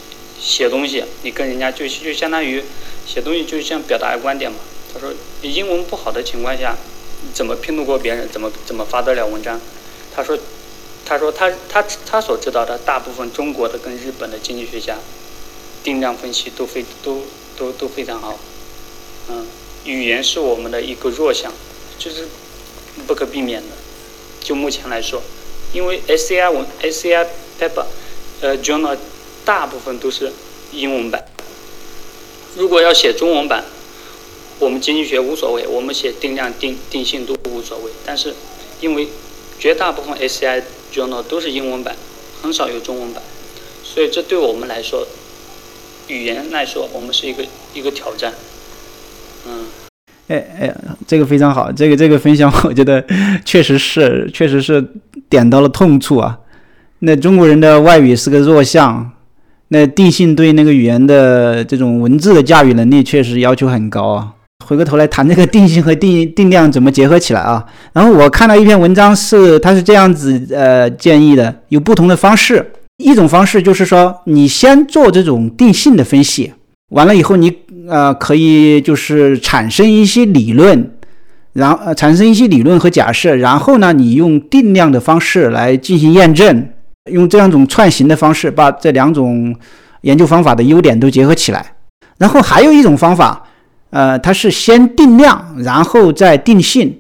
[0.43, 2.65] 写东西，你跟人家就就相当于
[3.07, 4.57] 写东西，就像表达观点嘛。
[4.91, 5.13] 他说，
[5.43, 6.75] 你英文不好的情况下，
[7.23, 8.27] 你怎么拼得过别人？
[8.33, 9.61] 怎么怎么发得了文章？
[10.17, 10.39] 他说，
[11.05, 14.97] 他说他他他所知道的大部分中国的跟日本的经济学家，
[15.85, 17.23] 定量分析都非都
[17.59, 18.41] 都都非常好。
[19.29, 19.47] 嗯，
[19.85, 21.53] 语言是我们的一个弱项，
[21.99, 22.27] 就是
[23.07, 23.77] 不可避免的。
[24.41, 25.23] 就目前来说，
[25.73, 27.27] 因为 SCI 文 SCI
[27.61, 27.85] paper
[28.41, 28.97] 呃 journal。
[29.43, 30.31] 大部分都是
[30.71, 31.25] 英文版。
[32.57, 33.65] 如果要写中文版，
[34.59, 37.91] 我们经济学无所谓，我们写定量、定定性都无所谓。
[38.05, 38.35] 但是，
[38.83, 39.09] 因为
[39.59, 40.63] 绝大部分 SCI
[40.93, 41.97] journal 都是英文版，
[42.43, 43.23] 很少有中文版，
[43.83, 45.07] 所以这对我们来说，
[46.07, 48.35] 语言来说，我们是一个一个挑战。
[49.47, 49.67] 嗯。
[50.31, 50.75] 哎哎，
[51.07, 53.05] 这个非常好，这个这个分享， 我觉得
[53.45, 54.83] 确实是，确实是
[55.29, 56.39] 点到了痛处啊。
[57.01, 59.11] 那中国人的外语是个弱项。
[59.73, 64.33] 那定性对那个语言的这种文字的驾驭能力确实要求很高啊。
[64.67, 67.65] 回过头来谈这个定性和定定量怎么结合起来啊？
[67.93, 72.73] 然后我看到一篇文章是，它是这样子呃建议的，有不同的方式。
[72.97, 76.53] 一种方式就是说，你先做这种定性的分析，
[76.91, 77.53] 完了以后你
[77.89, 80.93] 呃可以就是产生一些理论，
[81.55, 86.69] 然后产生一些理论和假设，然后呢你用定量的方式来进行验证。
[87.11, 89.57] 用这样一种串行的方式，把这两种
[90.03, 91.65] 研究方法的优点都结合起来。
[92.19, 93.43] 然后还有一种方法，
[93.89, 96.99] 呃，它是先定量，然后再定性。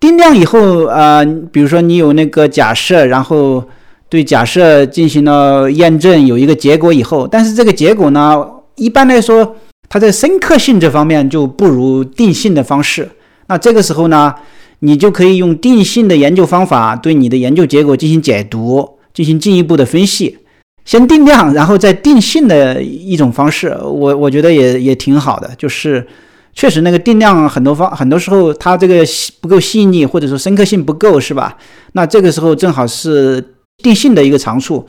[0.00, 3.64] 定量以后，呃，比如说你有那个假设，然后
[4.08, 8.44] 对假设进行了验证，有一个结果以后，但是这个结果呢，
[8.76, 9.56] 一般来说，
[9.88, 13.08] 它在深刻性这方面就不如定性的方式。
[13.46, 14.34] 那这个时候呢，
[14.80, 18.98] 你就可以用定性的研究方法对你的研究结果进行解读。
[19.14, 20.38] 进行进一步的分析，
[20.86, 25.50] 先定量，然后再定性的一种方式，我我觉得也也挺好的。
[25.58, 26.06] 就是
[26.54, 29.04] 确实那个定量很多方很多时候它这个
[29.42, 31.58] 不够细腻，或者说深刻性不够，是吧？
[31.92, 34.86] 那这个时候正好是定性的一个长处。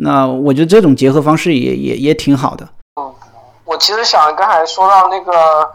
[0.00, 2.68] 那我觉得这种结合方式也也也挺好的。
[3.66, 5.74] 我其实想刚才说到那个。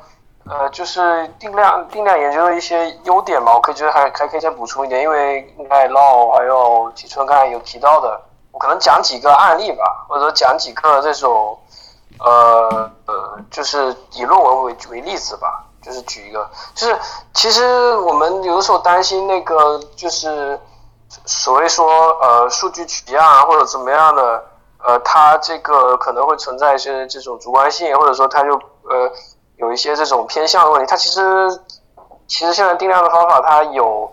[0.49, 8.19] 呃，就是定量定量研究的一些优点嘛，我可以觉得还还可以再补充一点，因为赖老还有启春刚才有提到的，
[8.51, 11.55] 我可能讲几个案例吧，或者说讲几个这种，
[12.19, 16.99] 呃呃，就是以论文为为例子吧，就是举一个，就是
[17.35, 20.59] 其实我们有的时候担心那个就是
[21.25, 21.85] 所谓说
[22.19, 24.43] 呃数据取样啊或者怎么样的，
[24.83, 28.53] 呃，它这个可能会存在一些这种主观性，或者说它就
[28.83, 29.11] 呃。
[29.57, 31.21] 有一些这种偏向的问题，它其实
[32.25, 34.11] 其实现在定量的方法，它有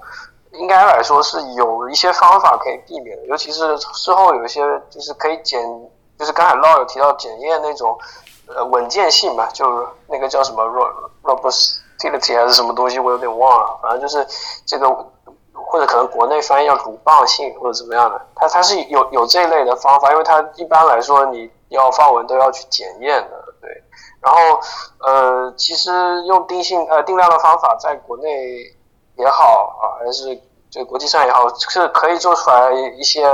[0.52, 5.58] 应该来说是有一些方法可以避免的，尤其是事后有一些就是可以检，
[6.18, 7.98] 就是刚才老有提到检验那种
[8.46, 10.62] 呃稳健性嘛，就那个叫什么
[11.22, 14.26] robustity 还是什么东西，我有点忘了，反正就是
[14.66, 14.86] 这个
[15.70, 23.44] 或者可能国内翻译叫鲁棒性或者怎么样的，它它是有有这一类的方法，因为它一般来说你要发文都要去检验的。
[23.60, 23.68] 对
[24.20, 24.60] 然后，
[25.00, 25.90] 呃，其实
[26.26, 28.30] 用定性呃定量的方法，在国内
[29.16, 30.40] 也好啊，还是
[30.70, 33.26] 这个国际上也好，是可以做出来一些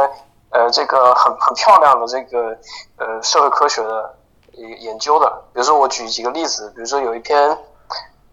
[0.51, 2.57] 呃这个很很漂亮的这个
[2.97, 4.15] 呃社会科学的
[4.53, 5.31] 研究的。
[5.53, 7.51] 比如说我举几个例子，比如说有一篇，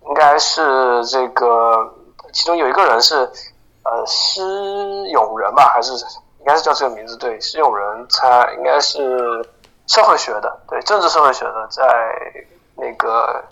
[0.08, 1.94] 应该是这个
[2.34, 3.30] 其中有一个人是
[3.84, 4.42] 呃施
[5.10, 5.94] 永仁吧，还是
[6.40, 9.46] 应该是叫这个名字对，施永仁，他应该是。
[9.88, 11.84] 社会学的，对政治社会学的，在
[12.76, 13.44] 那个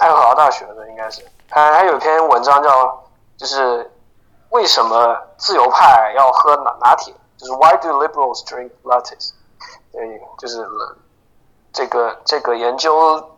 [0.00, 3.02] 爱荷华大学的应该是，他还有一篇文章叫
[3.38, 3.90] 就是
[4.50, 7.14] 为什么自由派要喝拿拿铁？
[7.38, 9.30] 就是 Why do liberals drink lattes？
[9.92, 10.68] 对，就是
[11.72, 13.30] 这个这个研究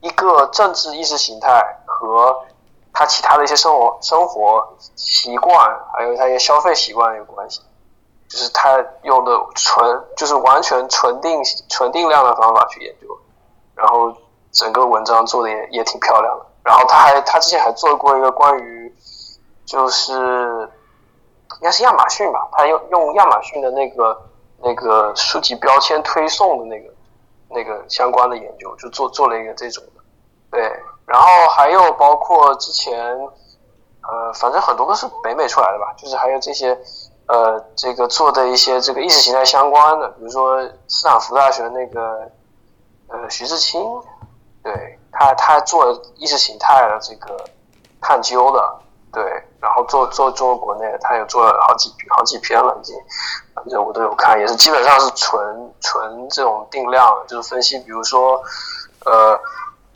[0.00, 2.44] 一个政治意识形态和
[2.94, 4.66] 他其他的一些生活生活
[4.96, 7.60] 习惯，还有他一些消费习惯有关系。
[8.26, 13.06] 就是他用的纯，就是完全纯定纯定量的方法去研究，
[13.76, 14.12] 然后
[14.50, 16.46] 整个文章做的也也挺漂亮的。
[16.64, 18.92] 然后他还他之前还做过一个关于，
[19.66, 24.20] 就是应该是亚马逊吧，他用用亚马逊的那个
[24.58, 26.92] 那个书籍标签推送的那个
[27.50, 30.02] 那个相关的研究，就做做了一个这种的。
[30.50, 33.16] 对，然后还有包括之前，
[34.02, 36.78] 呃，反正很多都是北美出来的吧，就是还有这些。
[37.26, 42.30] 呃，这个做的一些这个意识形态相关的，比如说斯坦福大学那个
[43.08, 43.82] 呃徐志清，
[44.62, 47.34] 对他他做意识形态的这个
[47.98, 48.76] 探究的，
[49.10, 49.24] 对，
[49.58, 52.94] 然后做做中国国内，他也做了好几好几篇了，已经，
[53.54, 58.38] 反正我都有看，也是基本上是纯纯这种定量，就是分析，比如说
[59.06, 59.40] 呃，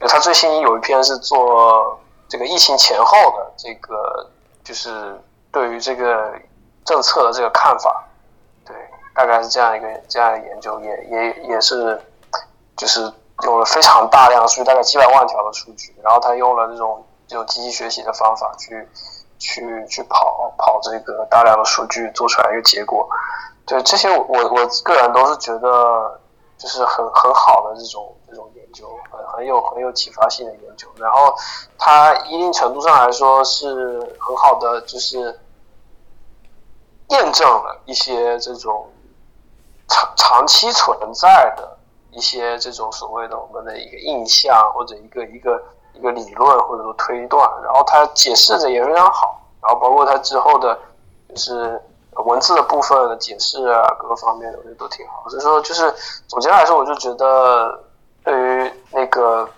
[0.06, 1.98] 他最新有一篇是做
[2.28, 4.30] 这个疫情前后的这个，
[4.62, 5.18] 就是
[5.50, 6.32] 对于这个。
[6.84, 8.02] 政策的这个看法，
[8.64, 8.74] 对，
[9.14, 12.00] 大概是这样一个这样的研究，也也也是，
[12.78, 13.02] 就是
[13.42, 18.88] 用了非常大量的数据，大概几百万条的数据，然后他用了这种这种机器学习的方法去
[19.38, 23.06] 去去跑跑这个大量的数据，做出来一个结果。
[23.66, 26.18] 对这些，我我个人都是觉得
[26.56, 28.16] 就是很很好的这种
[28.78, 30.86] 究，很很有很有启发性的研究。
[30.96, 31.34] 然后
[31.78, 35.38] 它一定程度上来说是很好的，就是。
[37.10, 38.86] 验证了一些这种
[39.88, 41.78] 长长期存在的
[42.10, 45.58] 一些这种所谓的我们的一个印象或者一个一个
[45.94, 50.78] 一个理论或者说推断，然后它解释的也非常好，然后包括它之后的，
[51.30, 51.80] 就是
[52.12, 55.26] 文字的部分的解释啊，各个方面的我觉得都挺好。
[55.30, 55.90] 所以说，就是
[56.26, 57.84] 总结来说，我就觉得
[58.28, 59.48] 对于那个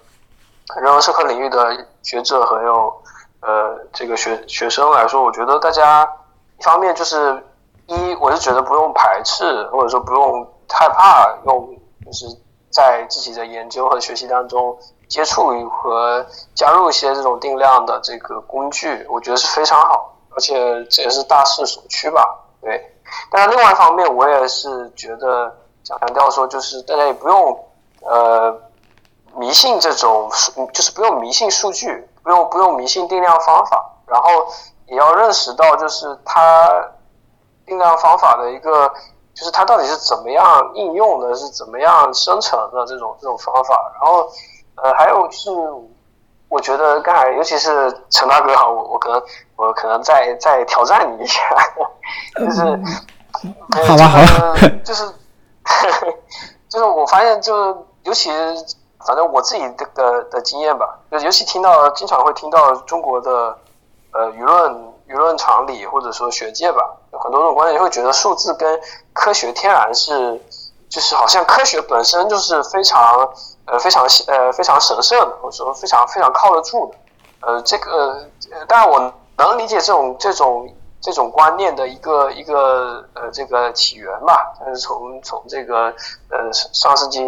[0.80, 3.02] 人文社科领域的学者和有
[3.40, 6.08] 呃这个学学生来说，我觉得大家。
[6.56, 7.42] 一方面就是
[7.86, 11.74] 一，我是觉得不用排斥，或者说不用害怕用，
[12.04, 12.26] 就是
[12.70, 14.78] 在自己的研究和学习当中
[15.08, 22.22] 接触和加入一些这种定量的这个工具，我觉得是非常好，而且这也是大势所趋吧。
[22.60, 22.94] 对，
[23.30, 25.50] 但是另外一方面，我也是觉得
[25.82, 27.58] 强调说，就是大家也不用
[28.00, 28.60] 呃
[29.36, 34.28] 迷信这种数，就是不用迷信数据，不用不用迷信定量方法，然后。
[34.86, 36.68] 也要认识到，就是它
[37.64, 38.92] 定量方法的一个，
[39.32, 43.92] 就是它到底是怎么样应用的，是怎么样生成的这种这种方法。
[44.00, 44.28] 然后，
[44.74, 45.48] 呃，还有是，
[46.48, 49.22] 我觉得刚才，尤其是陈大哥哈，我我可能
[49.54, 51.40] 我可能再再挑战你一下，
[52.36, 52.60] 就是，
[53.86, 54.54] 好吧，好吧，
[54.84, 55.04] 就是，
[56.68, 58.28] 就是我发现，就尤其
[59.06, 63.56] 反正我自己的的的经验吧，就尤其听到经常会听到中国的。
[64.12, 66.82] 呃，舆论舆论场里或者说学界吧，
[67.12, 68.80] 有很多种观点会觉得数字跟
[69.12, 70.36] 科学天然是，
[70.88, 73.32] 就是好像科学本身就是非常
[73.66, 76.94] 呃非常呃非常神圣的，或者说非常非常靠得住的。
[77.46, 78.28] 呃，这个
[78.66, 80.68] 当然我能理解这种这种
[81.00, 85.94] 这种观念的一个一个呃这个起源吧，但是从从这个
[86.30, 87.20] 呃上世纪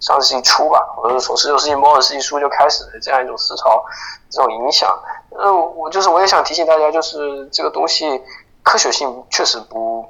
[0.00, 3.84] 上世纪初吧，或者说从十九世纪末二十世纪初就开始的这样一种思潮，
[4.30, 4.88] 这种影响。
[5.30, 8.22] 呃，我就是我也想提醒大家，就是这个东西
[8.62, 10.04] 科学性确实不，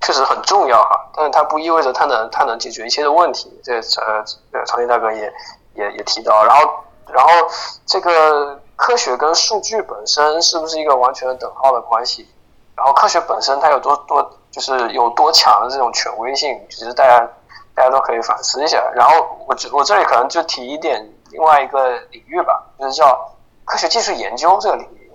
[0.00, 3.60] 确实很重要哈，但是它不意味着它能它能解决一切的问题。
[3.62, 4.24] 这呃，
[4.64, 5.32] 长青大哥也
[5.74, 6.70] 也也提到，然后
[7.08, 7.30] 然后
[7.86, 12.28] 这个科学跟数据本身是不是一个完全等号的关系？
[12.76, 16.58] 然后科学本身它有多多就是有多强的这种权威性？
[16.70, 17.28] 其实大家
[17.78, 18.90] 大家都可以反思一下。
[18.94, 23.34] 然后我这我这里可能就提一点另外一个领域吧，就是叫。
[23.70, 25.12] 科学技术研究这个领域，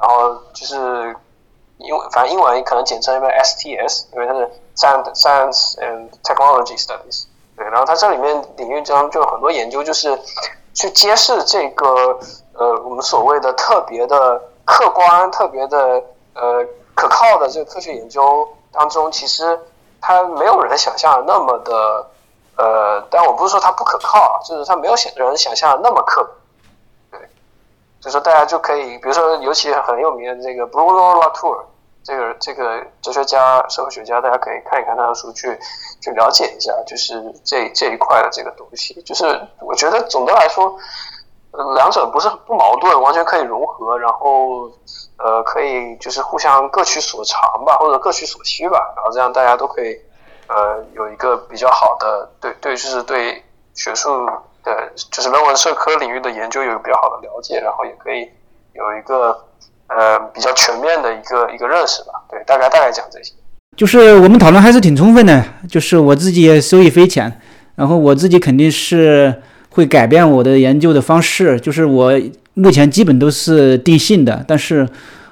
[0.00, 1.14] 然后就是
[1.76, 7.24] 英反正英文可能简称一个 STS，因为它是 Science Science and Technology Studies。
[7.54, 10.18] 对，然后它这里面领域中就有很多研究，就是
[10.72, 12.18] 去揭示这个
[12.54, 16.02] 呃我们所谓的特别的客观、特别的
[16.32, 16.64] 呃
[16.94, 19.60] 可靠的这个科学研究当中，其实
[20.02, 22.06] 它没有人想象的那么的
[22.58, 26.22] 呃，但我不是说它不可靠，就是它没有想人想象的那么客
[27.10, 27.22] 观。
[28.00, 31.62] 就说大家就可以，比如说，尤其很有名的这个 Bruno Latour，
[32.02, 35.56] 这个这个哲学家、社会学家，大家可以看一看他的书，去
[36.00, 39.00] 去了解一下，就是这这一块的这个东西。
[39.02, 40.76] 就是我觉得总的来说，
[41.76, 44.68] 两者不是不矛盾，完全可以融合，然后
[45.18, 49.96] 呃可以就是互相各取所长吧，或者各取所需吧，然后这样大家都可以
[50.48, 53.42] 呃有一个比较好的对对，就是对
[53.74, 54.26] 学术
[54.64, 58.28] 的，就是人文社科领域的研究有比较好的了解，然后也可以
[58.74, 59.38] 有一个
[59.88, 62.12] 呃比较全面的一个一个认识吧。
[62.28, 63.32] 对，大概大概讲这些。
[63.76, 67.40] 就是我们讨论还是挺充分的，就是我自己也受益匪浅，
[67.74, 72.12] 然后我自己肯定是会改变我的研究的方式，就是我
[72.54, 74.86] 目前基本都是定性的，但是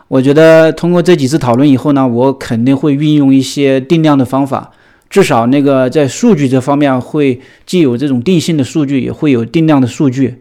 [0.08, 4.70] 我觉得通过这几次讨论以后呢，我肯定会运用一些定量的方法，
[5.08, 10.40] 至少那个在数据这方面会既有这种定性的数据，也会有定量的数据。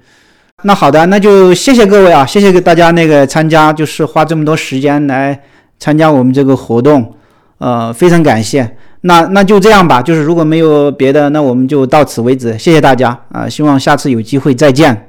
[0.64, 5.40] 那好的，那就谢谢各位啊，谢谢大家那个参加，就是花这么多时间来
[5.80, 7.14] 参加我们这个活动。
[7.60, 8.78] 呃，非常感谢。
[9.02, 12.58] 那那就这样吧，就是如果没有别的，那我们就到此为止。
[12.58, 15.09] 谢谢大家啊，希望下次有机会再见。